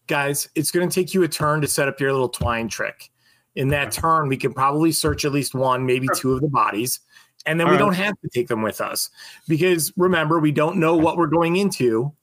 [0.07, 3.09] Guys, it's going to take you a turn to set up your little twine trick.
[3.55, 6.99] In that turn, we can probably search at least one, maybe two of the bodies,
[7.45, 7.85] and then we All right.
[7.85, 9.09] don't have to take them with us
[9.47, 12.13] because remember, we don't know what we're going into.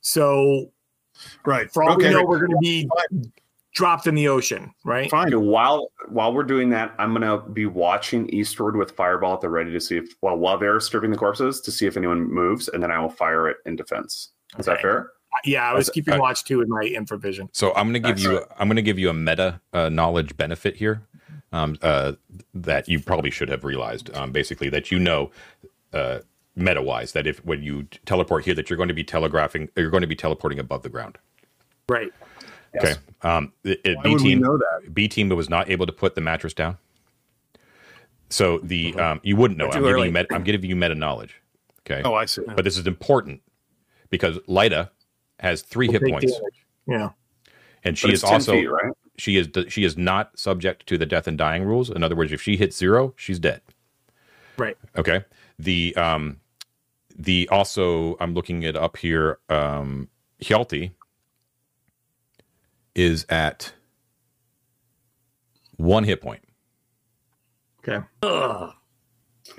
[0.00, 0.72] So
[1.44, 1.70] Right.
[1.72, 2.08] for all okay.
[2.08, 2.88] we know, we're going to be
[3.72, 5.10] dropped in the ocean, right?
[5.10, 5.28] Fine.
[5.28, 9.48] Okay, while while we're doing that, I'm gonna be watching eastward with fireball at the
[9.48, 12.68] ready to see if well while they're stripping the corpses to see if anyone moves,
[12.68, 14.30] and then I will fire it in defense.
[14.58, 15.10] Is that fair?
[15.44, 17.48] Yeah, I was That's- keeping uh, watch too with my infravision.
[17.52, 18.46] So I'm going to give That's you right.
[18.58, 21.02] I'm going to give you a meta uh, knowledge benefit here
[21.52, 22.12] um, uh,
[22.52, 24.14] that you probably should have realized.
[24.16, 25.30] Um, basically, that you know
[25.92, 26.18] uh,
[26.56, 29.90] meta wise that if when you teleport here, that you're going to be telegraphing, you're
[29.90, 31.16] going to be teleporting above the ground.
[31.88, 32.12] Right.
[32.76, 32.94] Okay.
[33.22, 34.94] Um, it, it- Why B would we team know that?
[34.94, 36.78] B team was not able to put the mattress down.
[38.28, 39.70] So the um, you wouldn't know.
[39.70, 41.34] I'm giving, you meta, I'm giving you meta knowledge.
[41.80, 42.02] Okay.
[42.04, 42.42] Oh, I see.
[42.46, 43.42] But this is important
[44.10, 44.90] because Lyda
[45.40, 46.66] has 3 hit points, damage.
[46.86, 47.10] Yeah.
[47.82, 48.92] and she But is 10 also feet, right.
[49.18, 51.90] she is she is not subject to the death and dying rules.
[51.90, 53.62] In other words, if she hits zero, she's dead.
[54.56, 54.76] Right.
[54.96, 55.24] Okay.
[55.58, 56.36] The um
[57.16, 59.38] the also I'm looking it up here.
[59.48, 60.08] Um
[60.40, 60.92] Hjalti
[62.94, 63.72] is at
[65.76, 66.42] one hit point.
[67.86, 68.04] Okay.
[68.22, 68.72] Ugh.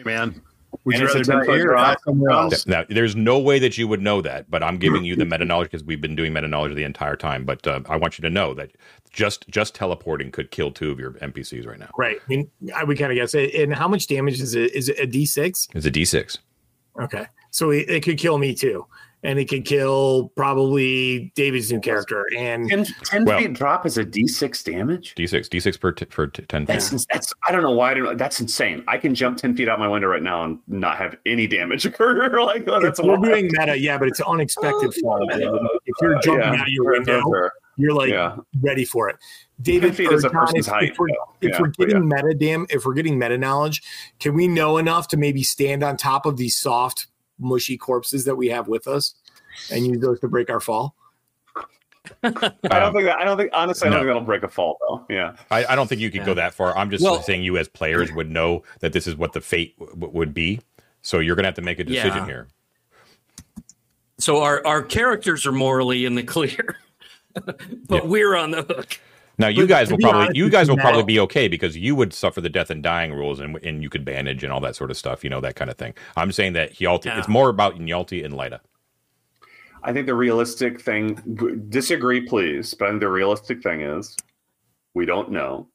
[0.05, 0.41] Man.
[0.85, 2.65] Would And you rather die 10 foot here or somewhere else?
[2.65, 5.43] Now, there's no way that you would know that, but I'm giving you the meta
[5.43, 7.43] knowledge because we've been doing meta knowledge the entire time.
[7.43, 8.71] But uh, I want you to know that
[9.11, 11.89] just just teleporting could kill two of your NPCs right now.
[11.97, 12.17] Right.
[12.19, 13.53] I mean, I would kind of guess it.
[13.53, 14.73] And how much damage is it?
[14.73, 15.67] Is it a D6?
[15.75, 16.37] It's a D6.
[17.01, 17.27] Okay.
[17.51, 18.85] So it, it could kill me too.
[19.23, 22.25] And it could kill probably David's new character.
[22.37, 25.13] And 10, 10 Well- feet drop is a d6 damage.
[25.15, 25.47] D6.
[25.47, 26.73] D6 per t- for t- ten feet.
[26.73, 28.17] That's that's I don't know why I don't.
[28.17, 28.83] That's insane.
[28.87, 31.85] I can jump ten feet out my window right now and not have any damage
[31.87, 32.41] occur.
[32.43, 33.23] like oh, that's we're wild.
[33.25, 35.27] doing meta, yeah, but it's unexpected oh, fall.
[35.27, 35.49] David.
[35.85, 36.61] If you're jumping Yeah.
[36.61, 38.37] out your window, Fair, you're like yeah.
[38.61, 39.17] ready for it.
[39.61, 41.33] David, 10 feet is a person's if, height, if we're, though.
[41.41, 43.83] if Yeah, we're but getting meta dam, if we're getting meta knowledge,
[44.19, 47.05] can we know enough to maybe stand on top of these soft,
[47.41, 49.15] mushy corpses that we have with us
[49.71, 50.95] and use those to break our fall?
[52.23, 53.17] I don't think that.
[53.19, 53.87] I don't think honestly.
[53.87, 54.03] I don't no.
[54.03, 55.05] think that'll break a fall though.
[55.09, 55.35] Yeah.
[55.51, 56.75] I, I don't think you could go that far.
[56.77, 59.77] I'm just Well- saying you as players would know that this is what the fate
[59.77, 60.61] w- would be.
[61.03, 62.25] So you're going to have to make a decision Yeah.
[62.25, 62.47] here.
[64.17, 66.77] So our our characters are morally in the clear,
[67.45, 67.59] but
[67.89, 68.01] Yeah.
[68.03, 68.99] we're on the hook.
[69.41, 71.75] Now you But guys will probably honest you guys you, will probably be okay because
[71.75, 74.61] you would suffer the death and dying rules and and you could bandage and all
[74.61, 75.23] that sort of stuff.
[75.23, 75.93] You know that kind of thing.
[76.15, 77.05] I'm saying that Hjalti.
[77.05, 77.17] Yeah.
[77.17, 78.61] It's more about Hjalti and Lyda.
[79.83, 81.15] I think the realistic thing.
[81.69, 82.73] Disagree, please.
[82.75, 84.15] But the realistic thing is,
[84.93, 85.67] we don't know.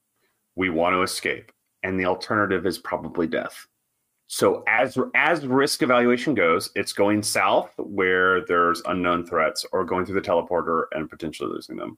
[0.55, 1.51] We want to escape,
[1.83, 3.67] and the alternative is probably death.
[4.29, 10.05] So as as risk evaluation goes, it's going south where there's unknown threats, or going
[10.05, 11.97] through the teleporter and potentially losing them,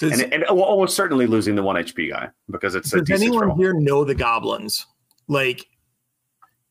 [0.00, 3.48] Does, and, and almost certainly losing the one HP guy because it's does D6 anyone
[3.48, 3.56] roll.
[3.56, 4.86] here know the goblins?
[5.28, 5.66] Like,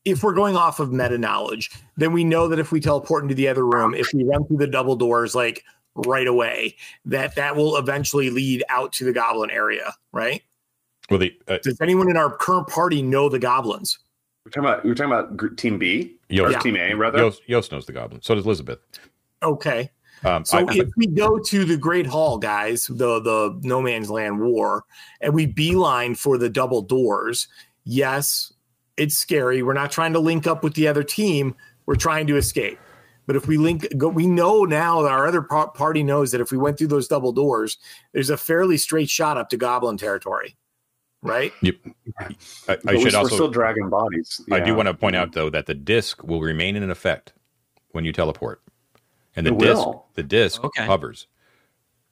[0.04, 3.34] if we're going off of meta knowledge, then we know that if we teleport into
[3.34, 5.64] the other room, if we run through the double doors, like
[6.06, 10.42] right away that that will eventually lead out to the goblin area, right?
[11.10, 13.98] Well, the uh, Does anyone in our current party know the goblins?
[14.48, 17.18] We're talking about we're talking about gr- Team B or Yost, Team A rather.
[17.18, 18.22] Yost, Yost knows the goblin.
[18.22, 18.78] So does Elizabeth.
[19.42, 19.90] Okay.
[20.24, 24.10] Um, So I- if we go to the Great Hall, guys, the the No Man's
[24.10, 24.84] Land War,
[25.20, 27.46] and we beeline for the double doors,
[27.84, 28.52] yes,
[28.96, 29.62] it's scary.
[29.62, 31.54] We're not trying to link up with the other team.
[31.84, 32.78] We're trying to escape.
[33.26, 36.40] But if we link, go, we know now that our other par- party knows that
[36.40, 37.76] if we went through those double doors,
[38.14, 40.56] there's a fairly straight shot up to Goblin territory,
[41.22, 41.52] right?
[41.64, 42.36] I,
[42.66, 43.34] But I should we're also.
[43.34, 44.40] still dragging bodies.
[44.50, 47.32] I do want to point out though that the disc will remain in effect
[47.92, 48.62] when you teleport,
[49.36, 50.06] and the It disc will.
[50.14, 50.84] the disc Okay.
[50.86, 51.26] hovers.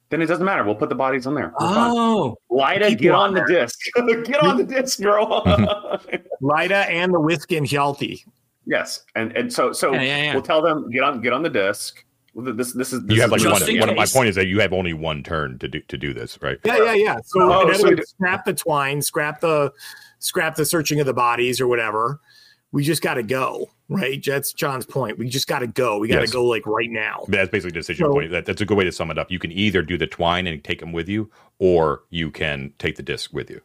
[0.09, 0.63] Then it doesn't matter.
[0.63, 1.51] We'll put the bodies on there.
[1.59, 1.91] We're fine.
[1.93, 3.77] Oh, Lida, get on on the disc.
[4.25, 5.43] get on the disc, girl.
[6.41, 8.23] Lida and the Whiskin Hjalti.
[8.65, 10.33] yes, and and so so Yeah, yeah, yeah.
[10.33, 12.03] we'll tell them get on get on the disc.
[12.37, 13.71] This this is this You have like is Just one.
[13.71, 16.13] in one my point is that you have only one turn to do to do
[16.13, 16.59] this, right?
[16.63, 17.17] Yeah, yeah, yeah.
[17.25, 19.73] So Oh, in other so words, scrap the twine, scrap the
[20.19, 22.19] scrap the searching of the bodies or whatever.
[22.71, 24.23] We just got to go, right?
[24.23, 25.17] That's John's point.
[25.17, 25.97] We just got to go.
[25.97, 26.31] We got to Yes.
[26.33, 27.23] go like right now.
[27.29, 28.29] That's basically the decision So- point.
[28.31, 29.31] That, that's a good way to sum it up.
[29.31, 32.97] You can either do the twine and take them with you, or you can take
[32.97, 33.61] the disc with you.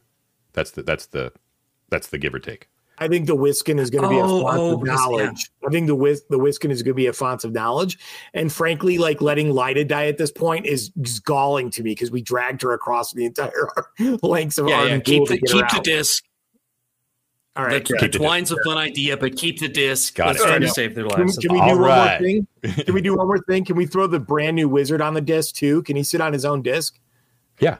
[0.54, 1.32] That's the that's the
[1.90, 2.68] that's the give or take.
[3.02, 5.50] I think the Whiskin is going to be a Oh, font oh, of because- knowledge.
[5.66, 7.98] I think the whis- the Whiskin is going to be a font of knowledge.
[8.34, 12.10] And frankly, like letting Lida die at this point is just galling to me because
[12.10, 13.68] we dragged her across the entire
[14.22, 15.00] length of yeah, Arden yeah.
[15.00, 16.24] Keep the get her keep the disc.
[17.54, 17.84] All right.
[17.86, 20.14] the, the the twine's a fun idea, but keep the disc.
[20.14, 20.46] Got Let's it.
[20.46, 21.36] try to save their Can, lives.
[21.36, 22.20] can we do All one right.
[22.20, 22.46] more thing?
[22.84, 23.64] Can we do one more thing?
[23.66, 25.82] Can we throw the brand new wizard on the disc too?
[25.82, 26.98] Can he sit on his own disc?
[27.60, 27.76] Yeah,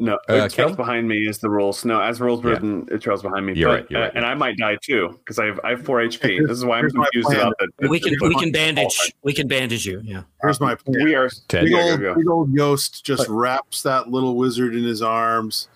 [0.00, 1.84] No, Uh, it trails behind me is the rules.
[1.84, 2.50] No, as rules Yeah.
[2.50, 3.54] written, it trails behind me.
[3.54, 4.12] You're but, right, you're uh, right.
[4.14, 6.38] and I might die too because I have I have four HP.
[6.46, 7.68] This is why I'm Here's confused about the.
[7.78, 10.00] the- we can we can bandage we can bandage you.
[10.04, 10.22] Yeah.
[10.40, 11.02] Here's my plan.
[11.04, 11.64] We are Ted.
[11.64, 12.14] Big Yeah, old, go, go.
[12.14, 15.68] big old Yost just wraps that little wizard in his arms,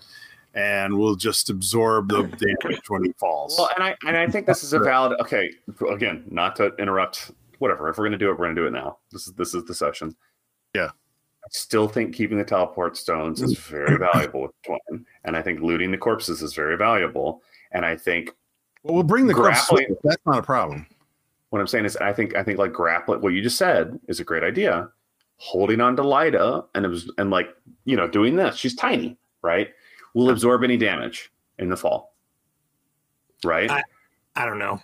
[0.53, 3.55] and we'll just absorb the damage when he falls.
[3.57, 5.19] Well, and I and I think this is a valid.
[5.19, 5.51] Okay,
[5.91, 7.31] again, not to interrupt.
[7.59, 7.89] Whatever.
[7.89, 8.99] If we're gonna do it, we're gonna do it now.
[9.11, 10.15] This is this is the session.
[10.73, 10.89] Yeah.
[11.53, 13.57] I still think keeping the teleport stones is mm.
[13.57, 17.41] very valuable with Twin, and I think looting the corpses is very valuable.
[17.71, 18.31] And I think
[18.83, 19.67] Well, we'll bring the corpse.
[19.67, 20.03] Grappling- with us.
[20.03, 20.87] That's not a problem.
[21.49, 23.21] what I'm saying is, I think I think like grappling.
[23.21, 24.89] What you just said is a great idea.
[25.37, 27.49] Holding on to Lida and it was and like
[27.85, 28.55] you know doing this.
[28.55, 29.69] She's tiny, right?
[30.15, 32.15] Will absorb any damage in the fall,
[33.43, 33.69] right?
[33.69, 33.83] I-
[34.35, 34.79] I don't know.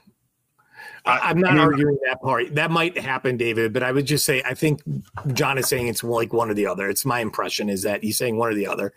[1.06, 2.56] I, I'm not I mean- arguing that part.
[2.56, 4.82] That might happen, David, but I would just say I think
[5.34, 6.90] John is saying it's like one or the other.
[6.90, 8.94] It's my impression is that he's saying one or the other.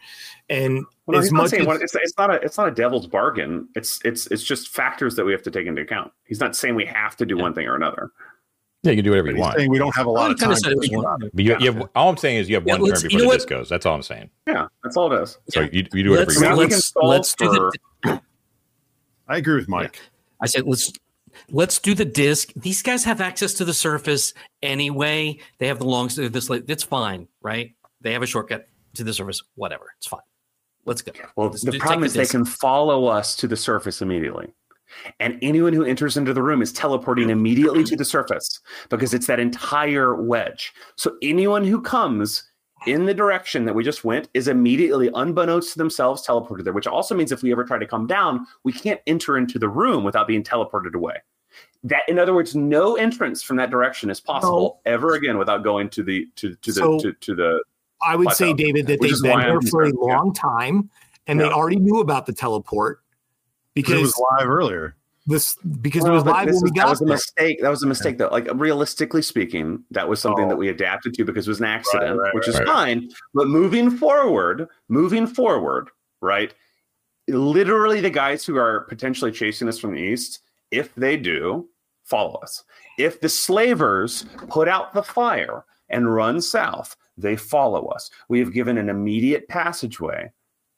[0.50, 2.72] And Well, as he's not much as, one, it's, it's not a it's not a
[2.72, 3.68] devil's bargain.
[3.74, 6.12] It's it's it's just factors that we have to take into account.
[6.26, 8.10] He's not saying we have to do one thing or another.
[8.82, 9.56] yeah, you can do whatever But you he's want.
[9.58, 10.60] saying we don't have a lot Well, of he kinda time.
[10.62, 11.04] said to it was think one.
[11.06, 11.30] about it.
[11.36, 13.16] But you, you have, all I'm saying is you have Yeah, one turn before you
[13.18, 13.34] know the what?
[13.34, 13.68] disc goes.
[13.68, 14.28] That's all I'm saying.
[14.48, 15.38] Yeah, that's all it is.
[15.50, 15.68] So Yeah.
[15.72, 16.58] you, you do whatever Let's you want.
[16.58, 17.70] Let's let's do
[18.02, 18.20] the.
[19.28, 20.00] I agree with Mike.
[20.40, 20.92] I said let's
[21.50, 22.52] let's do the disc.
[22.56, 25.38] These guys have access to the surface anyway.
[25.58, 26.08] They have the long.
[26.08, 27.74] This it's fine, right?
[28.00, 29.42] They have a shortcut to the surface.
[29.54, 30.20] Whatever, it's fine.
[30.84, 31.12] Let's go.
[31.36, 34.48] Well, Let's the do- problem is they can follow us to the surface immediately.
[35.20, 38.60] And anyone who enters into the room is teleporting immediately to the surface
[38.90, 40.72] because it's that entire wedge.
[40.96, 42.44] So anyone who comes
[42.86, 46.86] in the direction that we just went is immediately, unbeknownst to themselves, teleported there, which
[46.86, 50.04] also means if we ever try to come down, we can't enter into the room
[50.04, 51.16] without being teleported away.
[51.84, 55.90] That, in other words, no entrance from that direction is possible ever again without going
[55.90, 57.62] to the to to the So- to, to the
[58.04, 60.16] I would say, David, that they've been why here for a concerned, yeah.
[60.16, 60.90] long time
[61.26, 63.00] and they already knew about the teleport
[63.74, 64.96] Because it was live earlier.
[65.26, 67.60] This because it was live when we is- that got was a mistake.
[67.62, 68.28] That was a mistake, though.
[68.28, 70.48] Like realistically speaking, that was something Oh.
[70.48, 72.66] that we adapted to because it was an accident, right, which is right.
[72.66, 73.08] fine.
[73.34, 75.90] But moving forward, moving forward,
[76.20, 76.52] right?
[77.28, 80.40] Literally, the guys who are potentially chasing us from the east,
[80.72, 81.68] if they do,
[82.04, 82.64] follow us.
[82.98, 88.10] If the slavers put out the fire and run south, they follow us.
[88.28, 90.32] We have given an immediate passageway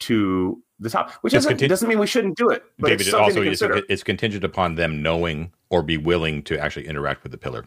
[0.06, 2.64] to the top, which It's doesn't, contin- doesn't mean we shouldn't do it.
[2.78, 6.58] But David, it's also to is, it's contingent upon them knowing or be willing to
[6.58, 7.66] actually interact with the pillar.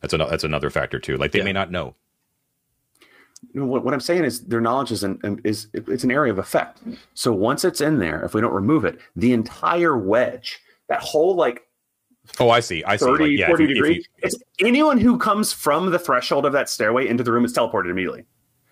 [0.00, 1.16] That's another that's another factor too.
[1.16, 1.44] Like they Yeah.
[1.44, 1.94] may not know.
[3.54, 6.38] What, what I'm saying is their knowledge is an um, is it's an area of
[6.38, 6.78] effect.
[7.14, 11.34] So once it's in there, if we don't remove it, the entire wedge, that whole
[11.36, 11.62] like
[12.38, 12.84] Oh, I see.
[12.84, 13.06] I see.
[13.06, 16.44] 30, Like, yeah, if 40 you- if you- it's anyone who comes from the threshold
[16.46, 18.24] of that stairway into the room is teleported immediately.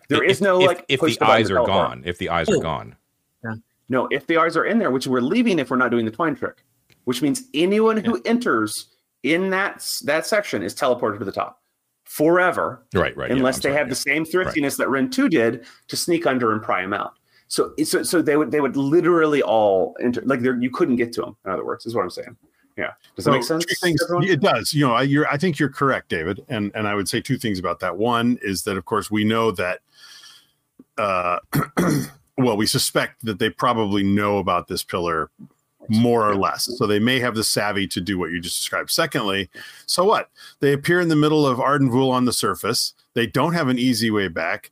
[0.08, 1.76] There is if, no if, like if push the button eyes are teleport.
[1.88, 2.02] gone.
[2.04, 2.58] If the eyes Oh.
[2.58, 2.94] are gone.
[3.88, 6.10] No, if the eyes are in there, which we're leaving if we're not doing the
[6.10, 6.64] twine trick,
[7.04, 8.88] which means anyone who enters
[9.22, 11.60] in that that section is teleported to the top.
[12.04, 13.30] forever Right, right.
[13.30, 13.90] unless I'm they sorry, have yeah.
[13.90, 17.14] the same thriftiness that Ren 2 did to sneak under and pry him out.
[17.48, 21.22] So, so, so they would they would literally all enter like you couldn't get to
[21.22, 21.36] them.
[21.46, 22.36] In other words, is what I'm saying.
[22.76, 23.80] Yeah, does that So, make sense?
[23.80, 24.72] things- it does.
[24.72, 27.36] You know, I, you're, I think you're correct, David, and and I would say two
[27.38, 27.96] things about that.
[27.96, 29.80] One is that, of course, we know that.
[30.96, 31.38] Uh,
[32.38, 35.30] well, we suspect that they probably know about this pillar
[35.88, 38.90] more or less, so they may have the savvy to do what you just described.
[38.90, 39.48] Secondly,
[39.86, 40.30] so what?
[40.60, 42.94] They appear in the middle of Arden Vul on the surface.
[43.14, 44.70] They don't have an easy way back.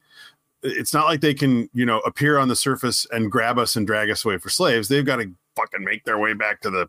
[0.62, 3.86] It's not like they can, you know, appear on the surface and grab us and
[3.86, 4.88] drag us away for slaves.
[4.88, 6.88] They've got to fucking make their way back to the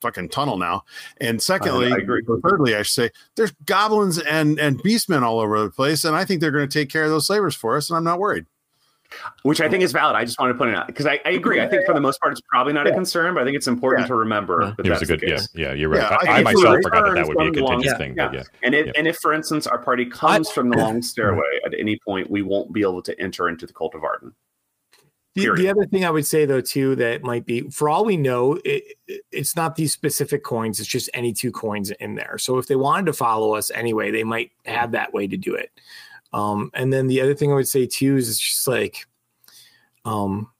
[0.00, 0.84] fucking tunnel now.
[1.20, 2.22] And secondly, I agree.
[2.42, 6.24] thirdly, I should say, there's goblins and and beastmen all over the place, and I
[6.24, 8.46] think they're going to take care of those slavers for us, and I'm not worried.
[9.42, 10.16] Which I think is valid.
[10.16, 11.60] I just want to point it out because I, I agree.
[11.60, 13.66] I think for the most part, it's probably not a concern, but I think it's
[13.68, 14.08] important Yeah.
[14.08, 14.74] to remember Yeah.
[14.76, 15.48] that It was that's a good, the yeah, case.
[15.54, 16.00] yeah, you're right.
[16.02, 17.98] Yeah, I, I I myself forgot that that would be a returns from the long-
[17.98, 18.26] thing, yeah.
[18.28, 18.42] but yeah.
[18.62, 18.92] And if Yeah.
[18.96, 22.42] and if, for instance, our party comes from the long stairway at any point, we
[22.42, 24.32] won't be able to enter into the cult of Arden.
[25.34, 28.16] The, the other thing I would say though too that might be for all we
[28.16, 32.38] know it, it- it's not these specific coins it's just any two coins in there
[32.38, 35.54] so if they wanted to follow us anyway they might have that way to do
[35.54, 35.70] it
[36.36, 39.06] um and then the other thing I would say too is it's just like
[40.04, 40.50] um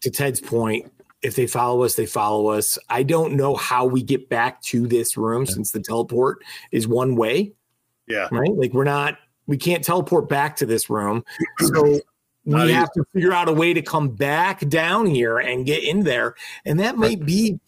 [0.00, 0.90] to Ted's point
[1.22, 4.86] if they follow us they follow us I don't know how we get back to
[4.86, 6.38] this room since the teleport
[6.70, 7.52] is one way
[8.06, 8.54] Yeah, right?
[8.54, 11.24] Like we're not, we can't teleport back to this room.
[11.60, 12.00] So
[12.44, 16.00] we have to figure out a way to come back down here and get in
[16.00, 16.34] there.
[16.66, 17.58] And that might be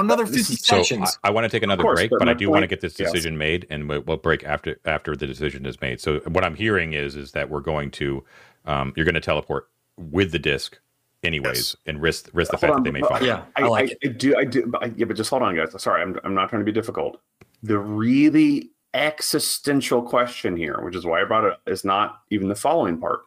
[0.00, 1.28] another This 50 is- So I.
[1.28, 2.80] I want to take another course, break, but but I my do want to get
[2.80, 3.10] this yes.
[3.12, 6.00] decision made, and we'll, we'll break after after the decision is made.
[6.00, 8.24] So what I'm hearing is is that we're going to
[8.66, 10.78] um, you're going to teleport with the disc,
[11.22, 11.76] anyways, Yes.
[11.86, 13.24] and risk risk the Hold fact on, that they may but- find.
[13.24, 13.26] it.
[13.28, 13.98] Yeah, I, I, like I, it.
[14.04, 15.80] I do, I do, but I, yeah, but just hold on, guys.
[15.82, 17.20] Sorry, I'm, I'm not trying to be difficult.
[17.62, 22.54] The really existential question here, which is why I brought it, is not even the
[22.54, 23.20] following part.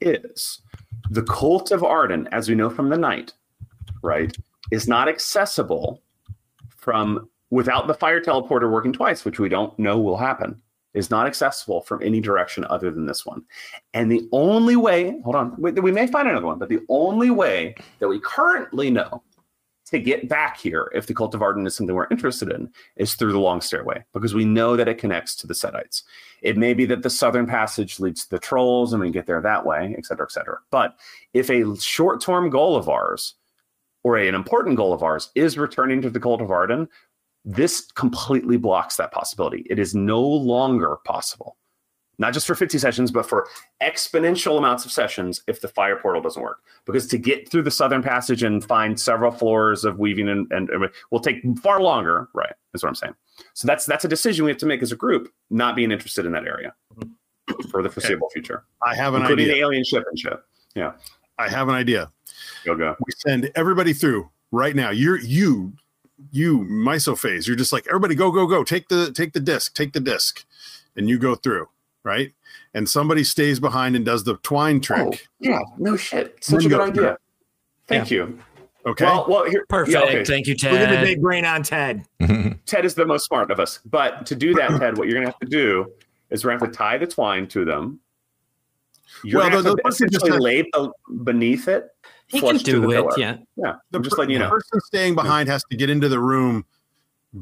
[0.00, 0.60] Is
[1.10, 3.32] the cult of Arden, as we know from the night,
[4.02, 4.36] right,
[4.70, 6.00] is not accessible
[6.88, 10.62] from without the fire teleporter working twice, which we don't know will happen.
[10.94, 13.44] Is not accessible from any direction other than this one.
[13.92, 17.30] And the only way, hold on, we, we may find another one, but the only
[17.30, 19.22] way that we currently know
[19.90, 23.14] to get back here, if the cult of Arden is something we're interested in, is
[23.14, 26.04] through the long stairway, because we know that it connects to the Setites.
[26.40, 29.42] It may be that the southern passage leads to the trolls and we get there
[29.42, 30.58] that way, et cetera, et cetera.
[30.70, 30.96] But
[31.34, 33.34] if a short term goal of ours
[34.08, 36.88] or an important goal of ours is returning to the cult of Arden,
[37.44, 39.66] this completely blocks that possibility.
[39.68, 41.56] It is no longer possible,
[42.18, 43.46] not just for 50 sessions, but for
[43.82, 46.58] exponential amounts of sessions if the fire portal doesn't work.
[46.86, 50.70] Because to get through the southern passage and find several floors of weaving and, and,
[50.70, 52.54] and will take far longer, right?
[52.74, 53.14] Is what I'm saying.
[53.54, 56.26] So that's that's a decision we have to make as a group, not being interested
[56.26, 56.74] in that area
[57.70, 59.54] for the foreseeable future, I have an including idea.
[59.56, 60.38] the alien ship and shit.
[60.74, 60.92] Yeah,
[61.38, 62.10] I have an idea.
[62.64, 62.96] Go go.
[63.04, 64.90] We send everybody through right now.
[64.90, 65.72] You're you,
[66.30, 67.46] you Misophase.
[67.46, 68.64] You're just like everybody go go go.
[68.64, 69.74] Take the take the disc.
[69.74, 70.44] Take the disc,
[70.96, 71.68] and you go through
[72.04, 72.32] right.
[72.74, 75.00] And somebody stays behind and does the twine trick.
[75.00, 76.36] Oh, yeah, no shit.
[76.44, 76.84] Such a good go.
[76.84, 77.16] idea.
[77.86, 78.38] Thank you.
[78.86, 79.04] Okay.
[79.06, 79.94] Well, well, here, Perfect.
[79.94, 80.24] yeah, okay.
[80.24, 80.72] Thank you, Ted.
[80.72, 81.04] Look at the Ted.
[81.04, 82.04] big brain on Ted.
[82.66, 83.80] Ted is the most smart of us.
[83.86, 85.90] But to do that, Ted, what you're going to have to do
[86.30, 88.00] is we're going to have to tie the twine to them.
[89.24, 90.92] You're Well, going the- to the have to person just essentially has- lay the,
[91.24, 91.88] beneath it.
[92.28, 92.92] He can flush to do the it.
[92.92, 93.12] pillar.
[93.16, 93.36] Yeah.
[93.56, 94.50] Yeah, the, I'm just per- letting you the know.
[94.50, 96.64] person staying behind has to get into the room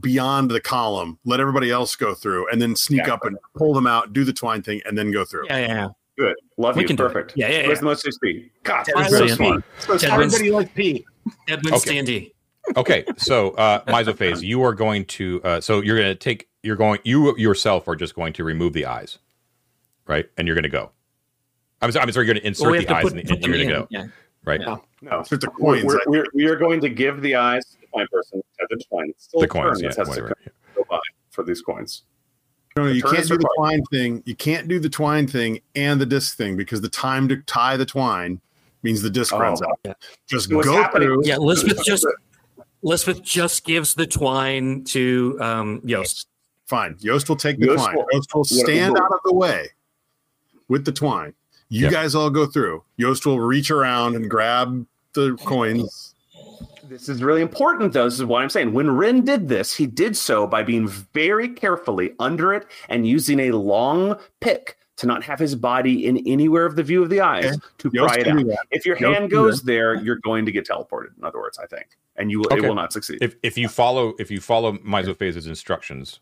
[0.01, 3.15] beyond the column, let everybody else go through, and then sneak Yeah.
[3.15, 5.47] up and pull them out, do the twine thing, and then go through.
[5.47, 5.89] Yeah, yeah, yeah.
[6.19, 6.35] Good.
[6.57, 6.89] Love We you.
[6.89, 6.97] can.
[6.97, 7.35] Perfect.
[7.37, 7.81] Yeah, yeah, Where's yeah.
[7.81, 8.51] the most speed?
[8.63, 9.37] God, Ted that's is so brilliant.
[9.39, 9.65] smart.
[9.81, 11.05] So Ted Everybody likes P.
[11.49, 11.91] Edwin Okay.
[12.03, 12.33] Standy.
[12.77, 16.75] Okay, so uh, Misophase, you are going to uh, so you're going to take you're
[16.75, 19.19] going you yourself are just going to remove the eyes,
[20.07, 20.27] right?
[20.37, 20.91] And you're going to go.
[21.83, 22.27] I'm sorry, I'm sorry.
[22.27, 23.69] You're going to insert Well, we the have eyes to and, put, and you're going
[23.69, 23.81] to in.
[23.83, 24.07] go, Yeah.
[24.47, 24.61] Right?
[24.61, 24.77] Yeah.
[25.03, 25.19] No.
[25.19, 25.85] Insert the We're, coins.
[25.85, 28.83] we're, we're, we are going to give the eyes to the twine person at the
[28.89, 29.11] twine.
[29.11, 30.29] It's still The a coins, yeah, that has whatever.
[30.45, 30.99] to go by
[31.31, 32.03] for these coins.
[32.77, 34.23] No, no, you can't do the twine thing.
[34.27, 37.77] You can't do the twine thing and the disc thing because the time to tie
[37.77, 38.41] the twine
[38.83, 39.79] means the disc Oh, runs out.
[39.85, 39.95] yeah.
[40.29, 41.27] Just What's go happening- through.
[41.27, 42.07] Yeah, Elizabeth just
[42.83, 46.29] Elizabeth just gives the twine to um Yost.
[46.67, 46.97] Fine.
[47.01, 47.97] Yost will take the Yost twine.
[47.97, 49.69] will- Yost will stand what- out of the way
[50.69, 51.33] with the twine.
[51.69, 51.93] You Yep.
[51.93, 52.83] guys all go through.
[52.97, 56.15] Yost will reach around and grab the coins.
[56.89, 58.05] This is really important, though.
[58.05, 58.73] This is what I'm saying.
[58.73, 63.41] When Rin did this, he did so by being very carefully under it and using
[63.41, 67.21] a long pick to not have his body in anywhere of the view of the
[67.21, 67.57] eyes Okay.
[67.79, 68.47] to Yost pry it out.
[68.47, 68.67] that.
[68.71, 71.19] If your Yost hand goes there, you're going to get teleported.
[71.19, 73.19] In other words, I think, and you will, it will not succeed.
[73.21, 76.21] If if you follow if you follow Misophase's instructions,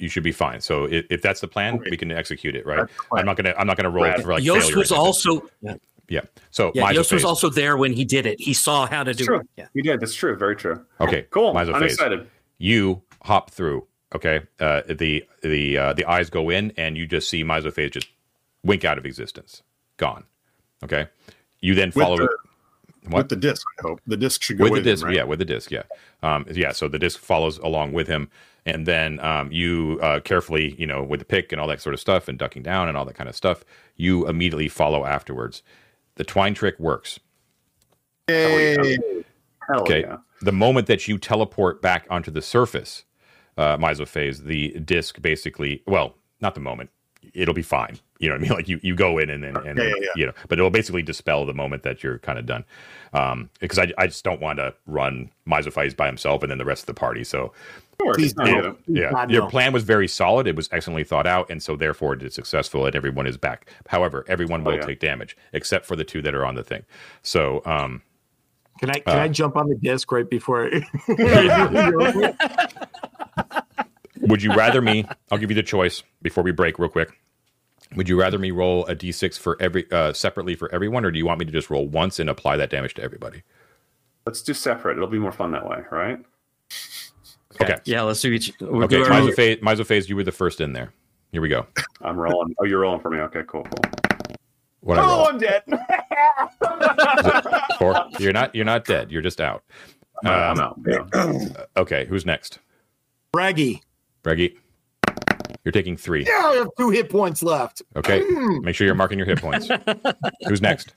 [0.00, 0.60] you should be fine.
[0.60, 1.90] So if, if that's the plan, Okay.
[1.90, 2.78] we can execute it, right?
[2.78, 3.20] That's the plan.
[3.20, 4.22] I'm not gonna I'm not gonna roll Rad.
[4.22, 4.78] for like Yost failure.
[4.78, 5.74] was also yeah,
[6.08, 6.20] yeah.
[6.50, 8.40] So yeah Mizo Yost was also there when he did it.
[8.40, 9.40] He saw how to do True.
[9.40, 9.46] it.
[9.56, 9.66] Yeah.
[9.74, 10.00] You did.
[10.00, 10.36] That's true.
[10.36, 10.84] Very true.
[11.00, 11.26] okay.
[11.30, 11.54] Cool.
[11.54, 11.92] Mizo I'm phase.
[11.94, 12.26] excited.
[12.58, 13.86] You hop through.
[14.14, 14.40] Okay.
[14.58, 18.08] Uh, the the uh, the eyes go in, and you just see Misophase just
[18.64, 19.62] wink out of existence,
[19.98, 20.24] gone.
[20.82, 21.06] Okay.
[21.60, 22.28] You then With follow the,
[23.08, 23.18] What?
[23.18, 24.00] with the disc, I hope.
[24.06, 25.16] The disc should go with with, the disc, him, right?
[25.16, 25.82] yeah, with the disc, yeah,
[26.22, 26.72] um, yeah.
[26.72, 28.30] So the disc follows along with him,
[28.66, 31.94] and then um, you uh, carefully, you know, with the pick and all that sort
[31.94, 33.64] of stuff, and ducking down and all that kind of stuff,
[33.96, 35.62] you immediately follow afterwards.
[36.16, 37.18] The twine trick works.
[38.28, 38.98] Yay.
[39.68, 40.00] Hell Okay.
[40.00, 40.18] yeah.
[40.42, 43.04] The moment that you teleport back onto the surface,
[43.56, 46.90] uh, Misophase, the disc basically, well, not the moment.
[47.34, 47.98] It'll be fine.
[48.20, 48.52] You know what I mean?
[48.56, 50.08] Like you, you go in and then, and Yeah, then, yeah, yeah.
[50.16, 52.64] you know, but it'll basically dispel the moment that you're kind of done.
[53.12, 56.64] Um, because I, I just don't want to run Misophase by himself and then the
[56.64, 57.24] rest of the party.
[57.24, 57.52] So
[58.00, 58.14] Of.
[58.14, 58.54] Please I don't.
[58.62, 58.76] get it.
[58.86, 59.48] yeah, God, your no.
[59.48, 60.46] plan was very solid.
[60.46, 63.70] It was excellently thought out, and so therefore it is successful, and everyone is back.
[63.88, 64.86] However, everyone will Oh, yeah.
[64.86, 66.84] take damage except for the two that are on the thing.
[67.22, 68.02] So, um,
[68.80, 70.70] Can I can Uh, I jump on the disc right before?
[74.20, 75.06] would you rather me?
[75.30, 77.10] I'll give you the choice before we break, real quick.
[77.96, 81.18] Would you rather me roll a d6 for every uh, separately for everyone, or do
[81.18, 83.42] you want me to just roll once and apply that damage to everybody?
[84.26, 84.96] Let's do separate.
[84.96, 86.18] It'll be more fun that way, right?
[87.60, 87.76] Okay.
[87.84, 88.52] Yeah, let's do each.
[88.60, 90.92] We'll Okay, do our- Misophase, Misophase, you were the first in there.
[91.32, 91.66] Here we go.
[92.02, 92.54] I'm rolling.
[92.60, 93.18] Oh, you're rolling for me.
[93.18, 93.90] Okay, cool, cool.
[94.82, 95.26] What I roll?
[95.26, 95.62] I'm dead.
[97.78, 98.06] Four.
[98.18, 98.54] You're not.
[98.54, 99.10] You're not dead.
[99.10, 99.62] You're just out.
[100.24, 100.80] I'm Um, out.
[100.86, 101.32] Yeah.
[101.76, 102.06] Okay.
[102.06, 102.58] Who's next?
[103.34, 103.80] Braggy.
[104.22, 104.56] Breggy.
[105.64, 106.24] You're taking three.
[106.26, 107.82] Yeah, I have two hit points left.
[107.96, 108.20] Okay.
[108.62, 109.68] Make sure you're marking your hit points.
[110.48, 110.94] Who's next?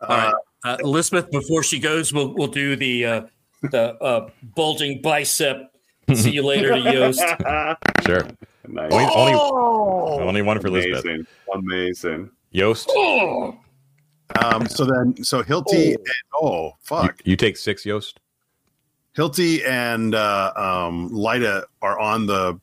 [0.00, 0.34] All right,
[0.64, 1.28] uh, Elizabeth.
[1.32, 3.22] Before she goes, we'll we'll do the uh,
[3.62, 5.72] the uh, bulging bicep.
[6.14, 7.20] See you later to Yost.
[8.06, 8.22] Sure.
[8.68, 8.92] nice.
[8.92, 11.04] Only, only, Oh, only one for Elizabeth.
[11.04, 11.26] Amazing.
[11.52, 12.30] Amazing.
[12.50, 12.88] Yost,
[14.42, 16.06] Um, so then, so Hjalti, and,
[16.40, 17.84] oh you, fuck, you take six.
[17.84, 18.20] Yost,
[19.16, 22.58] Hjalti and uh, um, Lyda are on the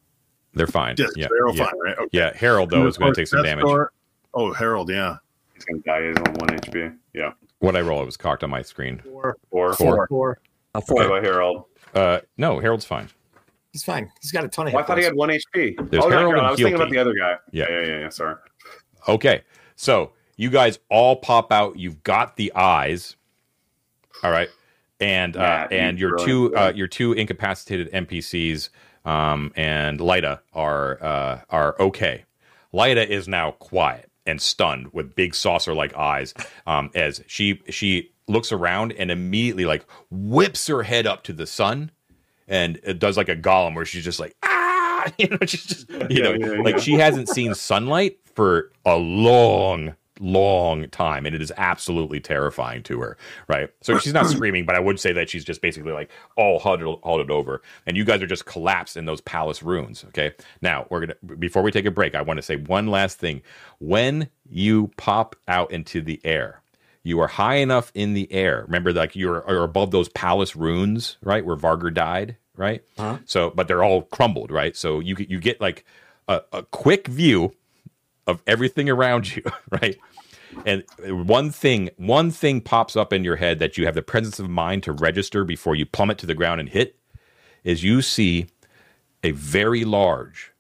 [0.56, 0.96] they're fine.
[0.96, 1.14] disc.
[1.18, 1.66] Yeah, They're all yeah.
[1.66, 1.98] fine, right?
[1.98, 2.10] Okay.
[2.12, 2.36] yeah.
[2.36, 3.66] Harold though is going to take some damage.
[3.66, 3.92] Nestor-
[4.34, 5.16] Oh, Harold, yeah.
[5.54, 6.08] He's gonna die.
[6.08, 6.94] He's on one HP.
[7.14, 7.32] Yeah.
[7.60, 8.02] What I roll?
[8.02, 9.00] It was cocked on my screen.
[9.00, 9.74] four, Four.
[9.76, 10.08] Four.
[10.10, 10.40] four.
[10.74, 11.64] Uh, What about Harold?
[11.94, 13.08] Uh, no, Harold's fine.
[13.72, 14.12] He's fine.
[14.22, 15.90] He's got a ton of Oh, hit I thought he had one HP.
[15.90, 16.34] There's oh, Harold Harold.
[16.36, 17.36] and I was thinking about the other guy.
[17.52, 17.66] Yeah.
[17.70, 18.10] Yeah, yeah, yeah.
[18.10, 18.36] Sorry.
[19.08, 19.44] Okay,
[19.78, 21.78] so you guys all pop out.
[21.80, 23.16] You've got the eyes.
[24.24, 24.50] All right,
[25.00, 28.70] and uh, Matt, and your brilliant two uh, your two incapacitated NPCs
[29.06, 32.26] um, and Lyda are uh, are okay.
[32.74, 36.34] Lyda is now quiet and stunned with big saucer like eyes
[36.68, 41.46] um, as she she looks around and immediately like whips her head up to the
[41.46, 41.92] sun
[42.48, 45.90] and it does like a golem where she's just like ah you know she's just
[45.90, 46.82] you Yeah, know yeah, like yeah.
[46.82, 53.02] she hasn't seen sunlight for a long long time and it is absolutely terrifying to
[53.02, 53.18] her
[53.48, 56.60] right so she's not screaming but i would say that she's just basically like all
[56.60, 60.32] huddled, huddled over and you guys are just collapsed in those palace ruins okay
[60.62, 63.42] now we're gonna before we take a break i want to say one last thing
[63.80, 66.62] when you pop out into the air
[67.04, 68.64] you are high enough in the air.
[68.66, 72.82] Remember, like you're, you're above those palace ruins, right, where Vargar died, right?
[72.98, 73.20] Uh-huh.
[73.26, 74.76] So, but they're all crumbled, right?
[74.76, 75.86] So you get- you get like
[76.28, 77.54] a, a quick view
[78.28, 79.98] of everything around you, right?
[80.66, 80.84] And
[81.28, 84.50] one thing, one thing pops up in your head that you have the presence of
[84.50, 86.98] mind to register before you plummet to the ground and hit,
[87.64, 88.48] is you see
[89.24, 90.54] a very large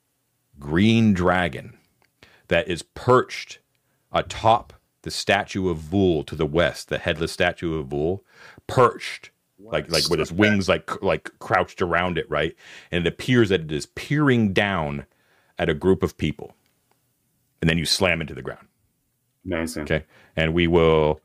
[0.60, 1.78] green dragon
[2.48, 3.60] that is perched
[4.12, 4.74] atop
[5.04, 8.24] the statue of Vul to the west, the headless statue of Vul,
[8.68, 9.30] perched
[9.60, 12.56] like like with its wings like like crouched around it, right?
[12.92, 15.06] And it appears that it is peering down
[15.58, 16.54] at a group of people,
[17.66, 18.68] and then you slam into the ground.
[19.44, 19.84] Amazing.
[19.86, 20.04] Okay,
[20.36, 21.20] and we will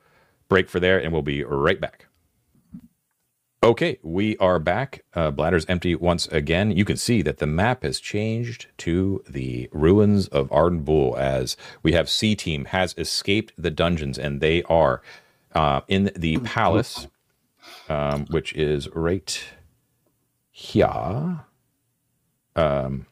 [0.49, 2.07] break for there, and we'll be right back.
[3.63, 5.05] Okay, we are back.
[5.13, 6.71] Uh, bladder's empty once again.
[6.71, 11.59] You can see that the map has changed to the ruins of Arden Vul as
[11.83, 15.03] we have C Team has escaped the dungeons and they are
[15.55, 17.07] uh, in the palace,
[17.91, 19.45] um, which is right
[20.51, 21.41] here.
[22.57, 23.05] Um,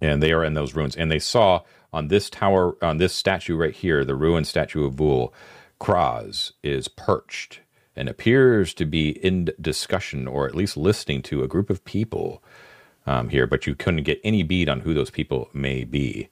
[0.00, 0.96] and they are in those ruins.
[0.96, 4.94] And they saw on this tower, on this statue right here, the ruined statue of
[4.94, 5.32] Vul,
[5.80, 7.60] Kraz is perched
[7.94, 12.42] and appears to be in discussion or at least listening to a group of people
[13.06, 16.28] um, here, but you couldn't get any bead on who those people may be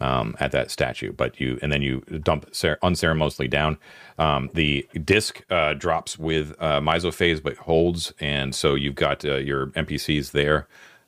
[0.00, 1.12] um, at that statue.
[1.12, 3.78] But you, and then you dump cer- unceremoniously down.
[4.18, 9.36] Um, the disc uh, drops with uh, Misophase, but holds, and so you've got uh,
[9.36, 10.66] your NPCs there.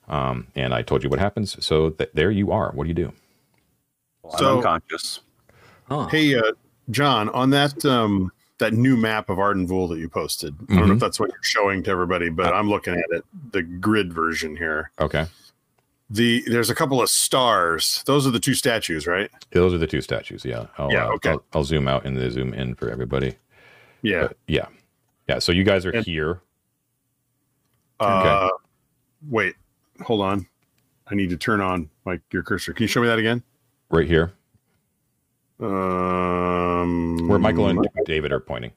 [0.09, 1.63] Um, and I told you what happens.
[1.65, 2.71] So th- there you are.
[2.73, 3.13] What do you do?
[4.29, 5.21] Well, I'm So- unconscious.
[5.91, 6.07] Oh.
[6.07, 6.43] Hey, uh,
[6.91, 10.89] John, on that um, that new map of Arden Vul that you posted, I don't
[10.89, 14.13] know if that's what you're showing to everybody, but I'm looking at it, the grid
[14.13, 14.91] version here.
[15.01, 15.27] Okay.
[16.11, 18.03] The there's a couple of stars.
[18.07, 19.31] Those are the two statues, right?
[19.53, 20.45] Those are the two statues.
[20.45, 20.67] Yeah.
[20.79, 21.31] I'll, Yeah, uh, okay.
[21.31, 23.37] I'll, I'll zoom out and then zoom in for everybody.
[24.03, 24.29] Yeah.
[24.29, 24.67] But yeah.
[25.29, 25.39] Yeah.
[25.39, 26.41] So you guys are And- here.
[28.01, 28.49] Uh,
[29.29, 29.55] wait,
[30.03, 30.47] hold on.
[31.11, 32.73] I need to turn on like your cursor.
[32.73, 33.43] Can you show me that again?
[33.91, 34.33] Right here
[35.61, 38.73] Um, where Michael and David are pointing.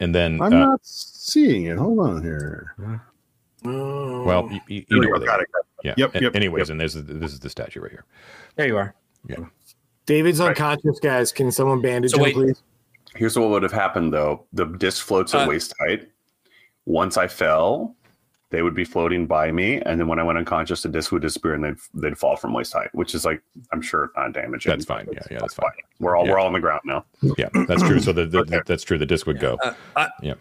[0.00, 1.78] And then, I'm uh, not seeing it.
[1.78, 2.74] Hold on here.
[3.64, 5.18] well, you, you, you know go.
[5.18, 5.48] where Got it.
[5.82, 5.94] Yeah.
[5.96, 6.70] Yep, yep, Anyways, yep.
[6.70, 8.04] and this is this is the statue right here.
[8.56, 8.94] There you are.
[9.26, 9.46] Yeah.
[10.04, 11.32] David's unconscious, guys.
[11.32, 12.34] Can someone bandage So him, wait.
[12.34, 12.62] please?
[13.14, 16.08] Here's what would have happened though: the disc floats at Uh, waist height.
[16.84, 17.95] Once I fell,
[18.56, 21.20] they would be floating by me, and then when I went unconscious, the disc would
[21.20, 24.70] disappear and they'd they'd fall from waist height, which is like I'm sure not damaging.
[24.70, 25.06] That's fine.
[25.12, 25.68] Yeah, yeah, that's fine.
[26.00, 26.32] We're all Yeah.
[26.32, 27.04] we're all on the ground now.
[27.36, 28.00] Yeah, that's true.
[28.00, 28.60] So the, the, Okay.
[28.64, 28.96] that's true.
[28.96, 29.58] The disc would go.
[29.62, 30.34] Uh, I- Yeah.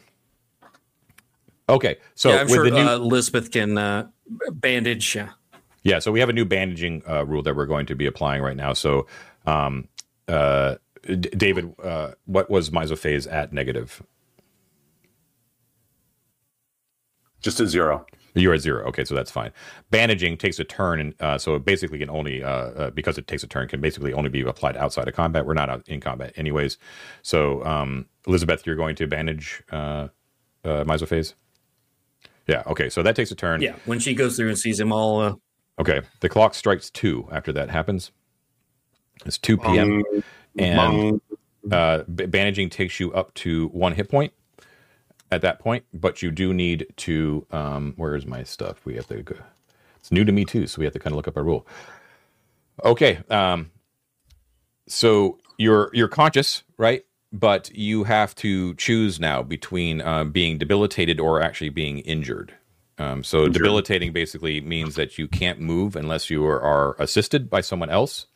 [1.67, 1.97] Okay.
[2.13, 4.07] So yeah, I'm with sure the new, uh, Elizabeth can uh,
[4.53, 5.13] bandage.
[5.15, 5.29] Yeah.
[5.83, 8.41] yeah, so we have a new bandaging uh, rule that we're going to be applying
[8.41, 8.73] right now.
[8.73, 9.07] So,
[9.45, 9.87] um,
[10.29, 10.75] uh,
[11.05, 14.01] D- David, uh, what was Misophase at negative?
[17.45, 18.03] Just at zero.
[18.33, 18.83] You're at zero.
[18.87, 19.51] Okay, so that's fine.
[19.91, 23.27] Bandaging takes a turn, and uh, so it basically can only uh, uh, because it
[23.27, 25.45] takes a turn can basically only be applied outside of combat.
[25.45, 26.79] We're not out in combat anyways.
[27.21, 30.07] So, um, Elizabeth, you're going to bandage uh,
[30.65, 31.35] uh, Misophase.
[32.47, 32.63] Yeah.
[32.65, 32.89] Okay.
[32.89, 33.61] So that takes a turn.
[33.61, 33.75] Yeah.
[33.85, 35.21] When she goes through and sees him all.
[35.21, 35.33] Uh,
[35.77, 36.01] Okay.
[36.21, 38.11] The clock strikes two after that happens.
[39.25, 40.03] It's two p.m.
[40.15, 40.23] Um,
[40.57, 41.21] and Bong.
[41.71, 44.31] uh, b- bandaging takes you up to one hit point
[45.31, 47.45] at that point, but you do need to.
[47.51, 48.85] Um, where is my stuff?
[48.85, 49.35] We have to go.
[49.97, 51.67] It's new to me too, so we have to kind of look up our rule.
[52.83, 53.19] Okay.
[53.29, 53.71] Um,
[54.87, 57.05] so you're you're conscious, right?
[57.31, 62.53] But you have to choose now between uh, being debilitated or actually being injured.
[62.97, 67.59] Um, so debilitating basically means that you can't move unless you are, are assisted by
[67.59, 68.27] someone else.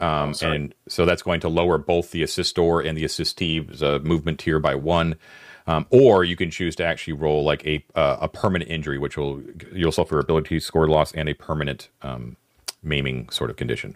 [0.00, 4.40] Um, and so that's going to lower both the assistor and the assistee's uh, movement
[4.40, 5.14] tier by one.
[5.66, 9.16] Um, or you can choose to actually roll like a uh, a permanent injury, which
[9.16, 12.36] will you'll suffer ability score loss and a permanent um,
[12.82, 13.94] maiming sort of condition.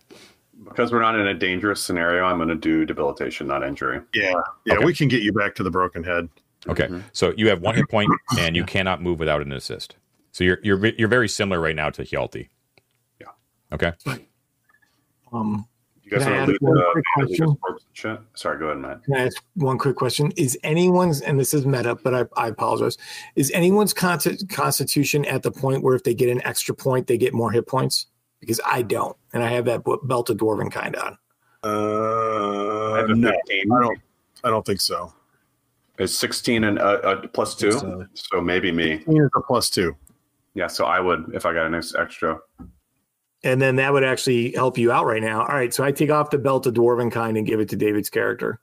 [0.64, 4.00] Because we're not in a dangerous scenario, I'm going to do debilitation, not injury.
[4.14, 4.32] Yeah,
[4.64, 4.84] yeah, Okay.
[4.84, 6.28] we can get you back to the broken head.
[6.68, 7.02] Okay, Mhm.
[7.12, 9.96] so you have one hit point and you cannot move without an assist.
[10.32, 12.48] So you're you're you're very similar right now to Hjalti.
[13.20, 13.26] Yeah.
[13.72, 13.92] Okay.
[15.32, 15.66] Um,
[16.06, 17.56] You guys Can I want to ask one the quick question?
[17.56, 18.20] corpse and shit?
[18.34, 19.02] Sorry, go ahead, Matt.
[19.04, 20.30] Can I ask one quick question?
[20.36, 22.96] Is anyone's, and this is meta, but I, I apologize,
[23.34, 27.18] is anyone's con- constitution at the point where if they get an extra point, they
[27.18, 28.06] get more hit points?
[28.38, 31.18] Because I don't, and I have that belt of dwarven kind on.
[31.64, 33.98] I Uh, have a no, I don't.
[34.44, 35.12] I don't think so.
[35.98, 39.02] It's 16 and uh, uh, plus two, So- so maybe me.
[39.08, 39.96] It's a plus two.
[40.54, 42.38] Yeah, so I would if I got an ex- extra.
[43.46, 45.40] And then that would actually help you out right now.
[45.40, 47.76] All right, so I take off the belt of dwarven kind and give it to
[47.76, 48.60] David's character.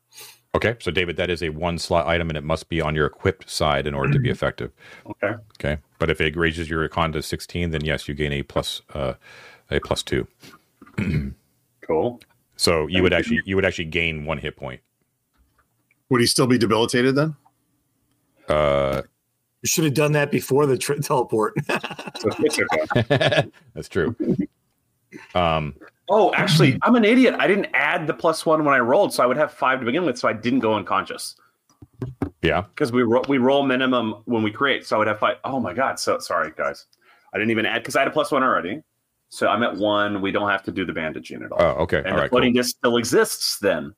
[0.56, 0.76] Okay.
[0.80, 3.50] So David, that is a one slot item and it must be on your equipped
[3.50, 4.72] side in order to be effective.
[5.08, 5.34] Okay.
[5.60, 5.82] Okay.
[6.00, 9.14] But if it raises your con to 16, then yes, you gain a plus uh,
[9.72, 10.28] a plus two.
[11.86, 12.22] Cool.
[12.56, 14.80] So you would actually you would actually gain one hit point.
[16.10, 17.36] Would he still be debilitated then?
[18.48, 19.02] Uh,
[19.62, 21.56] You should have done that before the tr- teleport.
[21.68, 22.58] So it's
[22.96, 23.50] okay.
[23.74, 24.16] that's true.
[25.36, 25.76] Um,
[26.10, 27.34] Oh, actually, I'm an idiot.
[27.40, 29.86] I didn't add the plus one when I rolled, so I would have five to
[29.86, 30.18] begin with.
[30.20, 31.36] So I didn't go unconscious
[32.42, 32.62] yeah.
[32.62, 34.86] because we ro- we roll minimum when we create.
[34.86, 35.38] So I would have five.
[35.46, 36.00] Oh my god!
[36.00, 36.86] So sorry, guys.
[37.34, 38.82] I didn't even add because I had a plus one already.
[39.30, 40.22] So I'm at one.
[40.22, 41.62] We don't have to do the bandaging at all.
[41.62, 42.00] Oh, okay.
[42.00, 42.30] and All the right.
[42.32, 42.52] Cool.
[42.52, 43.58] disc still exists.
[43.60, 43.96] Then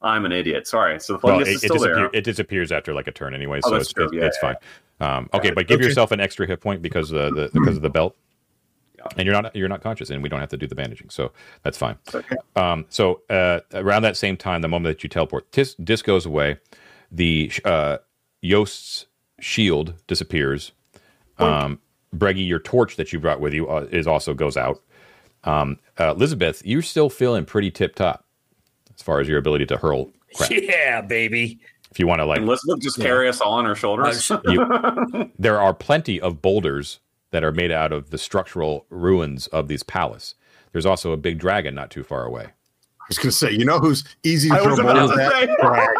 [0.00, 0.66] I'm an idiot.
[0.66, 0.98] Sorry.
[1.00, 2.10] So the floating Well, disc it, is it, still there.
[2.14, 4.54] it disappears after like a turn anyway, Oh, so it's, it's, Yeah, it's yeah,
[5.00, 5.16] fine.
[5.18, 5.88] Um, okay, but give Okay.
[5.88, 8.16] yourself an extra hit point because of the, because of the belt,
[9.00, 9.06] Yeah.
[9.16, 11.32] and you're not you're not conscious, and we don't have to do the bandaging, so
[11.62, 11.96] that's fine.
[12.14, 12.36] Okay.
[12.56, 16.26] Um, so uh, around that same time, the moment that you teleport, tis, disc goes
[16.26, 16.58] away.
[17.10, 17.98] The uh,
[18.42, 19.06] Yost's
[19.40, 20.72] shield disappears.
[21.38, 21.80] Um,
[22.14, 24.82] Breggy, your torch that you brought with you uh, is also goes out.
[25.44, 28.26] Um, uh, Elizabeth, you're still feeling pretty tip top
[28.94, 30.50] as far as your ability to hurl crap.
[30.60, 31.58] Yeah, baby.
[31.90, 34.30] If you want to like And Elizabeth just carry us all on her shoulders.
[34.44, 37.00] You, there are plenty of boulders
[37.30, 40.34] that are made out of the structural ruins of these palace.
[40.72, 42.44] There's also a big dragon not too far away.
[42.44, 45.18] I was going to say, you know who's easy to I throw was about boulders
[45.18, 45.32] at?
[45.32, 45.46] say.
[45.60, 45.94] Dragon.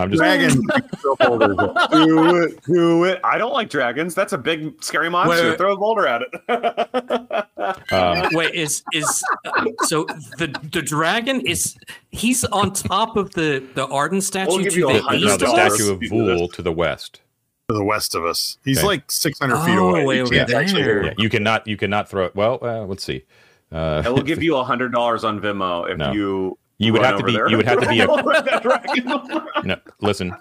[0.00, 0.50] I'm just Dragon.
[1.90, 3.20] do it, do it.
[3.24, 4.14] I don't like dragons.
[4.14, 5.50] That's a big, scary monster.
[5.50, 5.58] Wait.
[5.58, 7.92] Throw a boulder at it.
[7.92, 10.04] um, Wait, is is uh, so
[10.38, 11.76] the the dragon is
[12.10, 15.20] he's on top of the the Arden statue We'll give to you a the hundred
[15.20, 15.72] no, east the of dollars.
[15.72, 15.78] us?
[15.78, 16.38] statue of You do this.
[16.38, 17.20] Vul to the west.
[17.68, 18.56] To the west of us.
[18.64, 18.86] He's Okay.
[18.86, 20.04] like 600 feet Oh, away.
[20.04, 20.60] way You can't there.
[20.60, 22.34] actually Yeah, you cannot you cannot throw it.
[22.34, 23.24] Well, uh, let's see.
[23.70, 26.12] Uh, I will give you a hundred dollars on Venmo if No.
[26.12, 26.58] you.
[26.78, 27.50] You would run have to be- there.
[27.50, 28.06] you would have to be a-
[29.64, 30.34] no, listen.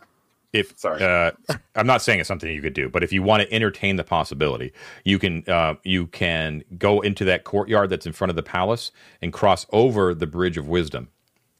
[0.53, 1.03] If Sorry.
[1.03, 1.31] uh,
[1.75, 4.03] I'm not saying it's something you could do, but if you want to entertain the
[4.05, 4.71] possibility,
[5.03, 8.91] you can uh, you can go into that courtyard that's in front of the palace
[9.21, 11.09] and cross over the Bridge of Wisdom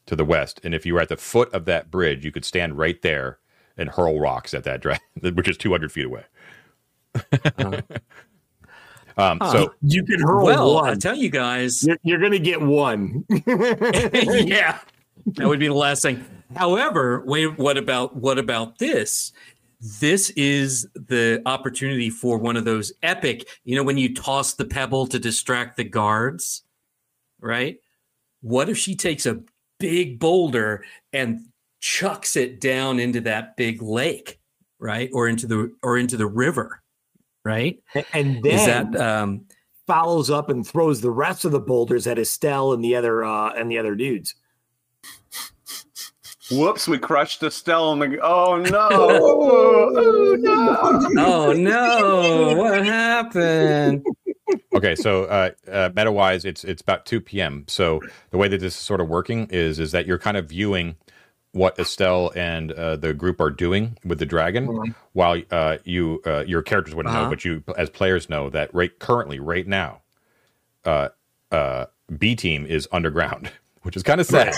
[0.06, 0.61] to the west.
[0.64, 3.39] And if you were at the foot of that bridge, you could stand right there
[3.77, 5.01] and hurl rocks at that dragon,
[5.35, 6.23] which is 200 feet away.
[9.17, 12.61] um, so You can hurl Well, I tell you guys, You're, you're going to get
[12.61, 13.25] one.
[13.29, 14.79] yeah,
[15.25, 16.23] that would be the last thing.
[16.55, 19.33] However, wait, what about what about this?
[19.99, 23.47] This is the opportunity for one of those epic.
[23.63, 26.63] You know, when you toss the pebble to distract the guards,
[27.39, 27.77] right?
[28.41, 29.41] What if she takes a
[29.79, 30.83] big boulder
[31.13, 31.41] and
[31.88, 34.39] chucks it down into that big lake,
[34.77, 36.81] right, or into the or into the river,
[37.45, 37.81] right?
[38.14, 39.45] and then Is that um,
[39.85, 43.53] follows up and throws the rest of the boulders at Estelle and the other uh,
[43.53, 44.35] and the other dudes.
[46.51, 48.19] Whoops, we crushed Estelle and the.
[48.22, 48.88] Oh no!
[48.91, 50.77] oh no!
[51.18, 54.05] oh no, what happened?
[54.76, 57.64] okay, so uh, uh, meta wise, it's it's about 2 p.m.
[57.68, 58.01] So
[58.31, 60.97] the way that this is sort of working is is that you're kind of viewing
[61.57, 66.43] what Estelle and uh, the group are doing with the dragon, while uh, you uh,
[66.47, 67.29] your characters wouldn't know, Uh-huh.
[67.29, 70.01] but you as players know that right currently right now,
[70.85, 71.09] uh,
[71.51, 71.85] uh,
[72.17, 73.51] B team is underground.
[73.84, 74.53] Which is kind of sad.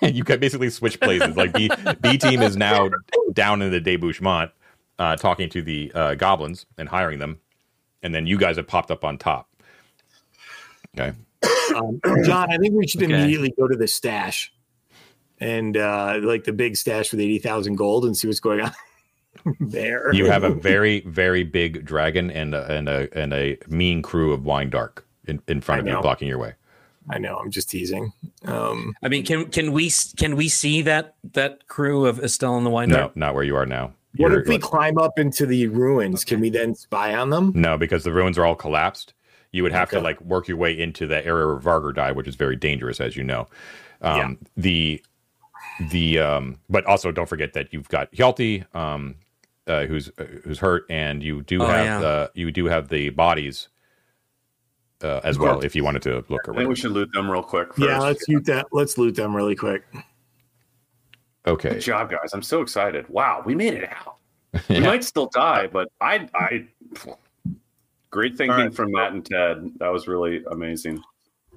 [0.00, 1.36] and you can basically switch places.
[1.36, 1.70] Like B,
[2.00, 2.88] B team is now
[3.32, 4.52] down in the debouchement,
[5.00, 7.40] uh, talking to the uh, goblins and hiring them,
[8.02, 9.48] and then you guys have popped up on top.
[10.96, 11.16] Okay.
[11.74, 13.12] Um, John, I think we should Okay.
[13.12, 14.52] immediately go to the stash
[15.40, 18.72] and uh, like the big stash with eighty thousand gold and see what's going on
[19.60, 20.12] there.
[20.12, 24.32] You have a very, very big dragon and a, and a and a mean crew
[24.32, 26.54] of wine dark in, in front I of you, blocking your way.
[27.08, 27.36] I know.
[27.38, 28.12] I'm just teasing.
[28.44, 32.66] Um, I mean, can can we can we see that that crew of Estelle and
[32.66, 33.16] the Wine No, Dart?
[33.16, 33.92] not where you are now.
[34.16, 36.24] what You're- if we climb up into the ruins?
[36.24, 37.52] Can we then spy on them?
[37.54, 39.14] no, because the ruins are all collapsed.
[39.52, 42.28] You would have to like work your way into the area where Vargar died, which
[42.28, 43.48] is very dangerous, as you know.
[44.02, 45.02] Um, The
[45.90, 49.16] the um, but also don't forget that you've got Hjalti, um,
[49.66, 51.98] uh, who's uh, who's hurt, and you do Oh, have yeah.
[52.00, 53.68] the you do have the bodies
[55.02, 55.60] uh, as well.
[55.60, 57.68] If you wanted to look I think we should loot them real quick.
[57.74, 57.80] First.
[57.80, 58.66] Yeah, let's loot that.
[58.72, 59.84] Let's loot them really quick.
[61.46, 61.70] Okay.
[61.70, 62.34] Good job, guys.
[62.34, 63.08] I'm so excited.
[63.08, 64.16] Wow, we made it out.
[64.68, 66.66] We might still die, but I, I,
[68.10, 68.74] great thinking All right.
[68.74, 69.70] from Matt and Ted.
[69.78, 71.00] That was really amazing.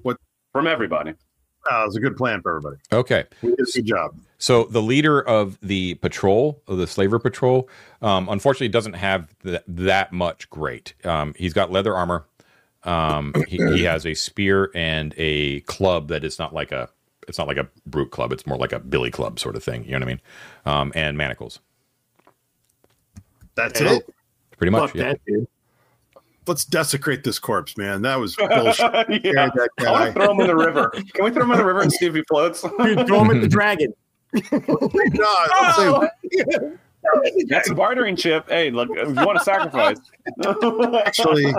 [0.02, 0.16] What-
[0.52, 1.14] from everybody?
[1.70, 2.76] Uh, it was a good plan for everybody.
[2.92, 3.24] Okay.
[3.42, 4.16] We did a good job.
[4.38, 7.68] So the leader of the patrol, of the slaver patrol,
[8.02, 10.92] um, unfortunately doesn't have th- that much great.
[11.04, 12.26] Um, he's got leather armor.
[12.82, 16.90] Um, he, he has a spear and a club that is not like a
[17.26, 18.30] it's not like a brute club.
[18.32, 19.84] It's more like a billy club sort of thing.
[19.84, 20.20] You know what I mean?
[20.66, 21.60] Um, and manacles,
[23.54, 23.94] That's Yeah.
[23.94, 24.14] it.
[24.58, 24.90] pretty much.
[24.90, 25.02] Fuck Yeah.
[25.12, 25.46] that, dude.
[26.46, 28.02] Let's desecrate this corpse, man.
[28.02, 29.24] That was bullshit.
[29.24, 29.48] yeah.
[29.50, 30.90] Bury that I want to throw him in the river.
[31.14, 32.62] Can we throw him in the river and see if he floats?
[32.82, 33.92] Dude, throw him at the dragon.
[34.32, 36.72] No, let's say-
[37.48, 38.48] That's a bartering chip.
[38.48, 39.98] Hey, look, if you want to sacrifice.
[41.06, 41.52] actually,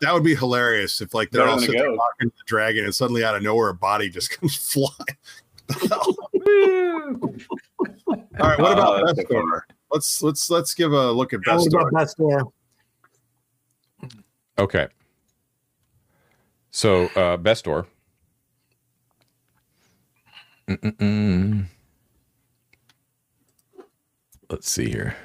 [0.00, 2.94] that would be hilarious if like they're all sitting there talking to the dragon, and
[2.94, 4.92] suddenly out of nowhere a body just comes flying.
[5.82, 6.16] all
[8.38, 9.60] right, what oh, about Oh, that's so Vestor?
[9.90, 11.80] Let's let's let's give a look at What Vestor.
[11.80, 12.52] about Vestor?
[14.58, 14.88] Okay.
[16.70, 17.86] So uh, Bestor.
[20.68, 21.66] Mm-mm-mm.
[24.50, 25.16] Let's see here.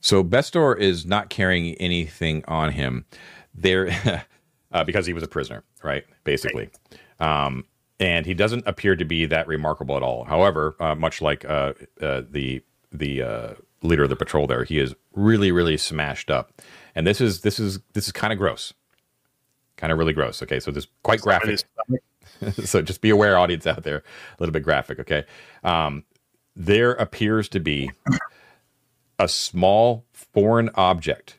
[0.00, 3.06] So Bestor is not carrying anything on him
[3.54, 4.24] there
[4.72, 6.04] uh, because he was a prisoner, right?
[6.24, 6.70] Basically.
[7.18, 7.64] Um,
[7.98, 10.24] and he doesn't appear to be that remarkable at all.
[10.24, 12.62] However, uh, much like uh, uh, the
[12.92, 16.52] the uh, leader of the patrol there, he is really, really smashed up.
[16.96, 18.72] And this is this is this is kind of gross,
[19.76, 20.42] kind of really gross.
[20.42, 21.60] Okay, so this is quite graphic.
[22.64, 24.02] so just be aware, audience out there, a
[24.40, 24.98] little bit graphic.
[24.98, 25.24] Okay,
[25.62, 26.04] um,
[26.56, 27.90] there appears to be
[29.18, 31.38] a small foreign object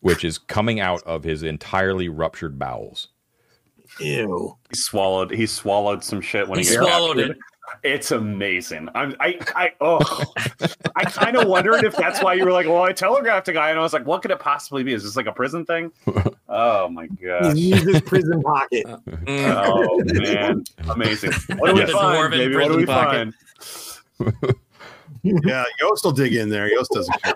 [0.00, 3.08] which is coming out of his entirely ruptured bowels.
[3.98, 4.56] Ew.
[4.70, 5.32] He swallowed.
[5.32, 7.30] He swallowed some shit when He he, swallowed captured.
[7.32, 7.38] it.
[7.82, 8.88] It's amazing.
[8.94, 10.24] I'm I I oh
[10.96, 13.70] I kind of wondered if that's why you were like, well, I telegraphed a guy,
[13.70, 14.92] and I was like, what could it possibly be?
[14.92, 15.92] Is this like a prison thing?
[16.48, 17.56] Oh my god!
[17.56, 18.86] He used his prison pocket.
[19.26, 19.62] Mm.
[19.66, 21.32] Oh man, amazing!
[21.58, 21.86] What do we Yeah.
[21.86, 22.54] The find, baby?
[22.56, 23.34] What do we pocket.
[24.18, 24.54] find?
[25.44, 26.68] Yeah, Yost will dig in there.
[26.70, 27.34] Yost doesn't care.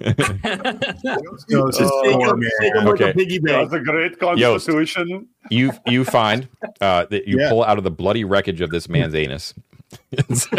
[1.22, 2.50] Yost knows his Oh, Take man.
[2.60, 3.10] take like Okay.
[3.36, 3.40] a.
[3.40, 5.28] That's a great constitution.
[5.50, 6.48] You you find
[6.80, 7.50] uh, that you Yeah.
[7.50, 9.54] pull out of the bloody wreckage of this man's anus.
[10.10, 10.48] It's-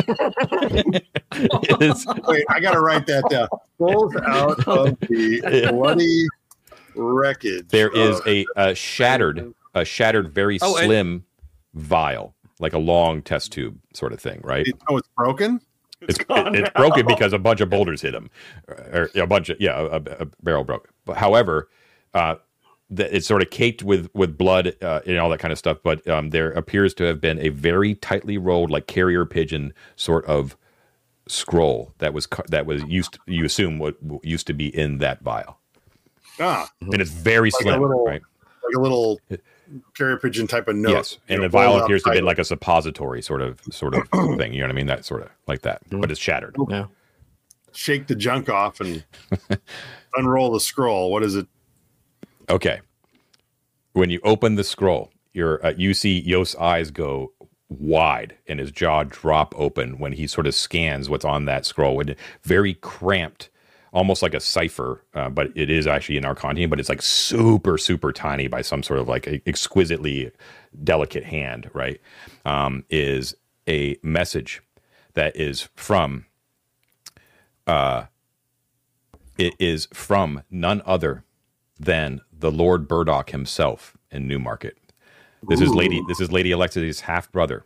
[1.32, 3.48] it's- Wait, I gotta write that down.
[3.80, 6.26] Pulls out of the bloody
[6.96, 7.68] wreckage.
[7.70, 11.26] there is a, a shattered a shattered very Oh, and- slim
[11.74, 14.66] vial like a long test tube sort of thing right?
[14.66, 15.62] It, oh, it's broken.
[16.02, 18.30] it's, gone it- it's broken because a bunch of boulders hit him.
[18.68, 20.90] Or a bunch of yeah a, a barrel broke.
[21.06, 21.70] But however
[22.16, 22.36] uh
[22.90, 25.78] the, it's sort of caked with with blood uh, and all that kind of stuff.
[25.84, 30.26] But um, there appears to have been a very tightly rolled like carrier pigeon sort
[30.26, 30.56] of
[31.28, 35.22] scroll that was that was used you assume what what used to be in that
[35.22, 35.60] vial.
[36.40, 38.22] Ah, and it's very Like slim little- right?
[38.64, 39.20] Like a little
[39.96, 40.92] carrier pigeon type of note.
[40.92, 43.60] yes, you and know, the vial appears to up be like a suppository sort of
[43.72, 44.54] sort of thing.
[44.54, 44.88] You know what I mean?
[44.88, 46.56] That sort of like that, but it's shattered.
[46.70, 46.86] Yeah.
[47.74, 49.04] shake the junk off and
[50.16, 51.12] unroll the scroll.
[51.12, 51.48] What is it?
[52.50, 52.82] Okay,
[53.94, 57.32] when you open the scroll, your uh, you see Yost's eyes go
[57.70, 62.00] wide and his jaw drop open when he sort of scans what's on that scroll.
[62.00, 63.50] And very cramped,
[63.94, 67.78] almost like a cipher, uh, but it is actually an Arcantian, but it's like super
[67.78, 70.32] super tiny by some sort of like exquisitely
[70.84, 71.70] delicate hand.
[71.74, 72.02] Right?
[72.44, 73.36] Um, is
[73.68, 74.62] a message
[75.14, 76.26] that is from
[77.68, 78.06] uh,
[79.38, 81.24] it is from none other
[81.80, 84.78] than the Lord Burdock himself in Newmarket.
[85.48, 87.66] This is Lady this is Lady Alexia's half brother,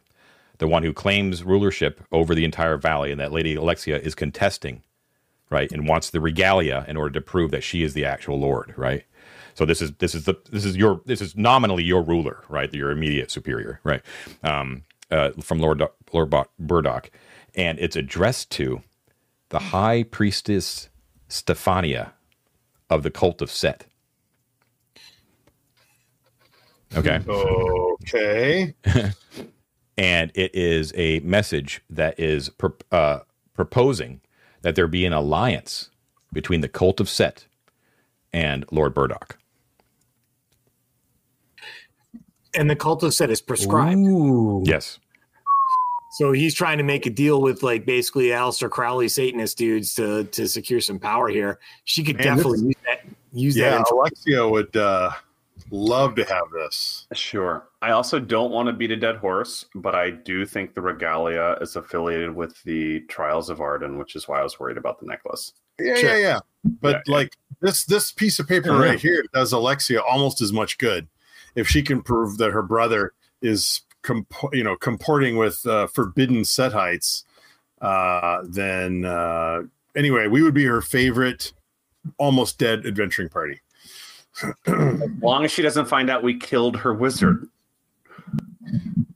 [0.58, 4.82] the one who claims rulership over the entire valley, and that Lady Alexia is contesting,
[5.50, 8.74] right, and wants the regalia in order to prove that she is the actual Lord,
[8.78, 9.04] right?
[9.54, 12.72] So this is this is the this is your this is nominally your ruler, right?
[12.74, 14.02] Your immediate superior, right?
[14.44, 15.82] Um, uh, from Lord
[16.14, 17.10] Lord Burdock,
[17.56, 18.82] and it's addressed to
[19.50, 20.90] the High Priestess
[21.28, 22.14] Stephania
[22.90, 23.86] of the cult of Set.
[26.96, 27.22] Okay.
[27.28, 28.74] Okay.
[29.98, 32.50] and it is a message that is
[32.92, 33.20] uh,
[33.54, 34.22] proposing
[34.68, 35.92] that there be an alliance
[36.34, 37.46] between the cult of Set
[38.34, 39.38] and Lord Burdock.
[42.54, 43.98] And the cult of set is prescribed.
[44.00, 44.64] Ooh.
[44.66, 45.00] Yes.
[46.18, 50.26] So he's trying to make a deal with like basically Aleister Crowley Satanist dudes to
[50.26, 51.60] to secure some power here.
[51.86, 53.90] She could Man, definitely this- use that use Yeah, that.
[53.90, 55.12] Alexia would uh,
[55.72, 57.08] love to have this.
[57.14, 57.68] Sure.
[57.82, 61.58] I also don't want to beat a dead horse, but I do think the regalia
[61.62, 65.06] is affiliated with the Trials of Arden, which is why I was worried about the
[65.06, 65.54] necklace.
[65.80, 66.10] Yeah, Sure.
[66.12, 66.40] yeah, yeah.
[66.82, 67.14] But Yeah, yeah.
[67.14, 68.82] like this, this piece of paper Yeah.
[68.92, 71.08] right here does Alexia almost as much good
[71.56, 76.38] if she can prove that her brother is, comp- you know, comporting with uh, forbidden
[76.44, 77.24] Setites.
[77.82, 79.62] Uh, then uh,
[79.96, 81.54] anyway, we would be her favorite,
[82.18, 83.60] almost dead adventuring party.
[84.66, 87.48] As long as she doesn't find out we killed her wizard.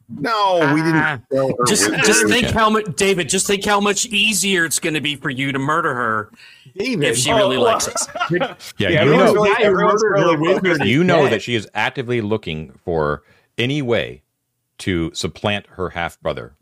[0.09, 1.17] No, we Ah.
[1.17, 1.29] didn't.
[1.31, 2.05] kill her Just, wizard.
[2.05, 3.27] just think how much, David.
[3.27, 6.31] Just think how much easier it's going to be for you to murder her
[6.77, 8.07] David, if she really Oh, likes us.
[8.31, 11.41] Yeah, Yeah, you know, really- guy who everyone's murdered really her wizard you know that
[11.41, 13.23] she is actively looking for
[13.57, 14.21] any way
[14.79, 16.53] to supplant her half brother.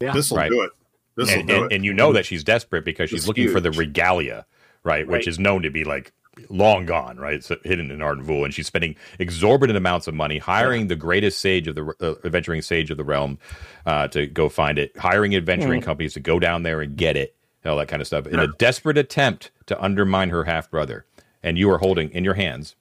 [0.00, 0.12] Yeah.
[0.12, 0.50] this will Right.
[0.50, 0.70] do it.
[1.16, 1.74] This will And, do and, it.
[1.76, 4.46] and you know that she's desperate because she's It's looking for the regalia,
[4.84, 5.06] right?
[5.06, 6.12] Which is known to be like
[6.48, 7.34] long gone, right?
[7.34, 11.68] It's hidden in Ardenvul, and she's spending exorbitant amounts of money hiring the greatest sage
[11.68, 13.38] of the uh, adventuring sage of the realm
[13.86, 17.36] uh, to go find it, hiring adventuring companies to go down there and get it,
[17.64, 21.04] all that kind of stuff, in a desperate attempt to undermine her half brother.
[21.42, 22.76] And you are holding in your hands.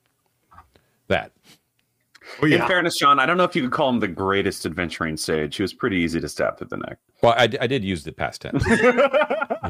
[2.41, 5.17] Oh, In fairness, John, I don't know if you could call him the greatest adventuring
[5.17, 5.55] sage.
[5.57, 6.97] He was pretty easy to stab through the neck.
[7.21, 8.63] Well, I, I did use the past tense.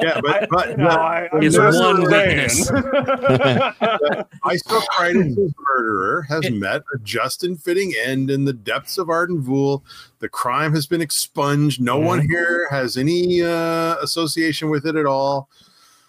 [0.00, 2.36] yeah, but but, No, but I- I'm Is just one saying.
[2.36, 2.70] weakness.
[4.44, 9.82] Isocritus' murderer has met a just and fitting end in the depths of Ardenvul.
[10.20, 11.80] The crime has been expunged.
[11.80, 15.48] No one here has any uh, association with it at all.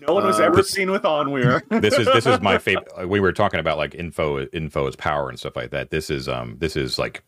[0.07, 1.61] No one was Uh, ever seen with Onweir.
[1.81, 3.07] this is this is my favorite.
[3.07, 5.89] We were talking about like info, info is power and stuff like that.
[5.91, 7.23] This is um, this is like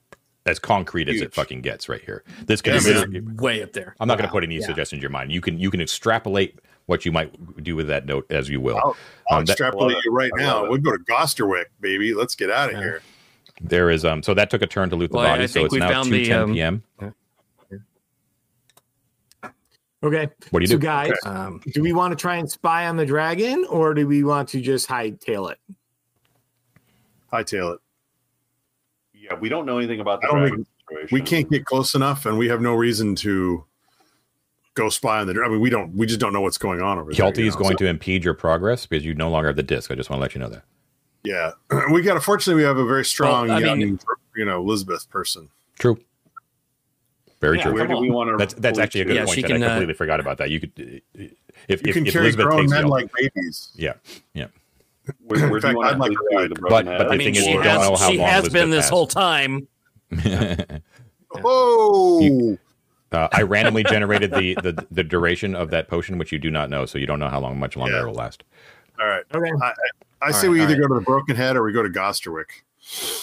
[0.45, 2.23] as concrete as it fucking gets right here.
[2.45, 2.73] This can.
[2.73, 3.35] Yeah, this- man.
[3.37, 3.95] Way up there.
[3.99, 4.65] I'm not going to put any Yeah.
[4.65, 5.31] suggestions in your mind.
[5.31, 8.75] You can you can extrapolate what you might do with that note as you will.
[8.77, 8.97] I'll,
[9.29, 10.61] I'll Um, that- extrapolate love you right now.
[10.61, 10.69] love.
[10.69, 12.13] We'll go to Gosterwick, baby.
[12.13, 12.81] Let's get out of Yeah.
[12.81, 13.01] here.
[13.61, 14.23] There is um.
[14.23, 15.43] So that took a turn to loot the Well, body.
[15.43, 16.83] I so it's now two ten two the, um, p.m.
[20.03, 20.27] Okay.
[20.51, 20.79] What do you so, do?
[20.79, 24.23] guys, Um, do we want to try and spy on the dragon, or do we
[24.23, 25.57] want to just hightail it?
[27.31, 27.79] Hightail it.
[29.13, 31.09] Yeah, we don't know anything about the dragon situation.
[31.11, 33.63] We can't get close enough, and we have no reason to
[34.73, 35.41] go spy on the.
[35.41, 35.95] I mean, we don't.
[35.95, 37.25] We just don't know what's going on over there.
[37.25, 39.55] Hjalti you is know, going so- to impede your progress because you no longer have
[39.55, 39.89] the disc.
[39.89, 40.63] I just want to let you know that.
[41.23, 41.51] Yeah,
[41.93, 42.21] we got.
[42.21, 43.99] Fortunately, we have a very strong, Well, I young, mean-
[44.35, 45.47] you know, Elizabeth person.
[45.79, 45.97] True.
[47.43, 47.73] Very Yeah, true.
[47.73, 48.37] where do we want to?
[48.37, 49.35] That's that's actually a good Yeah, point.
[49.35, 50.49] she can, I uh, completely forgot about that.
[50.49, 51.23] You could, uh,
[51.67, 53.69] if You if, can if carry Elizabeth grown takes men like babies.
[53.75, 53.93] yeah,
[54.33, 54.47] yeah.
[55.25, 56.49] Where, where In do you fact, I'd like to to ride.
[56.51, 57.01] the But- broken but head?
[57.01, 58.53] the I mean, thing is, she you don't has, know how she long has Elizabeth
[58.61, 58.89] been this has.
[58.89, 59.67] whole time.
[61.35, 62.57] Oh,
[63.11, 66.69] Uh, I randomly generated the, the the duration of that potion, which you do not
[66.69, 68.03] know, so you don't know how long, much longer Yeah.
[68.03, 68.43] it will last.
[68.99, 69.23] all right.
[69.35, 69.51] Okay.
[70.21, 71.89] I say All we either all go to the Broken Head or we go to
[71.89, 72.63] Gosterwick.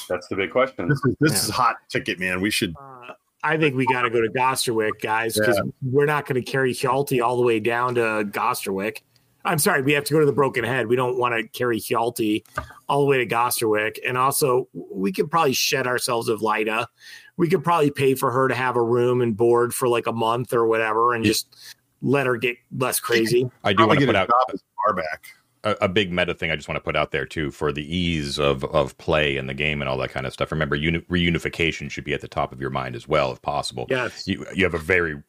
[0.08, 0.88] That's the big question.
[0.88, 2.40] This is this is hot ticket, man.
[2.40, 2.74] We should.
[2.78, 6.50] Uh, I think we got to go to Gosterwick, guys, because we're not going to
[6.50, 9.02] carry Hjalti all the way down to Gosterwick.
[9.44, 10.86] I'm sorry, we have to go to the Broken Head.
[10.86, 12.44] We don't want to carry Hjalti
[12.88, 13.98] all the way to Gosterwick.
[14.06, 16.86] And also, we could probably shed ourselves of Lida.
[17.38, 20.12] We could probably pay for her to have a room and board for like a
[20.12, 21.56] month or whatever and just
[22.02, 23.50] let her get less crazy.
[23.64, 25.28] I do Probably want to put a out job far back.
[25.64, 27.84] A, a big meta thing I just want to put out there too for the
[27.96, 30.52] ease of of play in the game and all that kind of stuff.
[30.52, 33.86] Remember, uni- reunification should be at the top of your mind as well, if possible.
[33.88, 34.26] Yes.
[34.26, 35.22] You you have a very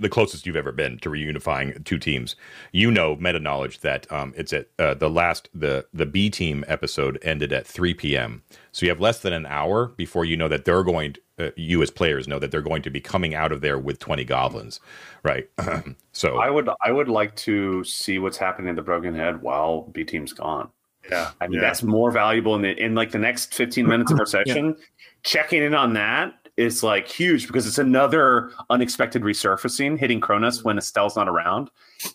[0.00, 2.34] the closest you've ever been to reunifying two teams.
[2.72, 6.64] You know meta knowledge that um, it's at uh, the last the the B team
[6.66, 8.42] episode ended at 3 p.m.
[8.72, 11.14] So you have less than an hour before you know that they're going.
[11.14, 13.78] To, uh, you as players know that they're going to be coming out of there
[13.78, 14.80] with 20 goblins,
[15.22, 15.48] right?
[16.12, 19.82] so I would I would like to see what's happening in the Broken Head while
[19.82, 20.68] B Team's gone.
[21.10, 21.60] Yeah, I mean yeah.
[21.66, 24.76] that's more valuable in the, in like the next 15 minutes of our session.
[25.22, 30.76] Checking in on that is like huge because it's another unexpected resurfacing hitting Cronus when
[30.76, 31.70] Estelle's not around.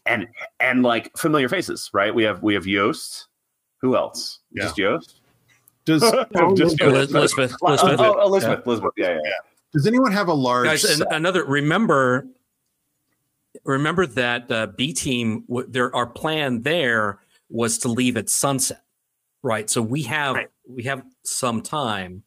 [0.05, 0.27] And
[0.59, 2.13] and like familiar faces, right?
[2.13, 3.27] We have we have Yost.
[3.81, 4.39] Who else?
[4.51, 4.63] Yeah.
[4.63, 5.21] Just Yost?
[5.85, 6.01] Does
[6.55, 7.99] Just Eliz- Elizabeth, Oh, Elizabeth.
[7.99, 8.91] oh, Elizabeth, Elizabeth.
[8.97, 9.31] Yeah, yeah, yeah.
[9.73, 10.65] Does anyone have a large?
[10.65, 12.27] guys and another remember
[13.63, 18.81] remember that uh, b team w- there our plan there was to leave at sunset
[19.43, 20.47] right so we have Right.
[20.69, 22.23] we have some time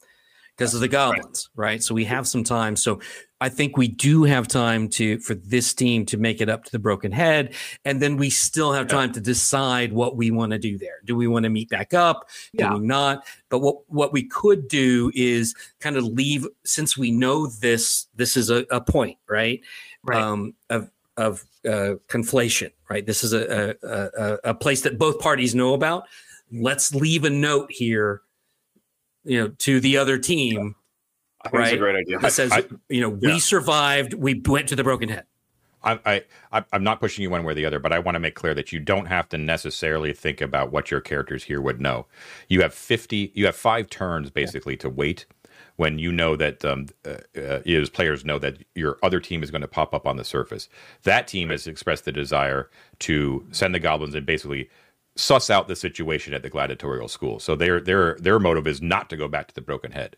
[0.59, 1.83] because of the goblins right.
[1.83, 2.99] so we have some time so
[3.41, 6.73] i think we do have time to for this team to make it up to
[6.73, 7.55] the broken head
[7.85, 11.15] and then we still have time to decide what we want to do there do
[11.15, 12.75] we want to meet back up do Yeah.
[12.75, 17.47] we not but what what we could do is kind of leave since we know
[17.47, 19.61] this this is a, a point right
[20.05, 20.21] Right.
[20.23, 23.05] um, of of uh, conflation, right?
[23.05, 26.05] This is a, a, a, a place that both parties know about.
[26.53, 28.23] Let's leave a note here,
[29.29, 30.75] you know, to the other team
[31.45, 32.19] I think it's a great idea.
[32.19, 33.39] that says, I- you know, we Yeah.
[33.39, 34.15] survived.
[34.15, 35.25] We went to the Broken Head.
[35.85, 38.21] I, I, I'm not pushing you one way or the other, but I want to
[38.21, 41.81] make clear that you don't have to necessarily think about what your characters here would
[41.81, 42.07] know.
[42.49, 45.25] You have 50, you have five turns basically to wait
[45.77, 49.53] when you know that um, uh, uh, is players know that your other team is
[49.53, 50.69] going to pop up on the surface.
[51.05, 52.69] That team has expressed the desire
[53.01, 54.69] to send the goblins and basically
[55.19, 57.40] suss out the situation at the gladiatorial school.
[57.40, 60.16] So their their their motive is not to go back to the broken head.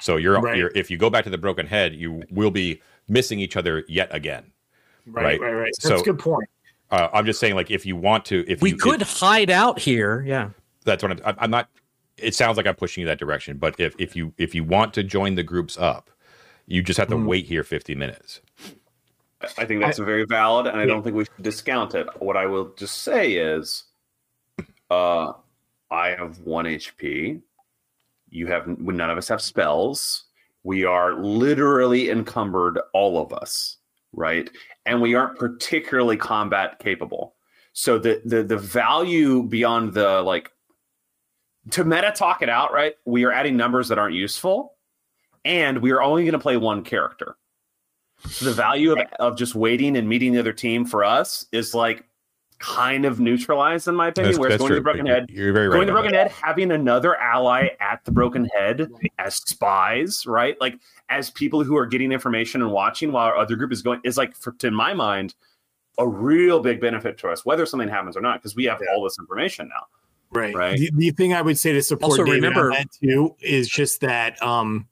[0.00, 0.56] So you're, Right.
[0.56, 3.84] you're if you go back to the broken head, you will be missing each other
[3.88, 4.52] yet again.
[5.06, 5.40] Right, Right.
[5.40, 5.72] right, right.
[5.82, 6.48] That's So- a good point.
[6.90, 9.50] Uh, I'm just saying, like, if you want to, if We you, could if- hide
[9.50, 10.22] out here.
[10.24, 10.50] Yeah.
[10.84, 11.68] that's what I'm, I'm- I'm not.
[12.16, 14.94] It sounds like I'm pushing you that direction, but if if you if you want
[14.94, 16.10] to join the groups up,
[16.66, 17.26] you just have to Mm.
[17.26, 18.40] wait here 50 minutes.
[19.58, 22.06] I think that's very valid, and I don't think we should discount it.
[22.20, 23.84] What I will just say is,
[24.90, 25.32] uh,
[25.90, 27.40] I have one HP.
[28.30, 30.24] You have none of us have spells.
[30.62, 33.78] We are literally encumbered, all of us,
[34.12, 34.50] right?
[34.84, 37.36] And we aren't particularly combat capable.
[37.72, 40.50] So the the the value beyond the like
[41.70, 42.94] to meta talk it out, right?
[43.04, 44.74] We are adding numbers that aren't useful,
[45.44, 47.36] and we are only going to play one character.
[48.28, 51.74] So the value of, of just waiting and meeting the other team for us is
[51.74, 52.04] like
[52.58, 54.32] kind of neutralized in my opinion.
[54.32, 54.76] That's, Whereas that's going true.
[54.76, 55.74] to the Broken Head, You're very right.
[55.76, 60.24] going to the about Broken Head, having another ally at the Broken Head as spies,
[60.26, 60.58] right?
[60.60, 60.78] Like
[61.08, 64.16] as people who are getting information and watching while our other group is going is
[64.16, 65.34] like, for, to my mind,
[65.98, 69.02] a real big benefit to us, whether something happens or not, because we have all
[69.04, 69.86] this information now.
[70.30, 70.54] Right.
[70.54, 70.78] Right.
[70.78, 73.68] The, the thing I would say to support Also, David remember- on that too is
[73.68, 74.88] just that um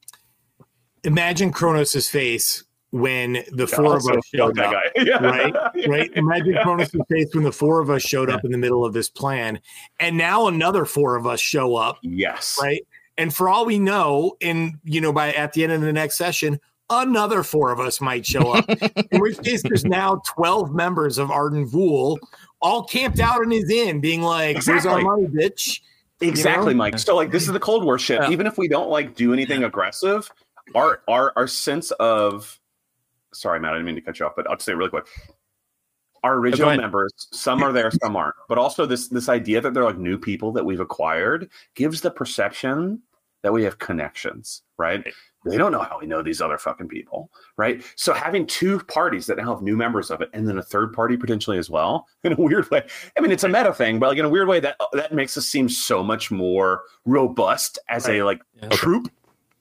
[1.03, 2.63] imagine Kronos' face
[2.95, 4.73] when the four of us showed up.
[4.95, 5.17] Yeah.
[5.21, 5.53] right?
[5.85, 6.09] Right?
[6.15, 9.09] Imagine Kronos' face when the four of us showed up in the middle of this
[9.09, 9.59] plan.
[9.99, 12.57] And now another four of us show up, Yes.
[12.61, 12.81] right?
[13.17, 16.17] And for all we know, in you know, by at the end of the next
[16.17, 16.57] session,
[16.89, 18.65] another four of us might show up.
[19.11, 22.17] in which case, there's now 12 members of Arden Vul
[22.61, 25.03] all camped out in his inn, being like, "Where's our Exactly.
[25.03, 25.81] money, bitch?"
[26.21, 26.77] Exactly, know?
[26.77, 26.97] Mike.
[26.99, 28.21] So like this is the Cold War shit.
[28.21, 28.29] Yeah.
[28.29, 30.31] Even if we don't like do anything aggressive,
[30.73, 32.57] our our our sense of
[33.35, 34.89] sorry, Matt, I didn't mean to cut you off, but I'll just say it really
[34.89, 35.05] quick.
[36.23, 36.79] Our original ahead.
[36.81, 38.33] members, some are there, some aren't.
[38.49, 42.09] But also this this idea that they're like new people that we've acquired gives the
[42.09, 43.01] perception
[43.43, 45.05] that we have connections, right?
[45.45, 47.83] They don't know how we know these other fucking people, right?
[47.95, 50.93] So having two parties that now have new members of it, and then a third
[50.93, 52.81] party potentially as well, in a weird way.
[53.15, 55.37] I mean, it's a meta thing, but like in a weird way, that that makes
[55.37, 58.69] us seem so much more robust as a like Yeah.
[58.69, 59.11] troop,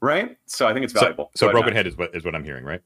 [0.00, 0.38] right?
[0.46, 1.30] So I think it's So, valuable.
[1.34, 2.80] so Go ahead, broken head is what is what I'm hearing, right?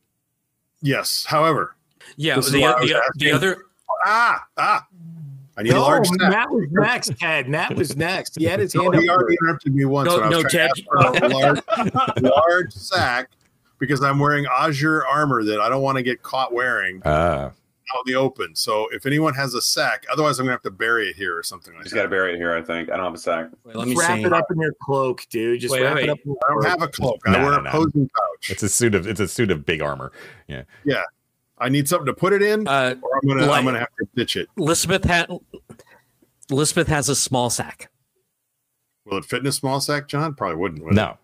[0.83, 1.25] Yes.
[1.27, 1.75] However,
[2.17, 3.65] Yeah, This is the, why I was the, the other
[4.05, 4.87] ah, ah,
[5.57, 6.19] I need a large sack.
[6.31, 7.49] Matt was next, Ted.
[7.49, 8.37] Matt was next.
[8.39, 9.03] He had his No, hand up.
[9.03, 10.09] he already interrupted me once.
[10.09, 11.15] No, when I was no, trying to Ted.
[11.19, 13.31] ask for a large, large sack
[13.81, 17.51] because I'm wearing Azure armor that I don't want to get caught wearing Uh,
[17.95, 18.55] out in the open.
[18.55, 21.43] So if anyone has a sack, otherwise I'm gonna have to bury it here or
[21.43, 22.55] something like Just got to bury it here.
[22.57, 23.49] I think I don't have a sack.
[23.65, 24.25] Wait, let me wrap see.
[24.25, 25.61] it up in your cloak, dude.
[25.61, 26.05] Just Wait, wrap wait.
[26.05, 26.19] it up.
[26.25, 27.21] In your I don't have a cloak.
[27.27, 27.71] No, I wear no, a no.
[27.71, 28.51] posing pouch.
[28.51, 30.13] it's a suit of it's a suit of big armor.
[30.47, 30.63] Yeah.
[30.85, 31.03] Yeah.
[31.59, 33.89] I need something to put it in, Uh, or I'm gonna like- I'm gonna have
[33.99, 34.49] to ditch it.
[34.57, 35.29] Elizabeth had
[36.51, 37.91] Elizabeth has a small sack.
[39.05, 40.35] Will it fit in a small sack, John?
[40.35, 40.85] Probably wouldn't.
[40.85, 41.17] would it?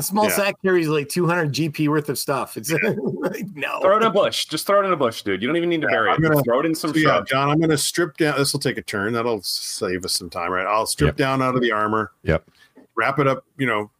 [0.00, 0.30] No, A small Yeah.
[0.30, 2.56] sack carries like 200 GP worth of stuff.
[2.56, 3.80] It's like, no.
[3.80, 4.46] Throw it in a bush.
[4.46, 5.42] Just throw it in a bush, dude.
[5.42, 6.14] You don't even need to Yeah, bury it.
[6.14, 7.20] I'm gonna- throw it in some So, yeah.
[7.26, 8.38] John, I'm going to strip down.
[8.38, 9.12] This will take a turn.
[9.12, 10.66] That'll save us some time, right?
[10.66, 11.16] I'll strip Yep.
[11.16, 12.12] down out of the armor.
[12.22, 12.48] Yep.
[12.96, 13.90] Wrap it up, you know,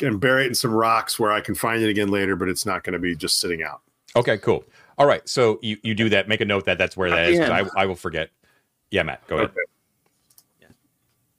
[0.00, 2.66] and bury it in some rocks where I can find it again later, but it's
[2.66, 3.80] not going to be just sitting out.
[4.16, 4.64] Okay, cool.
[4.98, 6.28] All right, so you, you do that.
[6.28, 7.38] Make a note that that's where that is.
[7.40, 8.30] 'cause I, I will forget.
[8.90, 9.50] Yeah, Matt, go ahead.
[9.50, 9.60] Okay.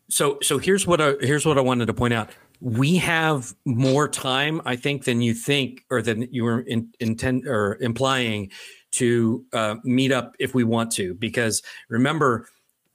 [0.09, 2.29] So so here's what I here's what I wanted to point out.
[2.67, 7.45] We have more time, I think, than you think, or than you were in, intend
[7.47, 8.49] or implying
[8.93, 11.13] to uh, meet up if we want to.
[11.13, 12.47] Because remember,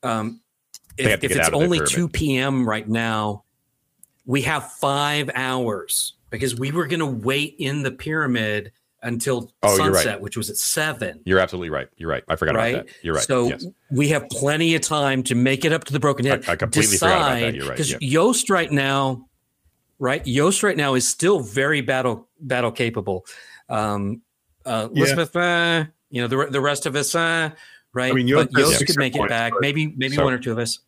[0.03, 0.41] um,
[0.99, 2.69] if, if it's out of their only two p.m.
[2.69, 3.45] right now,
[4.27, 8.73] we have five hours because we were going to wait in the pyramid
[9.03, 10.03] until Oh, you're right.
[10.03, 11.21] sunset, which was at seven.
[11.25, 11.87] You're absolutely right.
[11.97, 12.25] You're right.
[12.29, 12.75] I forgot right?
[12.75, 12.95] about that.
[13.03, 13.25] You're right.
[13.25, 13.65] So yes.
[13.93, 16.45] we have plenty of time to make it up to the broken head.
[16.49, 17.55] I- I completely forgot about that.
[17.55, 17.99] You're right, Because yeah.
[18.01, 19.27] Yost right now,
[20.01, 20.27] right?
[20.27, 23.25] Yost right now is still very battle battle capable.
[23.69, 24.23] Um,
[24.67, 24.99] uh, Yeah.
[25.03, 27.51] Elizabeth, uh, you know the the rest of us, uh,
[27.93, 28.11] right?
[28.11, 29.53] I mean, Yost but Yost six could make it back.
[29.53, 30.81] but- Maybe maybe So- one or two of us.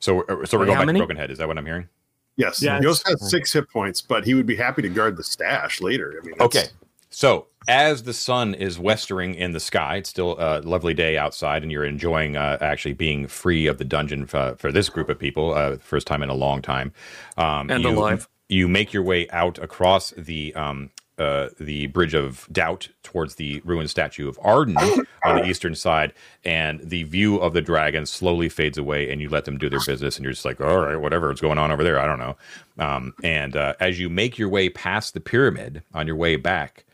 [0.00, 0.98] So, we're- so we're Wait, going how back many?
[0.98, 1.30] to Broken Head.
[1.30, 1.88] Is that what I'm hearing?
[2.36, 2.60] Yes.
[2.60, 2.80] Yes.
[2.80, 5.80] He also has six hit points, but he would be happy to guard the stash
[5.80, 6.18] later.
[6.20, 6.64] I mean, Okay.
[7.10, 11.62] So as the sun is westering in the sky, it's still a lovely day outside,
[11.62, 15.18] and you're enjoying uh, actually being free of the dungeon for, for this group of
[15.18, 16.92] people, uh, first time in a long time.
[17.36, 18.26] Um, And you, alive.
[18.52, 23.60] You make your way out across the um, uh, the bridge of doubt towards the
[23.64, 24.76] ruined statue of Arden
[25.24, 26.12] on the eastern side,
[26.44, 29.80] and the view of the dragon slowly fades away, and you let them do their
[29.86, 32.18] business, and you're just like, all right, whatever is going on over there, I don't
[32.18, 32.36] know.
[32.78, 36.84] Um, and uh, as you make your way past the pyramid on your way back,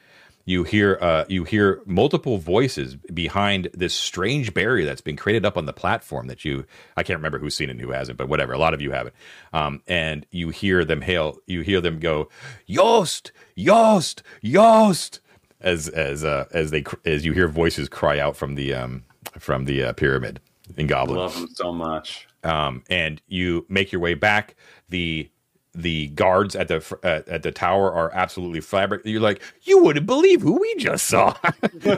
[0.48, 5.58] you hear uh, you hear multiple voices behind this strange barrier that's been created up
[5.58, 6.64] on the platform that you
[6.96, 8.54] I can't remember who's seen it and who hasn't, but whatever.
[8.54, 9.14] A lot of you have it,
[9.52, 11.36] um, and you hear them hail.
[11.46, 12.30] You hear them go,
[12.64, 15.20] "Yost, Yost, Yost,"
[15.60, 19.04] as as uh, as they as you hear voices cry out from the um,
[19.38, 20.40] from the uh, pyramid
[20.78, 22.26] in I Goblin love them so much.
[22.42, 24.54] um, and you make your way back.
[24.88, 25.28] The
[25.80, 29.02] the guards at the fr- at, at the tower are absolutely fabric.
[29.04, 31.34] You're like, you wouldn't believe who we just saw.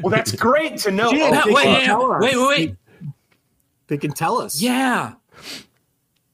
[0.00, 1.10] Well, that's great to know.
[1.10, 2.76] Yeah, Oh, that- wait, can wait, wait, wait, wait.
[3.88, 4.60] They can tell us.
[4.62, 5.14] Yeah.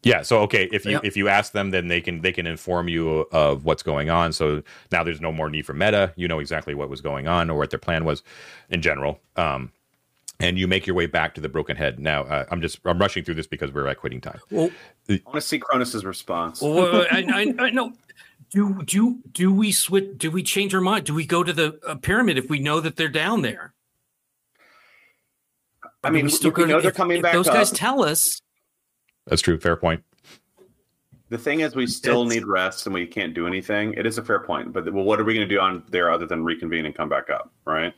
[0.02, 0.22] yeah.
[0.22, 1.00] So okay, if you Yeah.
[1.02, 4.32] if you ask them, then they can they can inform you of what's going on.
[4.32, 4.62] So
[4.92, 6.12] now there's no more need for meta.
[6.16, 8.22] You know exactly what was going on or what their plan was
[8.70, 9.18] in general.
[9.36, 9.72] Um,
[10.40, 11.98] and you make your way back to the broken head.
[11.98, 14.40] Now uh, I'm just I'm rushing through this because we're at quitting time.
[14.50, 14.70] Well,
[15.08, 16.60] I want to see Cronus's response.
[16.60, 17.92] well, wait, wait, I, I, I know.
[18.50, 20.18] Do do do we switch?
[20.18, 21.06] Do we change our mind?
[21.06, 23.72] Do we go to the uh, pyramid if we know that they're down there?
[26.04, 27.54] I mean, we we, go to- know they're if- coming if back Those up.
[27.54, 28.40] guys tell us.
[29.26, 29.58] That's true.
[29.58, 30.04] Fair point.
[31.28, 33.94] The thing is, we still It's- need rest and we can't do anything.
[33.94, 36.10] It is a fair point, but well, what are we going to do on there
[36.12, 37.50] other than reconvene and come back up?
[37.64, 37.92] Right?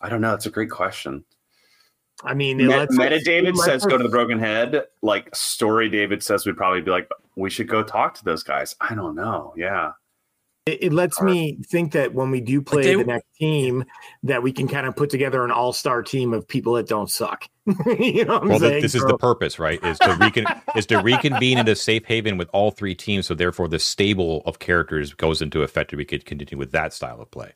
[0.00, 0.34] I don't know.
[0.34, 1.24] It's a great question.
[2.24, 4.84] I mean, it Met, lets Meta David says us- go to the Broken Head.
[5.02, 8.74] Like Story David says we'd probably be like we should go talk to those guys.
[8.80, 9.52] I don't know.
[9.56, 9.92] Yeah,
[10.64, 13.84] it, it lets me think that when we do play they- the next team,
[14.22, 17.48] that we can kind of put together an all-star team of people that don't suck.
[17.98, 18.80] you know what I'm Well, saying?
[18.80, 19.82] this is the purpose, right?
[19.84, 23.34] Is to recon- is to reconvene in a safe haven with all three teams, so
[23.34, 27.20] therefore the stable of characters goes into effect, and we could continue with that style
[27.20, 27.52] of play,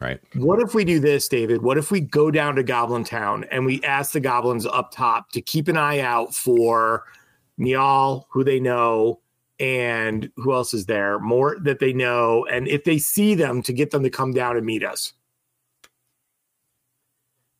[0.00, 0.20] right?
[0.34, 1.62] What if we do this, David?
[1.62, 5.30] What if we go down to Goblin Town and we ask the goblins up top
[5.32, 7.04] to keep an eye out for
[7.58, 9.20] Niall, who they know,
[9.58, 11.18] and who else is there?
[11.18, 14.56] More that they know, and if they see them, to get them to come down
[14.56, 15.12] and meet us.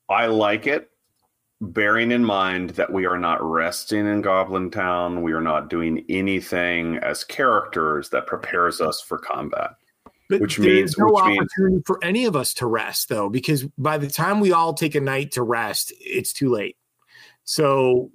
[0.09, 0.91] I like it,
[1.61, 5.23] bearing in mind that we are not resting in Goblin Town.
[5.23, 9.71] We are not doing anything as characters that prepares us for combat.
[10.31, 13.29] But Which there's means- no which means- opportunity for any of us to rest, though,
[13.29, 16.77] because by the time we all take a night to rest, it's too late.
[17.45, 18.11] So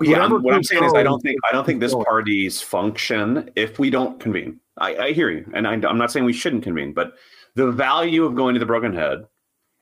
[0.00, 3.50] Yeah, I'm- what I'm saying is, I don't think I don't think this party's function
[3.56, 4.60] if we don't convene.
[4.76, 7.14] I, I hear you, and I, I'm not saying we shouldn't convene, but
[7.56, 9.26] the value of going to the Broken Head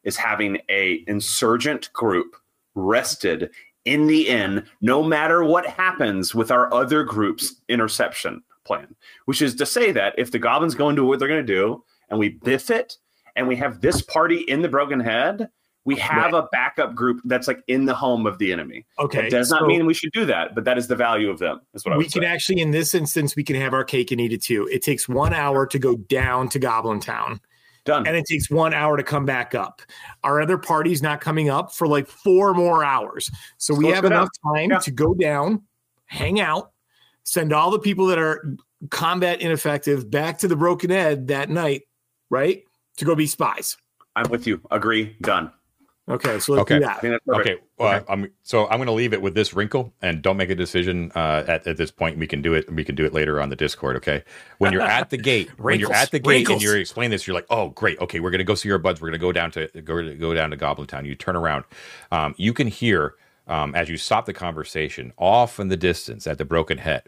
[0.05, 2.37] is having a insurgent group
[2.75, 3.51] rested
[3.85, 8.95] in the inn, no matter what happens with our other group's interception plan.
[9.27, 11.53] Which is to say that if the goblins go and do what they're going to
[11.53, 12.97] do, and we biff it,
[13.37, 15.49] and we have this party in the Broken Head,
[15.85, 18.85] we have a backup group that's like in the home of the enemy.
[18.99, 21.31] okay, That does not so- mean we should do that, but that is the value
[21.31, 21.61] of them.
[21.75, 22.27] Is what I we can say.
[22.27, 25.09] actually in this instance we can have our cake and eat it too it takes
[25.09, 27.41] one hour to go down to goblin town
[27.85, 28.05] Done.
[28.05, 29.81] and it takes one hour to come back up
[30.25, 34.29] our other party's not coming up for like four more hours so we have enough
[34.53, 34.79] time Yeah.
[34.81, 35.63] to go down
[36.07, 36.73] hang out
[37.27, 38.57] send all the people that are
[38.91, 41.83] combat ineffective back to the broken head that night
[42.31, 42.63] right
[42.97, 43.77] to go be spies
[44.15, 44.63] I'm with you.
[44.71, 45.15] Agree.
[45.21, 45.53] Done.
[46.09, 46.79] okay so let's Okay.
[46.79, 47.49] do I that think that's perfect.
[47.49, 50.49] Okay, well, I'm so I'm going to leave it with this wrinkle, and don't make
[50.51, 52.17] a decision uh, at at this point.
[52.17, 52.73] We can do it.
[52.73, 53.97] We can do it later on the Discord.
[53.97, 54.23] Okay,
[54.59, 57.35] when you're at the gate, when you're at the gate and you're explaining this, you're
[57.35, 58.01] like, "Oh, great.
[58.01, 59.01] Okay, we're going to go see our buds.
[59.03, 61.65] We're going to go down to go go down to Goblin Town." You turn around,
[62.13, 63.15] um, you can hear
[63.49, 67.03] um, as you stop the conversation off in the distance at the Broken Head.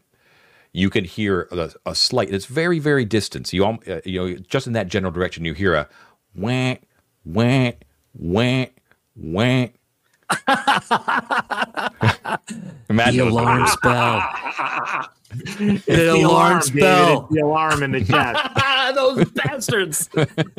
[0.78, 2.30] You can hear a, a slight.
[2.32, 3.52] It's very very distant.
[3.52, 5.44] You al- uh, you know just in that general direction.
[5.44, 5.88] You hear a
[6.34, 6.76] wah
[7.24, 7.72] wah
[8.14, 8.66] wah
[9.16, 9.66] wah.
[12.90, 13.76] Matt The knows what it alarm is.
[15.34, 15.68] spell.
[15.76, 16.64] It's the alarm David.
[16.64, 17.20] spell.
[17.24, 20.08] It's the alarm in the chest Those bastards.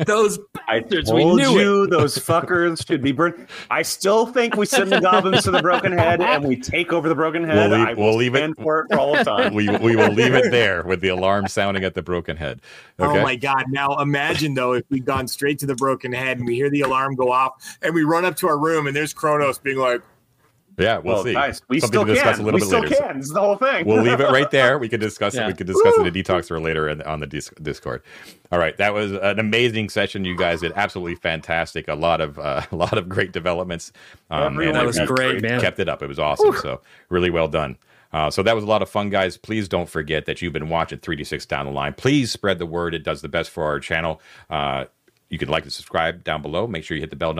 [0.06, 0.38] Those
[0.68, 1.12] I bastards.
[1.12, 1.90] We told knew it.
[1.90, 3.48] those fuckers should be burned.
[3.70, 7.08] I still think we send the goblins to the Broken Head and we take over
[7.08, 7.56] the Broken Head.
[7.70, 9.52] We'll leave- I will we'll leave it- stand for it for all the time.
[9.54, 12.60] we we will leave it there with the alarm sounding at the broken head.
[13.00, 13.18] Oh okay.
[13.18, 13.64] Oh my God.
[13.68, 16.82] Now imagine though if we'd gone straight to the broken head and we hear the
[16.82, 20.02] alarm go off and we run up to our room and there's Kronos being like,
[20.80, 21.32] yeah, we'll, well, see.
[21.32, 22.42] guys, we Something still discuss can.
[22.42, 22.94] a little we bit still later.
[22.94, 23.16] So can.
[23.18, 23.86] This is the whole thing.
[23.86, 24.78] we'll leave it right there.
[24.78, 25.46] We can discuss it.
[25.46, 28.02] We can discuss it in the detox or later in, on the dis- Discord.
[28.52, 30.24] All right, that was an amazing session.
[30.24, 31.86] You guys did absolutely fantastic.
[31.88, 33.92] A lot of uh, a lot of great developments.
[34.30, 35.60] Um, Everyone That was you great, man.
[35.60, 36.02] Kept it up.
[36.02, 36.56] It was awesome.
[36.56, 37.76] So really well done.
[38.12, 39.36] Uh, so that was a lot of fun, guys.
[39.36, 41.92] Please don't forget that you've been watching 3D6 down the line.
[41.94, 42.92] Please spread the word.
[42.92, 44.20] It does the best for our channel.
[44.48, 44.86] Uh,
[45.30, 46.66] you can like and subscribe down below.
[46.66, 47.38] Make sure you hit the bell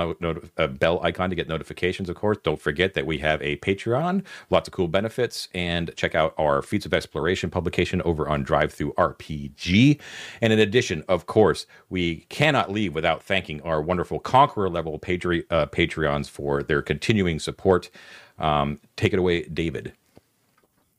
[0.57, 2.09] uh, bell icon to get notifications.
[2.09, 6.15] Of course, don't forget that we have a Patreon, lots of cool benefits, and check
[6.15, 10.01] out our Feats of Exploration publication over on DriveThruRPG.
[10.41, 15.45] And in addition, of course, we cannot leave without thanking our wonderful Conqueror level Patre-
[15.51, 17.91] uh, Patreons for their continuing support.
[18.39, 19.93] Um, take it away, David.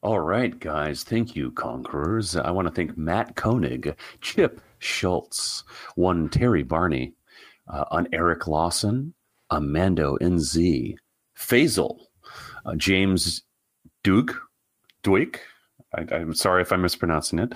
[0.03, 1.03] All right, guys.
[1.03, 2.35] Thank you, Conquerors.
[2.35, 5.63] I want to thank Matt Koenig, Chip Schultz,
[5.95, 7.13] one Terry Barney,
[7.71, 9.13] uh, on Eric Lawson,
[9.51, 10.95] Amando NZ,
[11.37, 11.99] Faisal,
[12.65, 13.43] uh, James
[14.03, 14.35] Doug,
[15.03, 15.37] Duik.
[15.95, 17.53] I, I'm sorry if I'm mispronouncing it.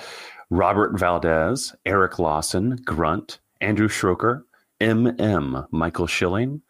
[0.49, 4.43] Robert Valdez, Eric Lawson, Grunt, Andrew Schroker,
[4.79, 6.61] MM, Michael Schilling,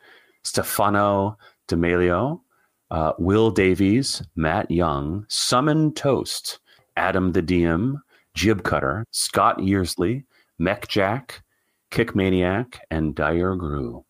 [0.44, 1.38] Stefano
[1.68, 2.42] D'Amelio,
[2.92, 6.60] uh, Will Davies, Matt Young, Summon Toast,
[6.96, 7.96] Adam the DM,
[8.34, 10.26] Jib Cutter, Scott Yearsley,
[10.60, 11.44] Mech Jack,
[11.92, 14.06] Kick Maniac, and Dire Grew.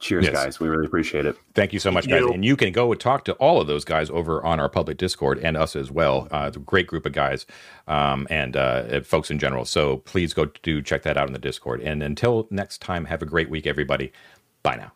[0.00, 0.32] Cheers, Yes.
[0.34, 0.58] guys.
[0.60, 1.36] We really appreciate it.
[1.54, 2.20] Thank you so much, Thank guys.
[2.22, 2.32] you.
[2.32, 4.98] And you can go and talk to all of those guys over on our public
[4.98, 6.26] Discord and us as well.
[6.32, 7.46] Uh, it's a great group of guys
[7.86, 9.64] um, and uh, folks in general.
[9.64, 11.80] So please go do check that out in the Discord.
[11.82, 14.10] And until next time, have a great week, everybody.
[14.64, 14.92] Bye now.